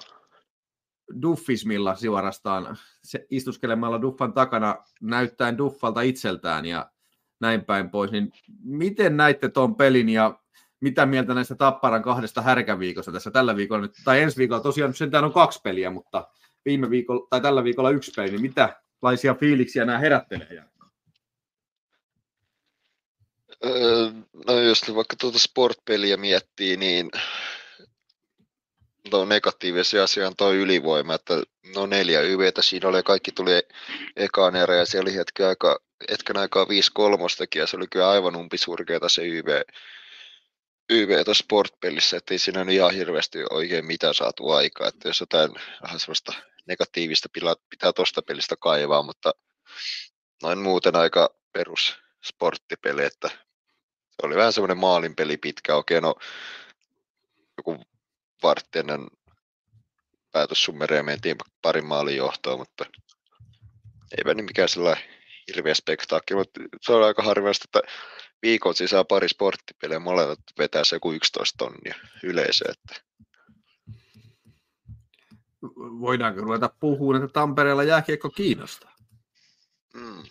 duffismilla 1.21 1.95
suorastaan. 1.95 2.77
Se, 3.03 3.25
istuskelemalla 3.29 4.01
Duffan 4.01 4.33
takana 4.33 4.75
näyttäen 5.01 5.57
Duffalta 5.57 6.01
itseltään 6.01 6.65
ja 6.65 6.91
näin 7.39 7.65
päin 7.65 7.89
pois, 7.89 8.11
niin 8.11 8.31
miten 8.63 9.17
näitte 9.17 9.49
tuon 9.49 9.75
pelin 9.75 10.09
ja 10.09 10.39
mitä 10.81 11.05
mieltä 11.05 11.33
näistä 11.33 11.55
Tapparan 11.55 12.03
kahdesta 12.03 12.41
härkäviikosta 12.41 13.11
tässä 13.11 13.31
tällä 13.31 13.55
viikolla 13.55 13.81
nyt, 13.81 13.93
tai 14.05 14.21
ensi 14.21 14.37
viikolla 14.37 14.61
tosiaan 14.61 14.93
sentään 14.93 15.23
on 15.23 15.33
kaksi 15.33 15.59
peliä, 15.63 15.89
mutta 15.89 16.27
viime 16.65 16.89
viikolla 16.89 17.27
tai 17.29 17.41
tällä 17.41 17.63
viikolla 17.63 17.89
yksi 17.89 18.11
peli, 18.15 18.31
niin 18.31 18.41
mitä 18.41 18.81
laisia 19.01 19.33
fiiliksiä 19.33 19.85
nämä 19.85 19.99
herättelee? 19.99 20.74
No 24.47 24.59
jos 24.59 24.95
vaikka 24.95 25.15
tuota 25.15 25.39
sportpeliä 25.39 26.17
miettii, 26.17 26.77
niin 26.77 27.09
tuo 29.09 29.25
negatiivisia 29.25 30.03
asia 30.03 30.27
on 30.27 30.35
tuo 30.35 30.53
ylivoima, 30.53 31.13
että 31.13 31.33
no 31.75 31.85
neljä 31.85 32.21
YVtä 32.21 32.61
siinä 32.61 32.89
oli 32.89 33.03
kaikki 33.03 33.31
tuli 33.31 33.51
ekaan 34.15 34.55
erä 34.55 34.75
ja 34.75 34.85
siellä 34.85 35.07
oli 35.09 35.15
hetken, 35.15 35.47
aika, 35.47 35.79
hetken 36.11 36.37
aikaa 36.37 36.67
5 36.67 36.91
kolmostakin 36.93 37.59
ja 37.59 37.67
se 37.67 37.77
oli 37.77 37.87
kyllä 37.87 38.09
aivan 38.09 38.35
umpisurkeata 38.35 39.09
se 39.09 39.21
YV, 39.21 39.61
YV 40.89 41.23
tuossa 41.25 41.43
sportpelissä, 41.43 42.17
että 42.17 42.33
ei 42.33 42.39
siinä 42.39 42.63
nyt 42.63 42.75
ihan 42.75 42.93
hirveästi 42.93 43.39
oikein 43.49 43.85
mitään 43.85 44.13
saatu 44.13 44.51
aikaa, 44.51 44.87
että 44.87 45.09
jos 45.09 45.19
jotain 45.19 45.51
vähän 45.81 45.99
sellaista 45.99 46.33
negatiivista 46.67 47.29
pitää 47.69 47.93
tuosta 47.93 48.21
pelistä 48.21 48.55
kaivaa, 48.59 49.03
mutta 49.03 49.33
noin 50.43 50.59
muuten 50.59 50.95
aika 50.95 51.35
perus 51.53 51.95
sporttipeli, 52.25 53.05
että 53.05 53.44
se 54.21 54.27
oli 54.27 54.35
vähän 54.35 54.53
semmoinen 54.53 54.77
maalinpeli 54.77 55.37
pitkä, 55.37 55.75
okei 55.75 56.01
no 56.01 56.15
joku 57.57 57.83
vartti 58.43 58.79
ennen 58.79 59.07
päätössummeria 60.31 61.03
mentiin 61.03 61.35
parin 61.61 61.85
maalin 61.85 62.17
johtoon, 62.17 62.59
mutta 62.59 62.85
ei 64.17 64.33
niin 64.33 64.45
mikään 64.45 64.69
sellainen 64.69 65.03
hirveä 65.47 65.73
spektaakki, 65.73 66.35
mutta 66.35 66.61
se 66.81 66.93
on 66.93 67.03
aika 67.03 67.23
harvinaista, 67.23 67.65
että 67.67 67.91
viikon 68.41 68.75
sisään 68.75 69.05
pari 69.05 69.29
sporttipeliä 69.29 69.99
molemmat 69.99 70.39
vetää 70.57 70.83
se 70.83 70.95
joku 70.95 71.11
11 71.11 71.57
tonnia 71.57 71.95
yleisö. 72.23 72.65
Että... 72.71 73.01
Voidaanko 75.77 76.41
ruveta 76.41 76.69
puhumaan, 76.79 77.23
että 77.23 77.33
Tampereella 77.33 77.83
jääkiekko 77.83 78.29
kiinnostaa? 78.29 78.95
Mm. 79.93 80.23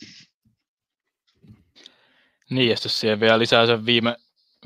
Niin, 2.55 2.71
ja 2.71 2.77
siihen 2.77 3.21
vielä 3.21 3.39
lisää 3.39 3.67
sen 3.67 3.87
viime, 3.87 4.17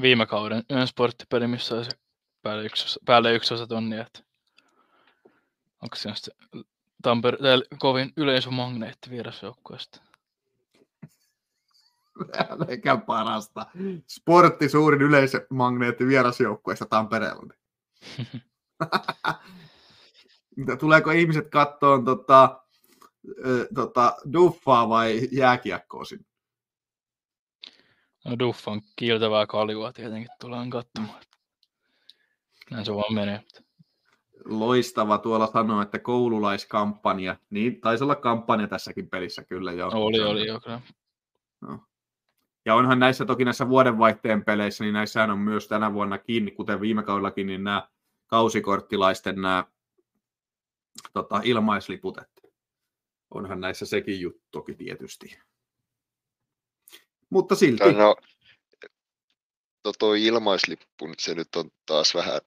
viime 0.02 0.26
kauden 0.26 0.64
yhden 0.70 0.86
sporttipeli, 0.86 1.46
missä 1.46 1.74
on 1.74 1.84
se 1.84 1.90
päälle 2.42 2.64
yksi, 2.64 2.98
päälle 3.04 3.34
yksi 3.34 3.54
osa 3.54 3.66
tonnia. 3.66 4.06
Että 4.06 4.20
onko 5.82 5.96
se 5.96 6.10
sitten 6.14 6.64
Tampere, 7.02 7.38
kovin 7.78 8.12
yleisömagneetti 8.16 9.10
vierasjoukkueesta? 9.10 10.00
Eikä 12.68 12.96
parasta. 12.96 13.66
Sportti 14.06 14.68
suurin 14.68 15.02
yleisömagneetti 15.02 16.06
vierasjoukkueesta 16.06 16.86
Tampereella. 16.86 17.54
Tuleeko 20.80 21.10
ihmiset 21.10 21.48
kattoon 21.48 22.04
tota, 22.04 22.60
tota, 23.74 24.16
duffaa 24.32 24.88
vai 24.88 25.28
jääkiekkoa 25.32 26.04
sinne? 26.04 26.27
No 28.28 28.38
duffan 28.38 28.82
kiiltävää 28.96 29.46
kaljua 29.46 29.92
tietenkin 29.92 30.28
tullaan 30.40 30.70
katsomaan. 30.70 31.20
Näin 32.70 32.84
se 32.84 32.94
vaan 32.94 33.14
menee. 33.14 33.44
Loistava 34.44 35.18
tuolla 35.18 35.46
sanoa, 35.46 35.82
että 35.82 35.98
koululaiskampanja. 35.98 37.36
Niin, 37.50 37.80
taisi 37.80 38.04
olla 38.04 38.14
kampanja 38.14 38.68
tässäkin 38.68 39.10
pelissä 39.10 39.44
kyllä 39.44 39.72
jo. 39.72 39.88
Oli, 39.92 40.20
oli 40.20 40.46
jo 40.46 40.60
kyllä. 40.60 40.80
No. 41.60 41.80
Ja 42.64 42.74
onhan 42.74 42.98
näissä 42.98 43.24
toki 43.24 43.44
näissä 43.44 43.68
vuodenvaihteen 43.68 44.44
peleissä, 44.44 44.84
niin 44.84 44.94
näissä 44.94 45.24
on 45.24 45.38
myös 45.38 45.68
tänä 45.68 45.92
vuonna 45.92 46.18
kiinni, 46.18 46.50
kuten 46.50 46.80
viime 46.80 47.02
kaudellakin, 47.02 47.46
niin 47.46 47.64
nämä 47.64 47.88
kausikorttilaisten 48.26 49.40
nämä 49.40 49.64
tota, 51.12 51.40
ilmaisliput. 51.44 52.18
Että 52.18 52.42
onhan 53.30 53.60
näissä 53.60 53.86
sekin 53.86 54.20
juttu 54.20 54.42
toki 54.50 54.74
tietysti. 54.74 55.38
Mutta 57.30 57.54
silti. 57.54 57.92
No, 57.92 58.16
no 59.84 59.92
tuo 59.98 60.14
ilmaislippu, 60.14 61.12
se 61.18 61.34
nyt 61.34 61.56
on 61.56 61.70
taas 61.86 62.14
vähän 62.14 62.40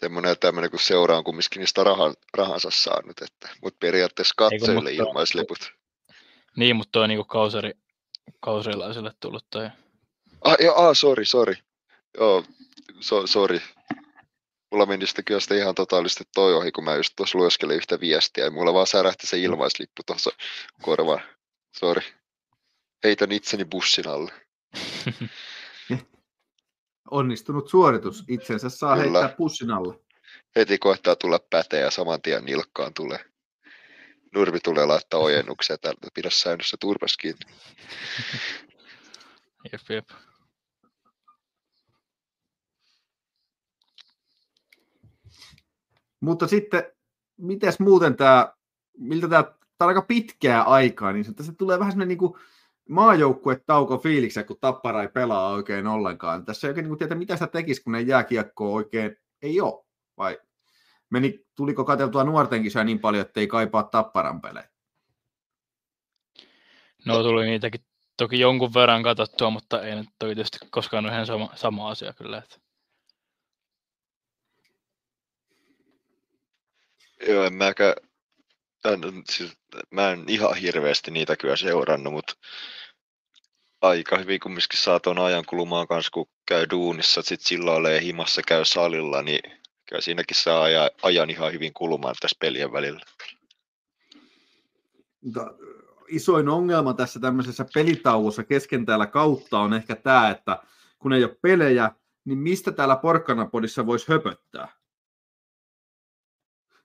semmoinen 0.00 0.36
tämmöinen, 0.40 0.70
kun 0.70 0.80
seura 0.80 1.18
on 1.18 1.24
kumminkin 1.24 1.60
niistä 1.60 1.84
rahan, 1.84 2.14
rahansa 2.34 2.70
saanut, 2.72 3.22
että, 3.22 3.48
mutta 3.62 3.78
periaatteessa 3.80 4.34
katsojille 4.36 4.90
Eiku, 4.90 5.02
ilmaisliput. 5.02 5.72
Niin, 6.56 6.76
mutta 6.76 6.92
tuo 6.92 7.02
on 7.02 7.08
niinku 7.08 7.24
kauseri, 7.24 7.72
kauserilaisille 8.40 9.12
tullut 9.20 9.46
toi. 9.50 9.70
Ah, 10.44 10.56
joo, 10.60 10.74
ah, 10.74 10.96
sori, 10.96 11.24
sori. 11.24 11.54
Joo, 12.18 12.44
so, 13.00 13.26
sori. 13.26 13.60
Mulla 14.70 14.86
meni 14.86 15.06
sitten 15.06 15.24
kyllä 15.24 15.40
sitä 15.40 15.54
ihan 15.54 15.74
totaalisesti 15.74 16.24
toi 16.34 16.54
ohi, 16.54 16.72
kun 16.72 16.84
mä 16.84 16.94
just 16.94 17.12
tuossa 17.16 17.38
lueskelin 17.38 17.76
yhtä 17.76 18.00
viestiä, 18.00 18.44
ja 18.44 18.50
mulla 18.50 18.74
vaan 18.74 18.86
särähti 18.86 19.26
se 19.26 19.38
ilmaislippu 19.38 20.02
tuossa 20.06 20.30
korvaan. 20.82 21.22
Sori. 21.78 22.02
Heitän 23.06 23.32
itseni 23.32 23.64
bussin 23.64 24.08
alle. 24.08 24.32
Onnistunut 27.10 27.68
suoritus. 27.68 28.24
Itsensä 28.28 28.68
saa 28.68 28.96
Kyllä. 28.96 29.18
heittää 29.18 29.36
pussin 29.36 29.70
alle. 29.70 30.00
Heti 30.56 30.78
koettaa 30.78 31.16
tulla 31.16 31.40
päteä 31.50 31.80
ja 31.80 31.90
saman 31.90 32.22
tien 32.22 32.44
nilkkaan 32.44 32.94
tulee. 32.94 33.24
Nurmi 34.34 34.58
tulee 34.60 34.86
laittaa 34.86 35.20
ojennuksia 35.20 35.78
täältä. 35.78 36.08
Pidä 36.14 36.30
säännössä 36.32 36.76
turvas 36.80 37.16
kiinni. 37.16 37.40
jep, 39.72 39.80
jep. 39.88 40.08
Mutta 46.20 46.46
sitten, 46.46 46.84
mites 47.36 47.80
muuten 47.80 48.16
tämä, 48.16 48.54
miltä 48.98 49.28
tämä, 49.28 49.42
tämä 49.42 49.58
on 49.80 49.88
aika 49.88 50.02
pitkää 50.02 50.62
aikaa, 50.62 51.12
niin 51.12 51.24
se 51.24 51.52
tulee 51.58 51.78
vähän 51.78 51.92
semmoinen 51.92 52.08
niin 52.08 52.18
kuin, 52.18 52.40
maajoukkue 52.88 53.60
tauko 53.66 53.98
fiiliksen, 53.98 54.46
kun 54.46 54.56
Tappara 54.60 55.02
ei 55.02 55.08
pelaa 55.08 55.48
oikein 55.48 55.86
ollenkaan. 55.86 56.44
Tässä 56.44 56.66
ei 56.66 56.70
oikein 56.70 56.88
niin 56.88 56.98
tiedä, 56.98 57.14
mitä 57.14 57.36
sitä 57.36 57.46
tekisi, 57.46 57.82
kun 57.82 57.94
ei 57.94 58.06
jääkiekkoa 58.06 58.74
oikein 58.74 59.16
ei 59.42 59.60
ole. 59.60 59.84
Vai 60.16 60.38
meni, 61.10 61.46
tuliko 61.54 61.84
katseltua 61.84 62.24
nuorten 62.24 62.62
kisoja 62.62 62.84
niin 62.84 62.98
paljon, 62.98 63.26
että 63.26 63.40
ei 63.40 63.46
kaipaa 63.46 63.82
Tapparan 63.82 64.40
pelejä? 64.40 64.68
No 67.04 67.22
tuli 67.22 67.46
niitäkin 67.46 67.80
toki 68.16 68.40
jonkun 68.40 68.74
verran 68.74 69.02
katsottua, 69.02 69.50
mutta 69.50 69.82
ei 69.82 69.96
nyt 69.96 70.08
toi 70.18 70.34
tietysti 70.34 70.58
koskaan 70.70 71.04
ole 71.04 71.12
ihan 71.12 71.26
sama, 71.26 71.48
sama 71.54 71.90
asia 71.90 72.12
kyllä. 72.12 72.38
Että. 72.38 72.56
Joo, 77.28 77.44
en 77.44 77.54
mäkään, 77.54 77.94
siis, 79.30 79.58
mä 79.90 80.10
en 80.10 80.24
ihan 80.28 80.56
hirveästi 80.56 81.10
niitä 81.10 81.36
kyllä 81.36 81.56
seurannut, 81.56 82.12
mutta 82.12 82.34
aika 83.80 84.18
hyvin 84.18 84.40
kumminkin 84.40 84.78
saa 84.78 85.00
tuon 85.00 85.18
ajan 85.18 85.44
kulumaan 85.46 85.88
kanssa, 85.88 86.10
kun 86.10 86.28
käy 86.46 86.66
duunissa, 86.70 87.22
sitten 87.22 87.48
silloin 87.48 87.78
ole 87.78 88.02
himassa 88.02 88.42
käy 88.46 88.64
salilla, 88.64 89.22
niin 89.22 89.40
kyllä 89.88 90.02
siinäkin 90.02 90.36
saa 90.36 90.62
ajan, 90.62 90.90
ajan 91.02 91.30
ihan 91.30 91.52
hyvin 91.52 91.72
kulumaan 91.74 92.14
tässä 92.20 92.36
pelien 92.40 92.72
välillä. 92.72 93.00
Isoin 96.08 96.48
ongelma 96.48 96.94
tässä 96.94 97.20
tämmöisessä 97.20 97.66
pelitauossa 97.74 98.44
kesken 98.44 98.86
täällä 98.86 99.06
kautta 99.06 99.58
on 99.58 99.74
ehkä 99.74 99.96
tämä, 99.96 100.30
että 100.30 100.62
kun 100.98 101.12
ei 101.12 101.24
ole 101.24 101.38
pelejä, 101.42 101.90
niin 102.24 102.38
mistä 102.38 102.72
täällä 102.72 102.96
Porkkanapodissa 102.96 103.86
voisi 103.86 104.08
höpöttää? 104.08 104.68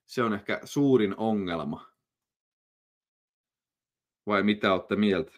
Se 0.05 0.23
on 0.23 0.33
ehkä 0.33 0.59
suurin 0.63 1.15
ongelma. 1.17 1.90
Vai 4.27 4.43
mitä 4.43 4.73
olette 4.73 4.95
mieltä? 4.95 5.31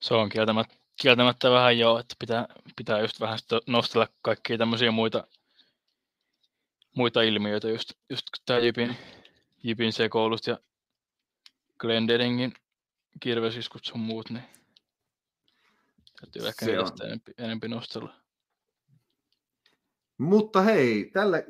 Se 0.00 0.14
on 0.14 0.28
kieltämättä, 0.28 0.74
kieltämättä 1.02 1.50
vähän 1.50 1.78
joo, 1.78 1.98
että 1.98 2.14
pitää, 2.18 2.46
pitää 2.76 3.00
just 3.00 3.20
vähän 3.20 3.38
nostella 3.66 4.08
kaikkia 4.22 4.58
tämmöisiä 4.58 4.90
muita, 4.90 5.26
muita 6.96 7.22
ilmiöitä, 7.22 7.68
just, 7.68 7.92
just 8.10 8.26
tämä 8.46 8.58
Jipin, 8.58 8.96
Jipin 9.62 9.92
sekoilut 9.92 10.46
ja 10.46 10.58
Glendedingin 11.78 12.54
kirvesiskut 13.20 13.84
sun 13.84 14.00
muut, 14.00 14.30
niin 14.30 14.44
täytyy 16.20 16.48
ehkä 16.48 16.64
Se 16.64 16.78
on. 16.78 16.84
niistä 16.84 17.04
enempi, 17.04 17.32
enempi 17.38 17.68
nostella. 17.68 18.14
Mutta 20.20 20.62
hei, 20.62 21.10
tälle, 21.12 21.46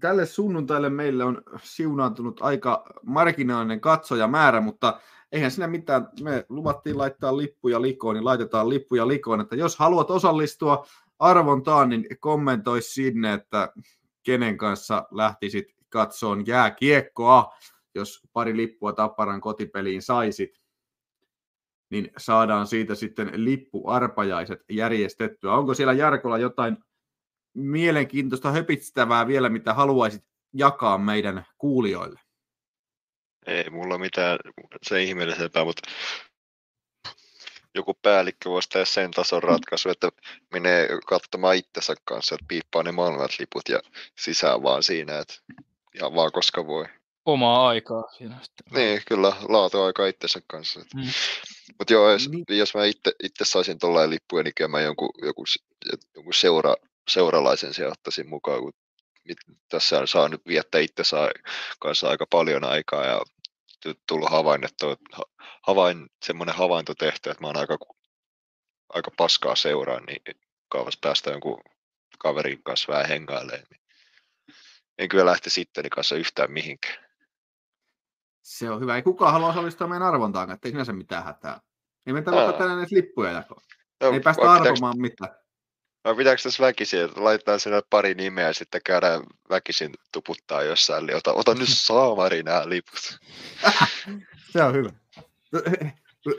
tälle 0.00 0.26
sunnuntaille 0.26 0.90
meille 0.90 1.24
on 1.24 1.42
siunaantunut 1.62 2.40
aika 2.42 2.84
marginaalinen 3.02 3.80
katsojamäärä, 3.80 4.60
mutta 4.60 5.00
eihän 5.32 5.50
siinä 5.50 5.66
mitään. 5.66 6.08
Me 6.22 6.46
luvattiin 6.48 6.98
laittaa 6.98 7.36
lippuja 7.36 7.82
likoon, 7.82 8.14
niin 8.14 8.24
laitetaan 8.24 8.68
lippuja 8.68 9.08
likoon. 9.08 9.40
Että 9.40 9.56
jos 9.56 9.76
haluat 9.76 10.10
osallistua 10.10 10.86
arvontaan, 11.18 11.88
niin 11.88 12.06
kommentoi 12.20 12.82
sinne, 12.82 13.32
että 13.32 13.72
kenen 14.22 14.56
kanssa 14.56 15.06
lähtisit 15.10 15.66
katsoon 15.88 16.46
jääkiekkoa, 16.46 17.54
jos 17.94 18.20
pari 18.32 18.56
lippua 18.56 18.92
Tapparan 18.92 19.40
kotipeliin 19.40 20.02
saisit 20.02 20.60
niin 21.90 22.10
saadaan 22.16 22.66
siitä 22.66 22.94
sitten 22.94 23.30
lippuarpajaiset 23.34 24.60
järjestettyä. 24.70 25.54
Onko 25.54 25.74
siellä 25.74 25.92
Jarkolla 25.92 26.38
jotain 26.38 26.76
mielenkiintoista 27.54 28.52
höpistävää 28.52 29.26
vielä, 29.26 29.48
mitä 29.48 29.74
haluaisit 29.74 30.24
jakaa 30.52 30.98
meidän 30.98 31.46
kuulijoille? 31.58 32.20
Ei 33.46 33.70
mulla 33.70 33.98
mitään 33.98 34.38
se 34.82 35.02
ihmeellisempää, 35.02 35.64
mutta 35.64 35.90
joku 37.74 37.94
päällikkö 38.02 38.50
voisi 38.50 38.68
tehdä 38.68 38.84
sen 38.84 39.10
tason 39.10 39.42
ratkaisu, 39.42 39.88
että 39.88 40.08
menee 40.52 40.88
katsomaan 41.06 41.56
itsensä 41.56 41.94
kanssa, 42.04 42.34
että 42.34 42.44
piippaa 42.48 42.82
ne 42.82 42.92
molemmat 42.92 43.30
liput 43.38 43.68
ja 43.68 43.80
sisään 44.18 44.62
vaan 44.62 44.82
siinä, 44.82 45.18
että 45.18 45.34
ihan 45.94 46.14
vaan 46.14 46.32
koska 46.32 46.66
voi. 46.66 46.84
Omaa 47.24 47.68
aikaa 47.68 48.02
siinä 48.18 48.38
sitten. 48.42 48.66
Niin, 48.74 49.02
kyllä, 49.08 49.32
laatuaika 49.48 50.06
itsensä 50.06 50.40
kanssa. 50.46 50.80
Mm. 50.80 51.02
Mutta 51.78 51.92
joo, 51.92 52.10
jos, 52.10 52.28
Niin. 52.28 52.44
jos 52.48 52.74
mä 52.74 52.84
itse, 52.84 53.12
itse 53.22 53.44
saisin 53.44 53.78
tuollainen 53.78 54.10
lippuja, 54.10 54.42
niin 54.42 54.54
kyllä 54.56 54.68
mä 54.68 54.80
jonkun, 54.80 55.10
joku, 55.22 55.44
jonkun 56.14 56.34
seura, 56.34 56.74
seuralaisen 57.10 57.74
siellä 57.74 57.92
ottaisin 57.92 58.28
mukaan, 58.28 58.60
kun 58.60 58.72
tässä 59.68 60.06
saa 60.06 60.28
nyt 60.28 60.40
viettää 60.46 60.80
itse 60.80 61.04
saa 61.04 61.28
kanssa 61.80 62.08
aika 62.08 62.26
paljon 62.30 62.64
aikaa 62.64 63.04
ja 63.04 63.20
tullut 64.08 64.30
havainnettu, 64.30 64.86
ha- 65.12 65.46
havain, 65.62 66.06
semmoinen 66.24 66.54
havainto 66.54 66.94
tehty, 66.94 67.30
että 67.30 67.40
mä 67.40 67.46
oon 67.46 67.56
aika, 67.56 67.76
aika 68.88 69.10
paskaa 69.16 69.56
seuraa, 69.56 70.00
niin 70.00 70.22
kaavas 70.68 70.98
päästä 71.00 71.30
jonkun 71.30 71.60
kaverin 72.18 72.62
kanssa 72.62 72.92
vähän 72.92 73.08
hengailemaan. 73.08 73.62
Niin 73.70 73.80
en 74.98 75.08
kyllä 75.08 75.26
lähti 75.26 75.50
sitteni 75.50 75.90
kanssa 75.90 76.16
yhtään 76.16 76.52
mihinkään. 76.52 77.04
Se 78.42 78.70
on 78.70 78.80
hyvä. 78.80 78.96
Ei 78.96 79.02
kukaan 79.02 79.32
halua 79.32 79.48
osallistua 79.48 79.86
meidän 79.86 80.08
arvontaan, 80.08 80.50
että 80.50 80.68
ei 80.68 80.72
sinänsä 80.72 80.92
mitään 80.92 81.24
hätää. 81.24 81.60
Ei 82.06 82.14
Aa. 82.14 82.34
vaikka 82.34 82.52
tänään 82.58 82.78
edes 82.78 82.92
lippuja 82.92 83.30
jakoon. 83.32 83.60
No, 84.00 84.10
Ei 84.10 84.20
päästä 84.20 84.42
vai 84.42 84.58
pitääks- 84.58 84.68
arvomaan 84.68 85.00
mitään. 85.00 85.34
Vai 86.04 86.14
pitääkö 86.14 86.42
tässä 86.42 86.64
väkisin, 86.64 87.04
että 87.04 87.24
laitetaan 87.24 87.60
sinne 87.60 87.82
pari 87.90 88.14
nimeä 88.14 88.46
ja 88.46 88.52
sitten 88.52 88.80
käydään 88.84 89.22
väkisin 89.50 89.92
tuputtaa 90.12 90.62
jossain, 90.62 91.06
niin 91.06 91.16
ota, 91.16 91.32
ota 91.32 91.54
nyt 91.54 91.68
saamari 91.68 92.42
nämä 92.42 92.68
liput. 92.68 93.18
Se 94.52 94.62
on 94.62 94.74
hyvä. 94.74 94.90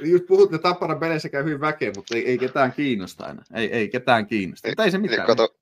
Just 0.01 0.25
puhut, 0.27 0.53
että 0.53 0.69
Tapparan 0.69 0.99
peleissä 0.99 1.29
käy 1.29 1.43
hyvin 1.43 1.61
väkeä, 1.61 1.91
mutta 1.95 2.15
ei, 2.15 2.27
ei 2.27 2.37
ketään 2.37 2.73
kiinnosta 2.73 3.25
aina. 3.25 3.43
Ei, 3.53 3.71
ei 3.71 3.89
ketään 3.89 4.27
kiinnosta. 4.27 4.67
Mutta 4.67 4.83
ei 4.83 4.91
se 4.91 4.97
mitään. 4.97 5.27
kato, 5.27 5.55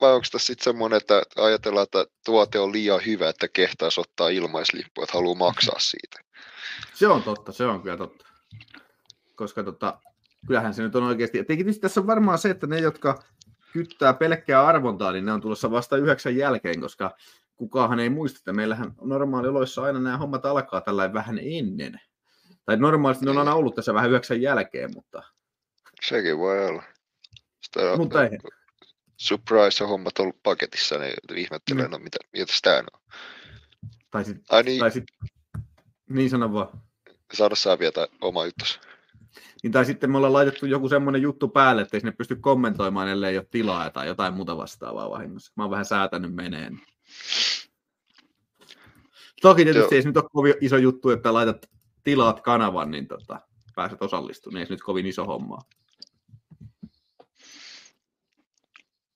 vai 0.00 0.12
onko 0.12 0.26
tässä 0.32 0.46
sitten 0.46 0.64
semmoinen, 0.64 0.96
että 0.96 1.22
ajatellaan, 1.36 1.84
että 1.84 2.06
tuote 2.24 2.58
on 2.58 2.72
liian 2.72 3.00
hyvä, 3.06 3.28
että 3.28 3.48
kehtaisi 3.48 4.00
ottaa 4.00 4.28
ilmaislippu, 4.28 5.02
että 5.02 5.18
haluaa 5.18 5.34
maksaa 5.34 5.78
siitä. 5.78 6.18
Se 6.94 7.08
on 7.08 7.22
totta, 7.22 7.52
se 7.52 7.66
on 7.66 7.82
kyllä 7.82 7.96
totta. 7.96 8.26
Koska 9.34 9.62
tota, 9.62 9.98
kyllähän 10.46 10.74
se 10.74 10.82
nyt 10.82 10.96
on 10.96 11.02
oikeasti. 11.02 11.32
Tietenkin 11.32 11.66
tietysti 11.66 11.80
tässä 11.80 12.00
on 12.00 12.06
varmaan 12.06 12.38
se, 12.38 12.50
että 12.50 12.66
ne, 12.66 12.78
jotka 12.78 13.22
kyttää 13.72 14.14
pelkkää 14.14 14.66
arvontaa, 14.66 15.12
niin 15.12 15.24
ne 15.24 15.32
on 15.32 15.40
tulossa 15.40 15.70
vasta 15.70 15.96
yhdeksän 15.96 16.36
jälkeen, 16.36 16.80
koska 16.80 17.16
kukaan 17.56 18.00
ei 18.00 18.10
muista, 18.10 18.38
että 18.38 18.52
meillähän 18.52 18.92
normaalioloissa 19.00 19.82
aina 19.82 19.98
nämä 20.00 20.16
hommat 20.16 20.46
alkaa 20.46 20.80
tällä 20.80 21.12
vähän 21.12 21.38
ennen. 21.42 22.00
Tai 22.64 22.76
normaalisti 22.76 23.24
ne 23.24 23.30
on 23.30 23.38
aina 23.38 23.54
ollut 23.54 23.74
tässä 23.74 23.94
vähän 23.94 24.10
yhdeksän 24.10 24.42
jälkeen, 24.42 24.90
mutta, 24.94 25.22
Sekin 26.02 26.38
voi 26.38 26.66
olla. 26.66 26.82
Sitä 27.62 27.92
on, 27.92 27.98
mutta 27.98 28.24
ei. 28.24 28.38
surprise-hommat 29.16 30.18
ollut 30.18 30.42
paketissa, 30.42 30.98
niin 30.98 31.14
ihmettelen, 31.34 31.84
Mm. 31.84 31.90
no 31.90 31.98
mitä, 31.98 32.18
mitä 32.32 32.52
tämä 32.62 32.78
on. 32.78 33.00
Tai 34.10 34.24
sit, 34.24 34.36
Ai 34.50 34.62
niin, 34.62 34.80
tai 34.80 34.90
sit, 34.90 35.04
niin 36.08 36.30
sano 36.30 36.52
vaan. 36.52 36.68
saada 37.32 37.54
saa 37.54 37.78
vielä 37.78 38.06
oma 38.20 38.44
juttus. 38.44 38.80
Niin, 39.62 39.72
tai 39.72 39.84
sitten 39.84 40.10
me 40.10 40.16
ollaan 40.16 40.32
laitettu 40.32 40.66
joku 40.66 40.88
semmoinen 40.88 41.22
juttu 41.22 41.48
päälle, 41.48 41.82
että 41.82 41.96
ei 41.96 42.00
sinne 42.00 42.12
pysty 42.12 42.36
kommentoimaan, 42.36 43.08
ellei 43.08 43.38
ole 43.38 43.46
tilaa 43.50 43.90
tai 43.90 44.06
jotain 44.06 44.34
muuta 44.34 44.56
vastaavaa 44.56 45.10
vahingossa. 45.10 45.52
Mä 45.56 45.64
oon 45.64 45.70
vähän 45.70 45.84
säätänyt 45.84 46.34
meneen. 46.34 46.80
Toki 49.42 49.64
tietysti 49.64 49.94
Joo. 49.94 49.96
ei 49.96 50.02
se 50.02 50.08
nyt 50.08 50.16
ole 50.16 50.28
kovin 50.32 50.54
iso 50.60 50.76
juttu, 50.76 51.10
että 51.10 51.34
laitat 51.34 51.66
tilaat 52.04 52.40
kanavan, 52.40 52.90
niin 52.90 53.08
tota, 53.08 53.40
pääset 53.74 54.02
osallistumaan. 54.02 54.60
Ei 54.60 54.66
se 54.66 54.72
nyt 54.72 54.82
kovin 54.82 55.06
iso 55.06 55.24
homma. 55.24 55.58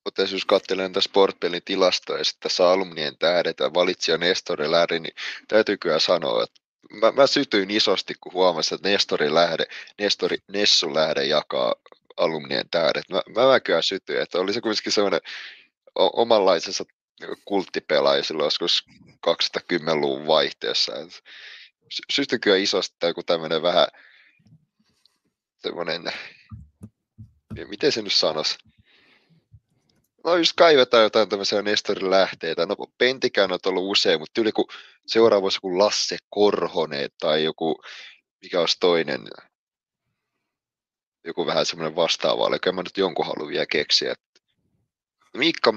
Mutta 0.04 0.22
jos 0.22 0.44
katselen 0.44 0.92
tätä 0.92 1.00
sportpelin 1.00 1.62
tilastoja 1.64 2.18
ja 2.18 2.24
sitten 2.24 2.42
tässä 2.42 2.70
alumnien 2.70 3.18
tähdet 3.18 3.60
ja 3.60 3.74
valitsija 3.74 4.18
Nestori 4.18 4.70
Lähde, 4.70 4.98
niin 4.98 5.14
täytyy 5.48 5.76
kyllä 5.76 5.98
sanoa, 5.98 6.42
että 6.42 6.60
mä, 6.92 7.12
mä 7.12 7.26
sytyin 7.26 7.70
isosti, 7.70 8.14
kun 8.20 8.32
huomasin, 8.32 8.74
että 8.74 8.88
Nestori 8.88 9.34
Lähde, 9.34 9.64
Nestori 9.98 10.38
Nessu 10.48 10.94
Lähde 10.94 11.24
jakaa 11.24 11.74
alumnien 12.16 12.68
tähdet. 12.70 13.08
Mä, 13.08 13.22
mä, 13.46 13.60
kyllä 13.60 13.82
sytyin, 13.82 14.20
että 14.20 14.38
oli 14.38 14.52
se 14.52 14.60
kuitenkin 14.60 14.92
semmoinen 14.92 15.20
omanlaisensa 15.94 16.84
kulttipelaaja 17.44 18.24
silloin 18.24 18.46
joskus 18.46 18.84
2010-luvun 19.26 20.26
vaihteessa. 20.26 20.92
Sytyin 22.10 22.40
kyllä 22.40 22.56
isosti, 22.56 22.96
joku 23.06 23.22
tämmöinen 23.22 23.62
vähän 23.62 23.86
semmoinen, 25.58 26.12
miten 27.68 27.92
se 27.92 28.02
nyt 28.02 28.12
sanoisi, 28.12 28.58
No 30.24 30.36
just 30.36 30.52
kaivetaan 30.56 31.02
jotain 31.02 31.28
tämmöisiä 31.28 31.62
Nestorin 31.62 32.10
lähteitä. 32.10 32.66
No 32.66 32.76
Pentikään 32.98 33.52
on 33.52 33.58
ollut 33.66 33.90
usein, 33.90 34.20
mutta 34.20 34.40
yli 34.40 34.52
kun 34.52 34.66
seuraava 35.06 35.46
olisi 35.46 35.56
joku 35.56 35.78
Lasse 35.78 36.16
Korhonen 36.30 37.10
tai 37.20 37.44
joku, 37.44 37.82
mikä 38.42 38.60
olisi 38.60 38.76
toinen, 38.80 39.20
joku 41.24 41.46
vähän 41.46 41.66
semmoinen 41.66 41.96
vastaava, 41.96 42.48
eli 42.48 42.72
mä 42.72 42.82
nyt 42.82 42.96
jonkun 42.98 43.26
haluan 43.26 43.48
vielä 43.48 43.66
keksiä. 43.66 44.14
Miikka, 45.36 45.74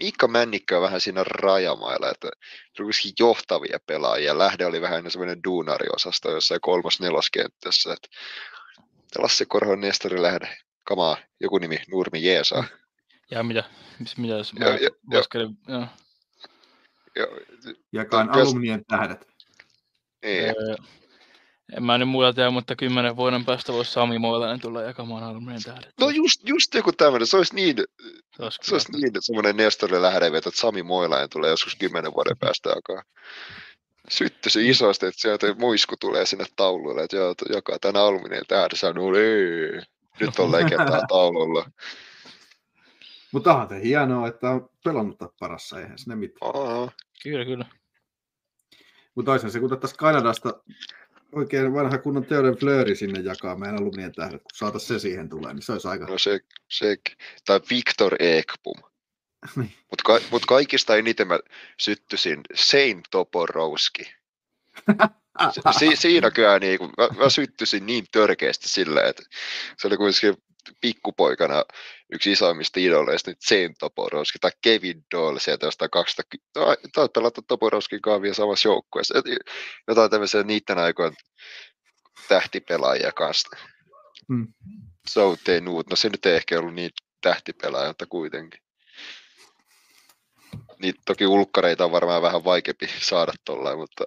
Miikka 0.00 0.28
Männikkö 0.28 0.76
on 0.76 0.82
vähän 0.82 1.00
siinä 1.00 1.24
rajamailla, 1.24 2.10
että 2.10 2.28
se 2.76 2.82
johtavia 3.18 3.78
pelaajia. 3.86 4.38
Lähde 4.38 4.66
oli 4.66 4.80
vähän 4.80 5.10
semmoinen 5.10 5.44
duunariosasto 5.44 6.30
jossain 6.30 6.60
kolmas 6.60 7.00
neloskenttässä. 7.00 7.92
Että 7.92 8.08
Lasse 9.18 9.44
Korhonen, 9.44 9.80
Nestori 9.80 10.22
Lähde, 10.22 10.58
kamaa, 10.88 11.16
joku 11.40 11.58
nimi, 11.58 11.78
Nurmi 11.90 12.24
Jeesaa. 12.24 12.64
Ja 13.30 13.42
mitä, 13.42 13.64
mis- 13.98 14.16
mitä 14.18 14.34
jos 14.34 14.54
mä 14.54 14.64
Joo, 14.64 14.74
joo, 14.76 14.80
joo. 15.10 15.18
laskelin, 15.18 15.58
joo. 15.68 15.86
Joo, 17.16 17.38
Jakaan 17.92 18.30
alumnien 18.30 18.84
tähdet. 18.84 19.28
niin. 20.24 20.44
Öö, 20.44 20.76
en 21.76 21.82
mä 21.82 21.98
nyt 21.98 22.08
muuta 22.08 22.32
tiedä, 22.32 22.50
mutta 22.50 22.76
kymmenen 22.76 23.16
vuoden 23.16 23.44
päästä 23.44 23.72
voisi 23.72 23.92
Sami 23.92 24.18
Moilainen 24.18 24.60
tulla 24.60 24.82
jakamaan 24.82 25.24
alumnien 25.24 25.62
tähdet. 25.62 25.92
No 26.00 26.10
just, 26.10 26.48
just 26.48 26.74
joku 26.74 26.92
tämmöinen, 26.92 27.26
se 27.26 27.36
olisi 27.36 27.54
niin, 27.54 27.76
se 28.36 28.42
olisi 28.42 28.58
se 28.62 28.74
olisi 28.74 28.92
niin 28.92 29.12
semmoinen 29.20 29.56
Nestorille 29.56 30.02
lähdeveto, 30.02 30.48
että 30.48 30.60
Sami 30.60 30.82
Moilainen 30.82 31.30
tulee 31.30 31.50
joskus 31.50 31.76
kymmenen 31.76 32.14
vuoden 32.14 32.38
päästä 32.38 32.70
alkaa. 32.70 33.02
Sytty 34.10 34.50
se 34.50 34.62
isosti, 34.62 35.06
että 35.06 35.20
sieltä 35.20 35.54
muisku 35.54 35.94
tulee 36.00 36.26
sinne 36.26 36.44
taululle, 36.56 37.02
että 37.02 37.16
joo, 37.16 37.34
joka 37.48 37.78
tänä 37.78 38.00
aluminen 38.00 38.42
tähden 38.48 38.78
sanoo, 38.78 39.14
ei, 39.14 39.82
nyt 40.20 40.38
on 40.38 40.52
legendaa 40.52 41.06
taululla. 41.08 41.70
Mutta 43.32 43.52
onhan 43.52 43.68
se 43.68 43.82
hienoa, 43.82 44.28
että 44.28 44.50
on 44.50 44.70
pelannut 44.84 45.18
tapparassa, 45.18 45.80
eihän 45.80 45.98
sinne 45.98 46.16
mitään. 46.16 46.50
Aa, 46.54 46.90
Kyllä, 47.22 47.44
kyllä. 47.44 47.64
Mutta 49.14 49.30
toisaalta 49.30 49.52
se, 49.52 49.58
kun 49.58 49.66
otettaisiin 49.66 49.98
Kanadasta 49.98 50.62
oikein 51.32 51.74
vanha 51.74 51.98
kunnon 51.98 52.24
Teoden 52.24 52.56
Flööri 52.56 52.96
sinne 52.96 53.20
jakaa 53.20 53.56
meidän 53.56 53.76
alumnien 53.76 54.12
tähdet, 54.12 54.42
kun 54.42 54.50
saataisiin 54.54 54.88
se 54.88 54.98
siihen 54.98 55.28
tulee, 55.28 55.54
niin 55.54 55.62
se 55.62 55.72
olisi 55.72 55.88
aika... 55.88 56.06
No 56.06 56.18
se, 56.18 56.40
se 56.68 56.96
tai 57.46 57.60
Victor 57.70 58.16
Ekpum. 58.18 58.82
Niin. 59.56 59.72
Mutta 59.90 60.02
ka, 60.04 60.20
mut 60.30 60.46
kaikista 60.46 60.96
eniten 60.96 61.28
mä 61.28 61.38
syttyisin 61.78 62.40
Sein 62.54 63.02
Toporowski. 63.10 64.14
Si, 65.50 65.60
si, 65.78 65.96
siinä 65.96 66.30
kyllä 66.30 66.58
niin, 66.58 66.78
kun 66.78 66.92
mä, 66.98 67.08
mä 67.22 67.30
syttyisin 67.30 67.86
niin 67.86 68.04
törkeästi 68.12 68.68
silleen, 68.68 69.08
että 69.08 69.22
se 69.78 69.86
oli 69.86 69.96
kuitenkin 69.96 70.34
pikkupoikana 70.80 71.64
yksi 72.12 72.32
isoimmista 72.32 72.80
idoleista, 72.80 73.30
nyt 73.30 73.38
Sein 73.40 73.74
Toporowski 73.78 74.38
tai 74.38 74.50
Kevin 74.62 75.04
Doyle 75.14 75.40
sieltä 75.40 75.66
jostain 75.66 75.90
20, 75.90 76.50
tai 76.94 77.08
pelata 77.14 77.42
Toporowskin 77.42 78.02
kanssa 78.02 78.22
vielä 78.22 78.34
samassa 78.34 78.68
joukkueessa. 78.68 79.14
Jotain 79.88 80.10
tämmöisiä 80.10 80.42
niiden 80.42 80.78
aikojen 80.78 81.12
tähtipelaajia 82.28 83.12
kanssa. 83.12 83.48
Hmm. 84.28 84.46
Soutei 85.08 85.60
Nuut, 85.60 85.90
no 85.90 85.96
se 85.96 86.08
nyt 86.08 86.26
ei 86.26 86.36
ehkä 86.36 86.58
ollut 86.58 86.74
niin 86.74 86.90
tähtipelaaja, 87.20 87.88
mutta 87.88 88.06
kuitenkin. 88.06 88.60
Niitä 90.78 91.00
toki 91.06 91.26
ulkkareita 91.26 91.84
on 91.84 91.92
varmaan 91.92 92.22
vähän 92.22 92.44
vaikeampi 92.44 92.88
saada 92.98 93.32
tuolla, 93.44 93.76
mutta 93.76 94.04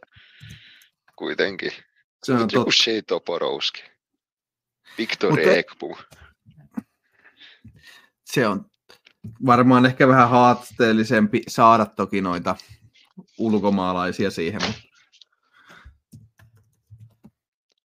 kuitenkin. 1.22 1.72
Se 2.24 2.34
on 2.34 2.40
Mut 2.40 2.52
joku. 2.54 2.72
Shea 2.72 3.02
Toporowski. 3.08 3.84
Mutta- 5.30 5.52
Ekpum. 5.52 5.96
Se 8.26 8.48
on 8.48 8.66
varmaan 9.46 9.86
ehkä 9.86 10.08
vähän 10.08 10.30
haasteellisempi 10.30 11.42
saada 11.48 11.86
toki 11.86 12.22
noita 12.22 12.56
ulkomaalaisia 13.38 14.32
siihen. 14.32 14.62
Mutta... 14.66 14.82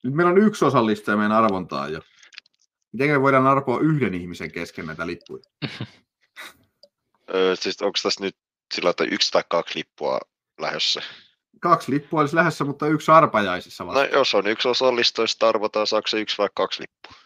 Nyt 0.05 0.15
meillä 0.15 0.33
on 0.33 0.39
yksi 0.39 0.65
osallistuja 0.65 1.17
meidän 1.17 1.33
arvontaan 1.33 1.93
jo. 1.93 2.01
Miten 2.93 3.11
me 3.11 3.21
voidaan 3.21 3.47
arpoa 3.47 3.81
yhden 3.81 4.15
ihmisen 4.15 4.53
kesken 4.53 4.87
näitä 4.87 5.07
lippuja? 5.07 5.43
Öö, 7.35 7.57
siis 7.57 7.83
onko 7.83 7.99
tässä 8.03 8.21
nyt 8.21 8.37
sillä 8.75 8.91
että 8.91 9.05
yksi 9.05 9.31
tai 9.31 9.45
kaksi 9.49 9.79
lippua 9.79 10.21
lähdössä? 10.61 11.03
Kaksi 11.61 11.93
lippua 11.93 12.21
olisi 12.21 12.37
lähdössä, 12.37 12.65
mutta 12.65 12.87
yksi 12.87 13.11
arpajaisissa 13.11 13.87
vasta. 13.87 14.01
No 14.03 14.09
jos 14.13 14.35
on 14.35 14.47
yksi 14.47 14.69
osallistujista, 14.69 15.49
arvotaan 15.49 15.87
saako 15.87 16.09
se 16.09 16.21
yksi 16.21 16.39
vai 16.39 16.49
kaksi 16.55 16.83
lippua. 16.83 17.23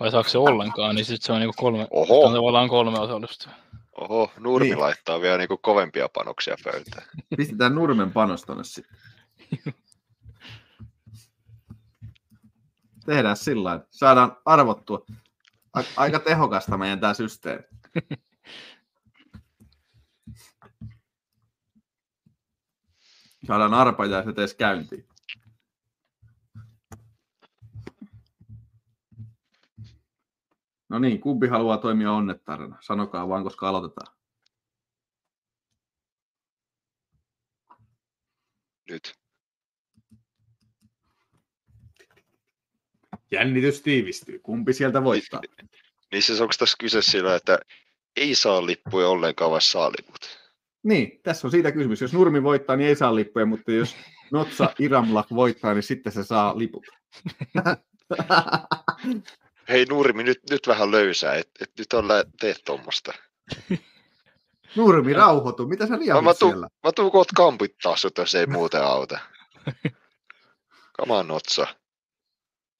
Vai 0.00 0.10
saako 0.10 0.28
se 0.28 0.38
ollenkaan, 0.38 0.94
niin 0.94 1.04
sitten 1.04 1.26
se 1.26 1.32
on 1.32 1.40
niinku 1.40 1.54
kolme, 1.56 1.86
Oho. 1.90 2.24
on 2.26 2.32
tavallaan 2.34 2.68
kolme 2.68 2.98
osallistujaa. 2.98 3.58
Oho, 4.00 4.32
Nurmi 4.38 4.66
Niin. 4.68 4.80
laittaa 4.80 5.20
vielä 5.20 5.38
niinku 5.38 5.56
kovempia 5.56 6.08
panoksia 6.08 6.56
pöytään. 6.64 7.06
Pistetään 7.36 7.74
nurmen 7.74 8.12
panos 8.12 8.42
tonne 8.42 8.64
sitten. 8.64 8.96
Tehdään 13.06 13.36
sillä. 13.36 13.80
Saadaan 13.90 14.36
arvottua. 14.44 15.06
Aika 15.96 16.18
tehokasta 16.18 16.78
meidän 16.78 17.00
tämä 17.00 17.14
systeemi. 17.14 17.62
Saadaan 23.46 23.74
arpajaiset 23.74 24.38
edes 24.38 24.54
käyntiin. 24.54 25.08
No 30.88 30.98
niin, 30.98 31.20
kumpi 31.20 31.46
haluaa 31.46 31.78
toimia 31.78 32.12
onnettarana? 32.12 32.76
Sanokaa 32.80 33.28
vaan, 33.28 33.42
koska 33.42 33.68
aloitetaan. 33.68 34.16
Nyt. 38.90 39.14
Jännitys 43.30 43.82
tiivistyy. 43.82 44.38
Kumpi 44.38 44.72
sieltä 44.72 45.04
voittaa? 45.04 45.40
Niin 46.12 46.22
siis 46.22 46.40
onko 46.40 46.54
tässä 46.58 46.76
kyse 46.80 47.02
sillä, 47.02 47.36
että 47.36 47.58
ei 48.16 48.34
saa 48.34 48.66
lippuja 48.66 49.08
ollenkaan, 49.08 49.50
vai 49.50 49.62
saa 49.62 49.90
liput? 49.90 50.45
Niin, 50.86 51.20
tässä 51.22 51.46
on 51.46 51.50
siitä 51.50 51.72
kysymys. 51.72 52.00
Jos 52.00 52.12
Nurmi 52.12 52.42
voittaa, 52.42 52.76
niin 52.76 52.88
ei 52.88 52.96
saa 52.96 53.14
lippuja, 53.14 53.46
mutta 53.46 53.72
jos 53.72 53.96
Notsa 54.32 54.70
Iramlak 54.78 55.26
voittaa, 55.34 55.74
niin 55.74 55.82
sitten 55.82 56.12
se 56.12 56.24
saa 56.24 56.58
liput. 56.58 56.86
Hei 59.68 59.84
Nurmi, 59.84 60.22
nyt, 60.22 60.38
nyt 60.50 60.66
vähän 60.66 60.90
löysää, 60.90 61.34
että 61.34 61.64
et 61.64 61.70
nyt 61.78 61.92
on 61.92 62.08
lä- 62.08 62.24
teet 62.40 62.60
tuommoista. 62.64 63.12
Nurmi, 64.76 65.12
rauhoitu. 65.12 65.66
Mitä 65.66 65.86
sä 65.86 65.92
Mä, 66.14 66.20
mä, 66.20 66.34
tuun, 66.34 66.52
siellä? 66.52 66.68
mä 66.84 66.92
tuun 66.92 67.10
kohta 67.12 67.32
kampittaa 67.36 67.96
sut, 67.96 68.18
jos 68.18 68.34
ei 68.34 68.46
muuten 68.46 68.82
auta. 68.82 69.18
Come 70.98 71.14
on, 71.14 71.28
Notsa. 71.28 71.66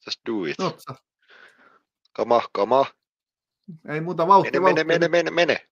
Just 0.06 0.20
do 0.28 0.44
it. 0.44 0.58
No. 0.58 0.64
Notsa, 0.64 0.94
come 2.56 2.74
on. 2.74 2.84
ei 3.88 4.00
muuta 4.00 4.26
vauhtia, 4.26 4.60
Mene, 4.60 4.84
mene, 4.84 4.90
vauhtia. 4.90 5.08
mene, 5.08 5.30
mene, 5.30 5.30
mene. 5.30 5.68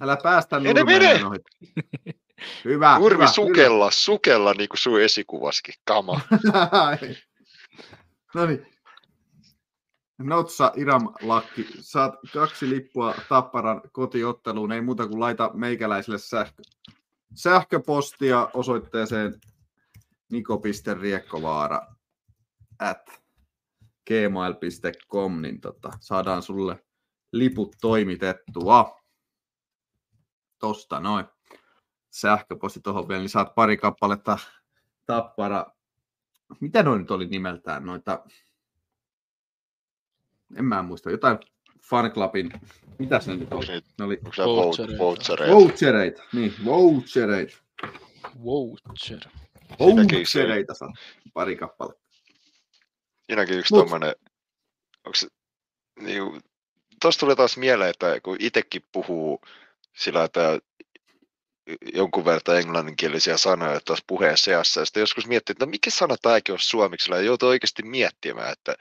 Älä 0.00 0.18
päästä 0.22 0.60
Nurmeen 0.60 0.86
mene! 0.86 1.20
Hyvä, 2.64 2.98
Nurmi, 2.98 3.16
hyvä, 3.16 3.26
sukella, 3.26 3.90
sukella, 3.90 4.54
niin 4.54 4.68
kuin 4.68 4.78
sun 4.78 5.00
esikuvaskin. 5.00 5.74
Hyvä. 5.90 6.98
no 8.34 8.46
niin. 8.46 8.66
Notsa 10.18 10.72
Iram 10.76 11.14
Lakki, 11.22 11.66
saat 11.80 12.14
kaksi 12.32 12.70
lippua 12.70 13.14
Tapparan 13.28 13.80
kotiotteluun, 13.92 14.72
ei 14.72 14.80
muuta 14.80 15.06
kuin 15.06 15.20
laita 15.20 15.50
meikäläiselle 15.54 16.18
sähkö, 16.18 16.62
sähköpostia 17.34 18.50
osoitteeseen 18.54 19.40
niko.riekkovaara 20.32 21.86
at 22.78 23.22
gmail.com, 24.06 25.42
niin 25.42 25.60
tota, 25.60 25.90
saadaan 26.00 26.42
sulle 26.42 26.84
liput 27.32 27.76
toimitettua. 27.80 28.97
Tosta 30.58 31.00
noin. 31.00 31.24
Sähköposti 32.10 32.80
tuohon 32.80 33.08
vielä, 33.08 33.20
niin 33.20 33.28
saat 33.28 33.54
pari 33.54 33.76
kappaletta 33.76 34.38
Tappara. 35.06 35.66
Mitä 36.60 36.82
noin 36.82 37.00
nyt 37.00 37.10
oli 37.10 37.26
nimeltään? 37.26 37.86
Noita, 37.86 38.24
en 40.56 40.64
mä 40.64 40.82
muista, 40.82 41.10
jotain 41.10 41.38
fanclubin, 41.90 42.52
mitä 42.98 43.20
se 43.20 43.36
nyt 43.36 43.52
oli? 43.52 43.66
Ne 43.98 44.04
oli 44.04 44.20
Vouchereita. 44.38 45.54
vouchereita? 45.54 46.22
niin, 46.32 46.54
vouchereita. 46.64 47.56
Voucher. 48.44 49.20
Vouchereita 49.78 50.74
saa 50.74 50.92
pari 51.34 51.56
kappaletta. 51.56 52.02
Siinäkin 53.26 53.58
yksi 53.58 53.74
Mut- 53.74 53.78
tommonen, 53.78 54.14
onko 55.04 55.14
se, 55.14 55.28
niin, 56.00 56.22
tuosta 57.02 57.20
tulee 57.20 57.36
taas 57.36 57.56
mieleen, 57.56 57.90
että 57.90 58.20
kun 58.20 58.36
itsekin 58.40 58.82
puhuu 58.92 59.40
sillä, 59.98 60.24
että 60.24 60.58
jonkun 61.94 62.24
verran 62.24 62.58
englanninkielisiä 62.58 63.36
sanoja 63.36 63.80
tuossa 63.80 64.04
puheen 64.06 64.38
seassa, 64.38 64.80
ja 64.80 64.84
sitten 64.84 65.00
joskus 65.00 65.26
miettii, 65.26 65.52
että 65.52 65.66
no 65.66 65.70
mikä 65.70 65.90
sana 65.90 66.16
tämäkin 66.22 66.52
on 66.52 66.58
suomeksi, 66.58 67.10
ja 67.10 67.20
joutuu 67.20 67.48
oikeasti 67.48 67.82
miettimään, 67.82 68.52
että 68.52 68.74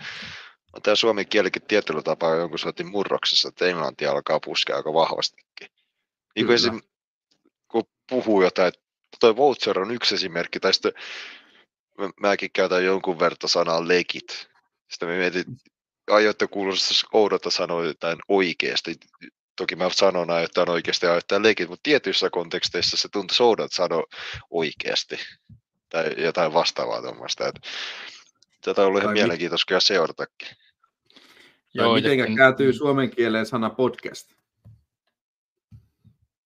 on 0.74 0.82
tämä 0.82 0.96
suomen 0.96 1.28
kielikin 1.28 1.62
tietyllä 1.62 2.02
tapaa 2.02 2.36
jonkun 2.36 2.60
sortin 2.60 2.88
murroksessa, 2.88 3.50
että 3.50 3.66
englanti 3.66 4.06
alkaa 4.06 4.40
puskea 4.40 4.76
aika 4.76 4.94
vahvastikin. 4.94 5.68
Niin 6.36 6.46
kuin 6.46 6.56
esim, 6.56 6.82
kun 7.68 7.84
puhuu 8.10 8.42
jotain, 8.44 8.68
että 8.68 8.82
toi 9.20 9.36
voucher 9.36 9.80
on 9.80 9.92
yksi 9.92 10.16
esimerkki, 10.16 10.60
tai 10.60 10.74
sitten 10.74 10.94
mä- 11.98 12.10
mäkin 12.22 12.52
käytän 12.54 12.86
jonkun 12.86 13.20
verran 13.20 13.38
sanaa 13.46 13.88
legit. 13.88 14.48
Sitten 14.92 15.10
mä 15.10 15.16
mietin, 15.16 15.46
aiotte 16.12 16.48
kuulostaa 16.48 17.10
oudolta 17.14 17.52
sanoa 17.52 17.86
jotain 17.86 18.18
oikeasti. 18.28 18.96
Toki 19.58 19.76
mä 19.76 19.90
sanon 19.90 20.30
ajoittain 20.30 20.70
oikeasti 20.70 21.06
ja 21.06 21.12
ajoittain 21.12 21.44
legit, 21.44 21.70
mutta 21.70 21.84
tietyissä 21.84 22.30
konteksteissa 22.30 22.98
se 22.98 23.10
tuntuu 23.10 23.36
oudolta 23.40 23.76
sanoa 23.76 24.04
oikeasti. 24.50 25.20
Tai 25.90 26.16
jotain 26.18 26.54
vastaavaa 26.54 27.02
tuommoista. 27.02 27.48
että 27.48 27.62
Tätä 28.62 28.82
on 28.82 28.88
ollut 28.88 29.02
ihan 29.02 29.14
mielenkiintoista 29.14 29.66
kyllä 29.68 29.80
seuratakin. 29.80 30.48
Joo, 31.74 31.94
mitenkä 31.94 32.26
ja- 32.26 32.36
kääntyy 32.36 32.74
suomen 32.74 33.10
kieleen 33.10 33.46
sana 33.46 33.70
podcast? 33.70 34.32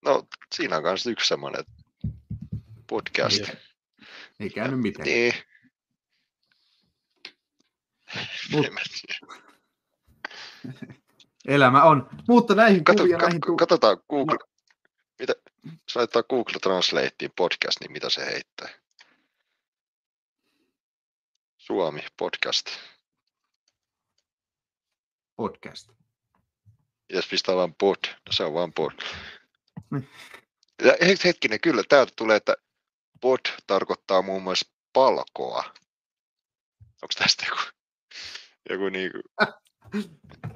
No, 0.06 0.28
siinä 0.56 0.78
on 0.78 0.84
myös 0.84 1.08
yksi 1.08 1.28
semmoinen 1.28 1.66
podcast. 2.88 3.38
Niin. 3.42 3.58
Ei 4.40 4.50
käynyt 4.50 4.80
mitenkään. 4.80 5.16
Niin. 5.16 5.34
Mut-. 8.52 8.66
Elämä 11.48 11.84
on. 11.84 12.10
Mutta 12.28 12.56
näihin 12.56 12.84
Kato, 12.84 13.04
kuvia, 13.04 13.18
kat, 13.18 13.26
näihin 13.28 13.42
tu- 13.46 13.56
katsotaan 13.58 13.98
Google. 14.10 14.38
Mitä? 15.20 15.34
Jos 15.64 15.96
laittaa 15.96 16.24
Google 16.24 16.60
Translateen 16.62 17.32
podcast, 17.36 17.80
niin 17.80 17.92
mitä 17.92 18.10
se 18.10 18.26
heittää? 18.26 18.70
Suomi 21.58 22.06
podcast. 22.18 22.66
podcast. 25.36 25.90
Jos 27.10 27.28
pistää 27.28 27.56
vaan 27.56 27.76
pod, 27.76 27.98
no 28.08 28.32
se 28.32 28.44
on 28.44 28.54
vaan 28.54 28.74
pod. 28.74 28.94
Niin. 29.92 30.10
Ja 30.84 30.94
hetkinen, 31.24 31.62
kyllä, 31.62 31.84
täältä 31.90 32.12
tulee, 32.16 32.38
että 32.38 32.56
pod 33.22 33.40
tarkoittaa 33.68 34.22
muun 34.22 34.44
muassa 34.44 34.72
palkoa. 34.94 35.64
Onko 36.82 37.14
tästä 37.18 37.46
joku, 37.50 37.62
joku 38.70 38.90
niinku 38.90 39.18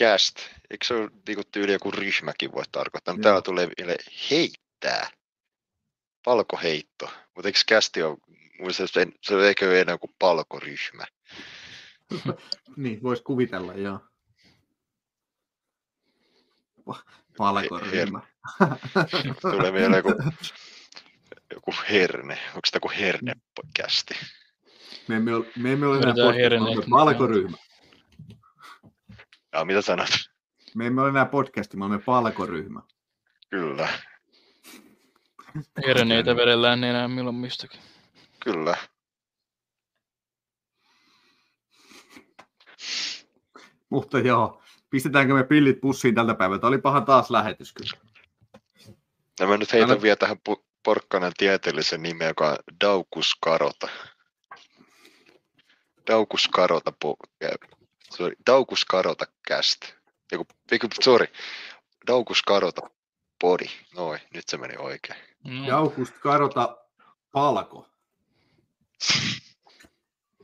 cast? 0.00 0.36
Eikö 0.70 0.86
se 0.86 0.94
ole 0.94 1.10
niinku 1.26 1.42
tyyli 1.52 1.72
joku 1.72 1.90
ryhmäkin 1.90 2.52
voi 2.52 2.64
tarkoittaa? 2.72 3.14
Mutta 3.14 3.26
täällä 3.26 3.42
tulee 3.42 3.68
vielä 3.78 3.96
heittää. 4.30 5.10
Palkoheitto. 6.24 7.10
Mutta 7.34 7.48
eikö 7.48 7.58
kästi 7.66 8.02
ole, 8.02 8.18
muista 8.60 8.86
se, 8.86 9.06
se 9.22 9.48
eikö 9.48 9.66
ole 9.66 9.80
enää 9.80 9.92
joku 9.92 10.10
palkoryhmä? 10.18 11.04
Niin, 12.76 13.02
voisi 13.02 13.22
kuvitella, 13.22 13.74
joo. 13.74 14.00
Pa- 16.90 17.02
Palkoryhmä. 17.36 18.20
Tulee 19.50 19.72
vielä 19.72 19.96
joku, 19.96 20.14
joku 21.54 21.74
herne. 21.90 22.38
Onko 22.46 22.60
sitä 22.66 22.76
joku 22.76 22.90
hernekästi? 22.98 24.14
Me 25.08 25.16
emme 25.16 25.34
ole, 25.34 25.46
me 25.56 25.72
emme 25.72 25.86
ole 25.86 25.98
enää 25.98 26.32
herneet 26.32 26.78
palkoryhmä. 26.90 27.56
Ja 29.56 29.64
mitä 29.64 29.82
sanot? 29.82 30.08
Me 30.74 30.86
emme 30.86 31.00
ole 31.00 31.08
enää 31.08 31.26
podcasti, 31.26 31.76
me 31.76 31.84
olemme 31.84 32.04
palkoryhmä. 32.04 32.80
Kyllä, 33.50 33.88
Herneitä 35.86 36.36
vedellään 36.36 36.80
niin 36.80 36.90
enää 36.90 37.08
milloin 37.08 37.36
mistäkin. 37.36 37.80
kyllä. 38.40 38.76
Mutta 43.90 44.18
joo, 44.18 44.62
pistetäänkö 44.90 45.34
me 45.34 45.44
pillit 45.44 45.80
pussiin 45.80 46.14
tältä 46.14 46.34
päivältä? 46.34 46.66
Olipahan 46.66 47.04
taas 47.04 47.30
lähetys 47.30 47.72
kyllä. 47.72 48.00
Ja 49.40 49.46
mä 49.46 49.56
nyt 49.56 49.72
heitän 49.72 49.90
Älä- 49.90 50.02
vielä 50.02 50.16
tähän 50.16 50.36
pu- 50.50 50.64
porkkanan 50.82 51.32
tieteellisen 51.38 52.02
nimen, 52.02 52.28
joka 52.28 52.50
on. 52.50 52.56
Daucus 56.06 56.48
carota, 56.56 56.92
po- 57.04 57.46
sorry, 58.16 58.36
Daucus 58.46 58.86
carota 58.86 59.26
cast. 59.48 59.80
Joku, 60.32 60.46
eiku, 60.72 60.88
sorry, 61.02 61.26
Daucus 62.06 62.42
carota 62.48 62.82
body. 63.40 63.66
Noin, 63.96 64.20
nyt 64.34 64.48
se 64.48 64.56
meni 64.56 64.76
oikein. 64.78 65.20
No, 65.44 65.66
Jaukust 65.66 66.14
karota 66.18 66.76
palko. 67.32 67.88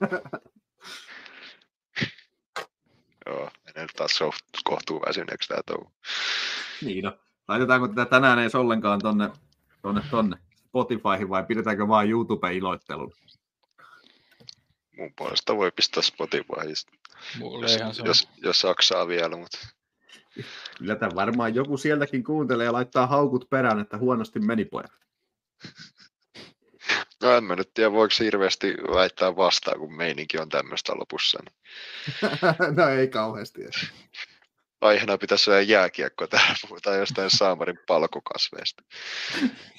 Joo, 3.27 3.51
menee 3.65 3.83
nyt 3.83 3.91
taas 3.97 4.19
kohtuu 4.65 5.01
väsyneeksi 5.07 5.49
tää 5.49 5.61
touhu. 5.67 5.93
Niin 6.83 7.05
no. 7.05 7.19
Laitetaanko 7.49 7.89
tätä 7.89 8.05
tänään 8.05 8.39
edes 8.39 8.55
ollenkaan 8.55 9.01
tonne, 9.01 9.31
tonne, 9.83 10.03
tonne 10.11 10.37
Spotifyhin 10.69 11.29
vai 11.29 11.45
pidetäänkö 11.45 11.89
vain 11.89 12.11
YouTube-iloittelun? 12.11 13.13
Mun 14.97 15.13
puolesta 15.17 15.57
voi 15.57 15.71
pistää 15.71 16.03
Spotifyista, 16.03 16.93
jos, 17.61 17.77
ihan 17.77 17.95
se 17.95 18.03
jos, 18.05 18.29
jos 18.37 18.61
saksaa 18.61 19.09
vielä, 19.09 19.37
mutta 19.37 19.59
Kyllä 20.79 20.97
tämän 20.97 21.15
varmaan 21.15 21.55
joku 21.55 21.77
sieltäkin 21.77 22.25
kuuntelee 22.25 22.65
ja 22.65 22.73
laittaa 22.73 23.07
haukut 23.07 23.51
perään, 23.51 23.81
että 23.81 23.99
huonosti 23.99 24.41
meni 24.41 24.65
pojat. 24.65 24.93
no 27.23 27.37
en 27.37 27.45
mä 27.45 27.57
nyt 27.57 27.75
tiedä, 27.75 27.93
voiko 27.93 28.15
hirveästi 28.21 28.75
väittää 28.95 29.37
vastaan, 29.37 29.79
kun 29.79 29.97
meininki 29.97 30.39
on 30.39 30.49
tämmöistä 30.49 30.93
lopussa. 30.97 31.39
Niin 31.45 31.57
no 32.77 32.89
ei 32.89 33.09
kauheasti. 33.09 33.63
edes. 33.63 33.91
aiheena 34.81 35.19
pitäisi 35.19 35.51
olla 35.51 35.61
jääkiekko 35.61 36.27
täällä, 36.27 36.55
puhutaan 36.69 36.99
jostain 36.99 37.31
Saamarin 37.31 37.79
palkokasveista. 37.87 38.83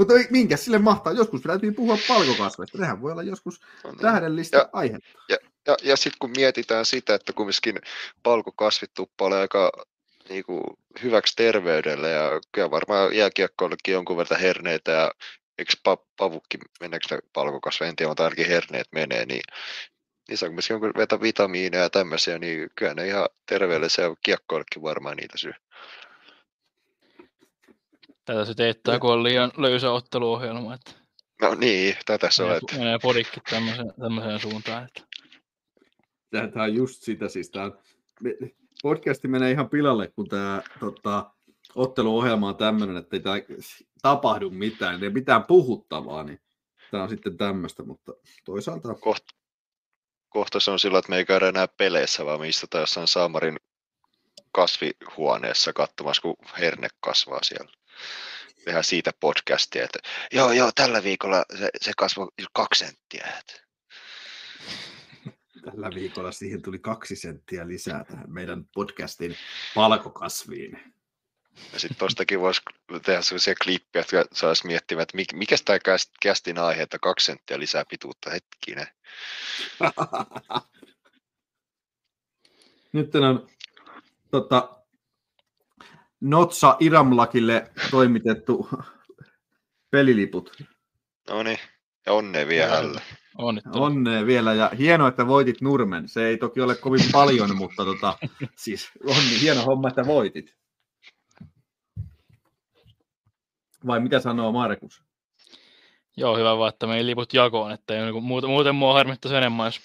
Mutta 0.00 0.14
minkä 0.30 0.56
sille 0.56 0.78
mahtaa? 0.78 1.12
Joskus 1.12 1.40
täytyy 1.40 1.72
puhua 1.72 1.98
palkokasveista. 2.08 2.78
Nehän 2.78 3.02
voi 3.02 3.12
olla 3.12 3.22
joskus 3.22 3.60
No 3.84 3.90
niin. 3.90 4.00
tähdellistä 4.00 4.56
Ja- 4.58 4.68
aihetta. 4.72 5.08
Ja, 5.66 5.76
ja 5.82 5.96
sitten 5.96 6.16
kun 6.20 6.30
mietitään 6.36 6.86
sitä, 6.86 7.14
että 7.14 7.32
kumminkin 7.32 7.78
palkokasvit 8.22 8.90
tuppailee 8.94 9.40
aika 9.40 9.72
niin 10.28 10.44
kuin, 10.44 10.62
hyväksi 11.02 11.36
terveydelle 11.36 12.10
ja 12.10 12.40
kyllä 12.52 12.70
varmaan 12.70 13.16
jääkiekkoillekin 13.16 13.92
jonkun 13.92 14.16
verran 14.16 14.40
herneitä 14.40 14.92
ja 14.92 15.12
eikö 15.58 15.72
pa- 15.88 16.06
pavukki, 16.16 16.58
meneekö 16.80 17.06
ne 17.14 17.18
palkokasveja, 17.32 17.88
en 17.88 17.96
tiedä, 17.96 18.10
mutta 18.10 18.24
ainakin 18.24 18.48
herneet 18.48 18.88
menee, 18.92 19.26
niin 19.26 19.42
niissä 20.28 20.46
on 20.46 20.50
kumminkin 20.50 20.74
jonkun 20.74 20.92
verran 20.96 21.22
vitamiineja 21.22 21.82
ja 21.82 21.90
tämmöisiä, 21.90 22.38
niin 22.38 22.68
kyllä 22.76 22.94
ne 22.94 23.06
ihan 23.06 23.28
terveellisiä 23.46 24.04
ja 24.04 24.14
kiekkoillekin 24.22 24.82
varmaan 24.82 25.16
niitä 25.16 25.38
syö. 25.38 25.52
Tätä 28.30 28.44
se 28.44 28.54
teettää, 28.54 28.98
kun 28.98 29.12
on 29.12 29.22
liian 29.22 29.52
löysä 29.56 29.90
otteluohjelma, 29.90 30.74
että 30.74 30.92
No 31.42 31.54
niin, 31.54 31.96
tätä 32.06 32.30
se 32.30 32.42
on, 32.42 32.56
että 32.56 32.78
menee 32.78 32.98
podikki 33.02 33.40
tämmöiseen, 33.50 33.92
tämmöiseen 34.00 34.40
suuntaan. 34.40 34.84
Että. 34.84 35.02
Tämä 36.52 36.64
on 36.64 36.74
just 36.74 37.02
sitä 37.02 37.28
siis. 37.28 37.50
Tämä 37.50 37.64
on, 37.64 37.78
podcasti 38.82 39.28
menee 39.28 39.50
ihan 39.50 39.68
pilalle, 39.68 40.08
kun 40.08 40.28
tämä 40.28 40.62
tota, 40.80 41.30
otteluohjelma 41.74 42.48
on 42.48 42.56
tämmöinen, 42.56 42.96
että 42.96 43.16
ei 43.16 43.20
tää 43.20 43.34
tapahdu 44.02 44.50
mitään, 44.50 45.04
ei 45.04 45.10
mitään 45.10 45.44
puhuttavaa, 45.44 46.24
niin 46.24 46.40
tämä 46.90 47.02
on 47.02 47.08
sitten 47.08 47.36
tämmöistä, 47.36 47.82
mutta 47.82 48.12
toisaalta 48.44 48.94
kohta 50.28 50.60
se 50.60 50.70
on 50.70 50.78
sillä, 50.78 50.98
että 50.98 51.10
me 51.10 51.16
ei 51.16 51.24
käydä 51.24 51.48
enää 51.48 51.68
peleissä, 51.68 52.24
vaan 52.24 52.40
me 52.40 52.48
istutaan 52.48 52.82
jossain 52.82 53.08
Saamarin 53.08 53.56
kasvihuoneessa 54.52 55.72
katsomassa, 55.72 56.22
kun 56.22 56.36
herne 56.60 56.88
kasvaa 57.00 57.42
siellä. 57.42 57.79
Tehdään 58.64 58.84
siitä 58.84 59.12
podcastia, 59.20 59.84
että 59.84 59.98
joo, 60.32 60.52
joo, 60.52 60.70
tällä 60.74 61.02
viikolla 61.02 61.44
se, 61.58 61.68
se 61.80 61.92
kasvoi 61.96 62.28
kaksi 62.52 62.84
senttiä. 62.84 63.28
Tällä 65.64 65.90
viikolla 65.94 66.32
siihen 66.32 66.62
tuli 66.62 66.78
kaksi 66.78 67.16
senttiä 67.16 67.68
lisää 67.68 68.04
tähän 68.04 68.32
meidän 68.32 68.64
podcastin 68.74 69.36
palkokasviin. 69.74 70.94
Ja 71.72 71.80
sitten 71.80 71.98
tuostakin 71.98 72.40
voisi 72.40 72.60
tehdä 73.04 73.22
sellaisia 73.22 73.54
klippejä, 73.64 74.00
että 74.02 74.16
saisi 74.32 74.66
miettimään, 74.66 75.02
että 75.02 75.18
mik- 75.18 75.36
mikä 75.36 75.56
tämä 75.64 75.78
kästin 76.22 76.58
aihe, 76.58 76.82
että 76.82 76.98
kaksi 76.98 77.26
senttiä 77.26 77.58
lisää 77.58 77.84
pituutta 77.90 78.30
hetkinen. 78.30 78.86
Nyt 82.92 83.14
on 83.14 83.48
tota, 84.30 84.79
Notsa 86.20 86.76
Iramlakille 86.80 87.70
toimitettu 87.90 88.68
peliliput. 89.90 90.52
No 91.30 91.42
niin, 91.42 91.58
ja 92.06 92.12
onnea 92.12 92.48
vielä. 92.48 93.00
Onnea 93.74 94.26
vielä 94.26 94.54
ja 94.54 94.70
hienoa, 94.78 95.08
että 95.08 95.26
voitit 95.26 95.60
Nurmen. 95.60 96.08
Se 96.08 96.26
ei 96.26 96.36
toki 96.36 96.60
ole 96.60 96.74
kovin 96.74 97.04
paljon, 97.12 97.56
mutta 97.56 97.84
tota, 97.84 98.18
siis 98.64 98.90
on 99.06 99.16
niin 99.16 99.40
hieno 99.40 99.62
homma, 99.62 99.88
että 99.88 100.06
voitit. 100.06 100.54
Vai 103.86 104.00
mitä 104.00 104.20
sanoo 104.20 104.52
Markus? 104.52 105.02
Joo, 106.16 106.36
hyvä 106.36 106.58
vaan, 106.58 106.68
että 106.68 106.86
meni 106.86 107.06
liput 107.06 107.34
jakoon, 107.34 107.72
että 107.72 107.94
ei, 107.94 108.12
niin 108.12 108.22
muuten, 108.22 108.50
muuten 108.50 108.74
mua 108.74 108.92
harmittaisi 108.92 109.36
enemmän, 109.36 109.66
jos 109.66 109.80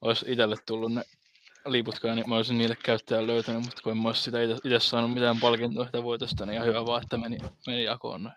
olisi 0.00 0.24
itselle 0.28 0.56
tullut 0.66 0.92
ne 0.92 1.02
liputkaan, 1.72 2.16
niin 2.16 2.28
mä 2.28 2.36
olisin 2.36 2.58
niille 2.58 2.76
käyttäjän 2.82 3.26
löytänyt, 3.26 3.62
mutta 3.62 3.82
kun 3.82 3.92
en 3.92 3.98
mä 3.98 4.08
olisi 4.08 4.22
sitä 4.22 4.38
itse 4.42 4.80
saanut 4.80 5.14
mitään 5.14 5.40
palkintoa 5.40 5.86
sitä 5.86 6.02
voitosta, 6.02 6.46
niin 6.46 6.54
ihan 6.54 6.66
hyvä 6.66 6.86
vaan, 6.86 7.02
että 7.02 7.16
meni, 7.16 7.38
meni 7.66 7.84
jakoon 7.84 8.22
noin. 8.22 8.34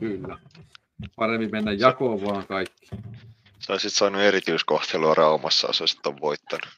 Kyllä. 0.00 0.38
Paremmin 1.16 1.50
mennä 1.52 1.72
jakoon 1.72 2.24
vaan 2.24 2.46
kaikki. 2.46 2.88
Sä 3.58 3.72
olisit 3.72 3.92
saanut 3.92 4.20
erityiskohtelua 4.20 5.14
Raumassa, 5.14 5.66
jos 5.66 5.80
olisit 5.80 6.02
ton 6.02 6.20
voittanut. 6.20 6.68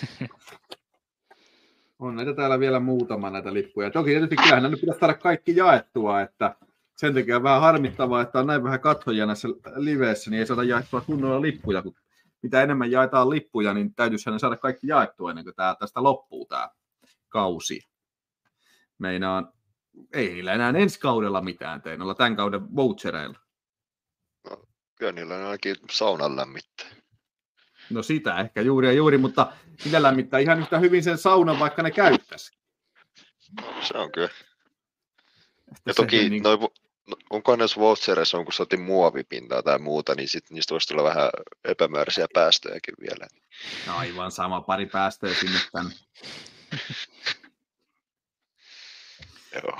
On 1.98 2.16
näitä 2.16 2.34
täällä 2.34 2.60
vielä 2.60 2.80
muutama 2.80 3.30
näitä 3.30 3.54
lippuja. 3.54 3.90
Toki 3.90 4.10
tietysti 4.10 4.36
kyllähän 4.36 4.70
nyt 4.70 4.80
pitäisi 4.80 5.00
saada 5.00 5.14
kaikki 5.14 5.56
jaettua, 5.56 6.20
että 6.20 6.56
sen 6.96 7.14
takia 7.14 7.36
on 7.36 7.42
vähän 7.42 7.60
harmittavaa, 7.60 8.22
että 8.22 8.38
on 8.38 8.46
näin 8.46 8.64
vähän 8.64 8.80
katsojia 8.80 9.26
näissä 9.26 9.48
liveissä, 9.76 10.30
niin 10.30 10.40
ei 10.40 10.46
saada 10.46 10.62
jaettua 10.62 11.00
kunnolla 11.00 11.42
lippuja. 11.42 11.82
Kun 11.82 11.94
mitä 12.42 12.62
enemmän 12.62 12.90
jaetaan 12.90 13.30
lippuja, 13.30 13.74
niin 13.74 13.94
täytyisi 13.94 14.30
ne 14.30 14.38
saada 14.38 14.56
kaikki 14.56 14.86
jaettua 14.86 15.30
ennen 15.30 15.44
kuin 15.44 15.54
tää, 15.54 15.74
tästä 15.74 16.02
loppuu 16.02 16.46
tämä 16.46 16.70
kausi. 17.28 17.80
Meinaan, 18.98 19.52
ei 20.12 20.28
niillä 20.28 20.52
enää 20.52 20.72
ensi 20.76 21.00
kaudella 21.00 21.40
mitään 21.40 21.82
tee, 21.82 21.98
olla 22.00 22.14
tämän 22.14 22.36
kauden 22.36 22.76
vouchereilla. 22.76 23.38
Kyllä 24.98 25.12
niillä 25.12 25.34
on 25.34 25.44
ainakin 25.44 25.76
saunan 25.90 26.36
lämmittää. 26.36 26.86
No 27.90 28.02
sitä 28.02 28.40
ehkä 28.40 28.60
juuri 28.60 28.86
ja 28.86 28.92
juuri, 28.92 29.18
mutta 29.18 29.52
niillä 29.84 30.02
lämmittää 30.02 30.40
ihan 30.40 30.58
yhtä 30.58 30.78
hyvin 30.78 31.04
sen 31.04 31.18
saunan, 31.18 31.58
vaikka 31.58 31.82
ne 31.82 31.90
käyttäisi. 31.90 32.58
Se 33.80 33.98
on 33.98 34.12
kyllä. 34.12 34.30
Että 35.68 35.90
Ja 35.90 35.94
toki, 35.94 36.28
niin- 36.30 36.42
noi, 36.42 36.58
onko 37.30 37.54
jos 37.54 37.78
voucherissa 37.78 38.38
on, 38.38 38.44
kun 38.44 38.52
sotin 38.52 38.80
muovipintaa 38.80 39.62
tai 39.62 39.78
muuta, 39.78 40.14
niin 40.14 40.28
sit 40.28 40.50
niistä 40.50 40.72
voisi 40.72 40.88
tulla 40.88 41.04
vähän 41.04 41.30
epämääräisiä 41.64 42.26
päästöjäkin 42.34 42.94
vielä. 43.00 43.26
No 43.86 43.96
aivan 43.96 44.32
sama, 44.32 44.60
pari 44.60 44.86
päästöä 44.86 45.34
sinne 45.34 45.58
tänne. 45.72 45.94
Joo. 49.54 49.78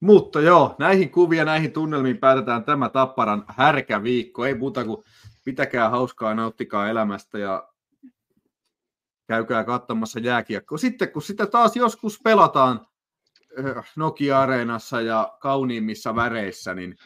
Mutta 0.00 0.40
joo, 0.40 0.74
näihin 0.78 1.10
kuvia, 1.10 1.44
näihin 1.44 1.72
tunnelmiin 1.72 2.18
päätetään 2.18 2.64
tämä 2.64 2.88
Tapparan 2.88 3.44
härkäviikko. 3.48 4.46
Ei 4.46 4.54
muuta 4.54 4.84
kuin 4.84 5.04
pitäkää 5.44 5.88
hauskaa, 5.90 6.34
nauttikaa 6.34 6.88
elämästä 6.88 7.38
ja 7.38 7.67
käykää 9.28 9.64
katsomassa 9.64 10.20
jääkiekkoa. 10.20 10.78
Sitten 10.78 11.12
kun 11.12 11.22
sitä 11.22 11.46
taas 11.46 11.76
joskus 11.76 12.20
pelataan 12.24 12.86
äh, 13.58 13.92
Nokia-areenassa 13.96 15.00
ja 15.00 15.36
kauniimmissa 15.40 16.14
väreissä, 16.14 16.74
niin 16.74 16.96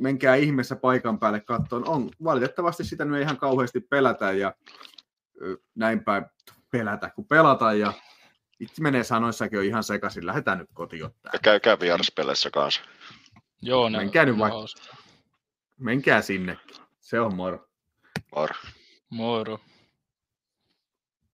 menkää 0.00 0.34
ihmeessä 0.34 0.76
paikan 0.76 1.18
päälle 1.18 1.40
kattoon. 1.40 1.88
On, 1.88 2.10
valitettavasti 2.24 2.84
sitä 2.84 3.04
nyt 3.04 3.16
ei 3.16 3.22
ihan 3.22 3.36
kauheasti 3.36 3.80
pelätä 3.80 4.32
ja 4.32 4.54
ö, 5.42 5.56
näin 5.74 6.04
päin 6.04 6.26
pelätä 6.70 7.10
kuin 7.10 7.28
pelata 7.28 7.72
ja 7.72 7.92
itse 8.60 8.82
menee 8.82 9.04
sanoissakin 9.04 9.56
jo 9.56 9.62
ihan 9.62 9.84
sekaisin. 9.84 10.26
Lähdetään 10.26 10.58
nyt 10.58 10.70
kotiin. 10.74 11.02
Ja 11.02 11.38
käykää 11.42 11.80
vieraspeleissä 11.80 12.50
kanssa. 12.50 12.80
Joo, 13.62 13.88
ne 13.88 13.98
Menkää 13.98 14.24
nyt 14.24 14.38
vaikka. 14.38 14.58
Menkää 15.78 16.22
sinne. 16.22 16.58
Se 17.00 17.20
on 17.20 17.34
moro. 17.34 17.68
Moro. 18.34 18.54
Moro. 19.10 19.60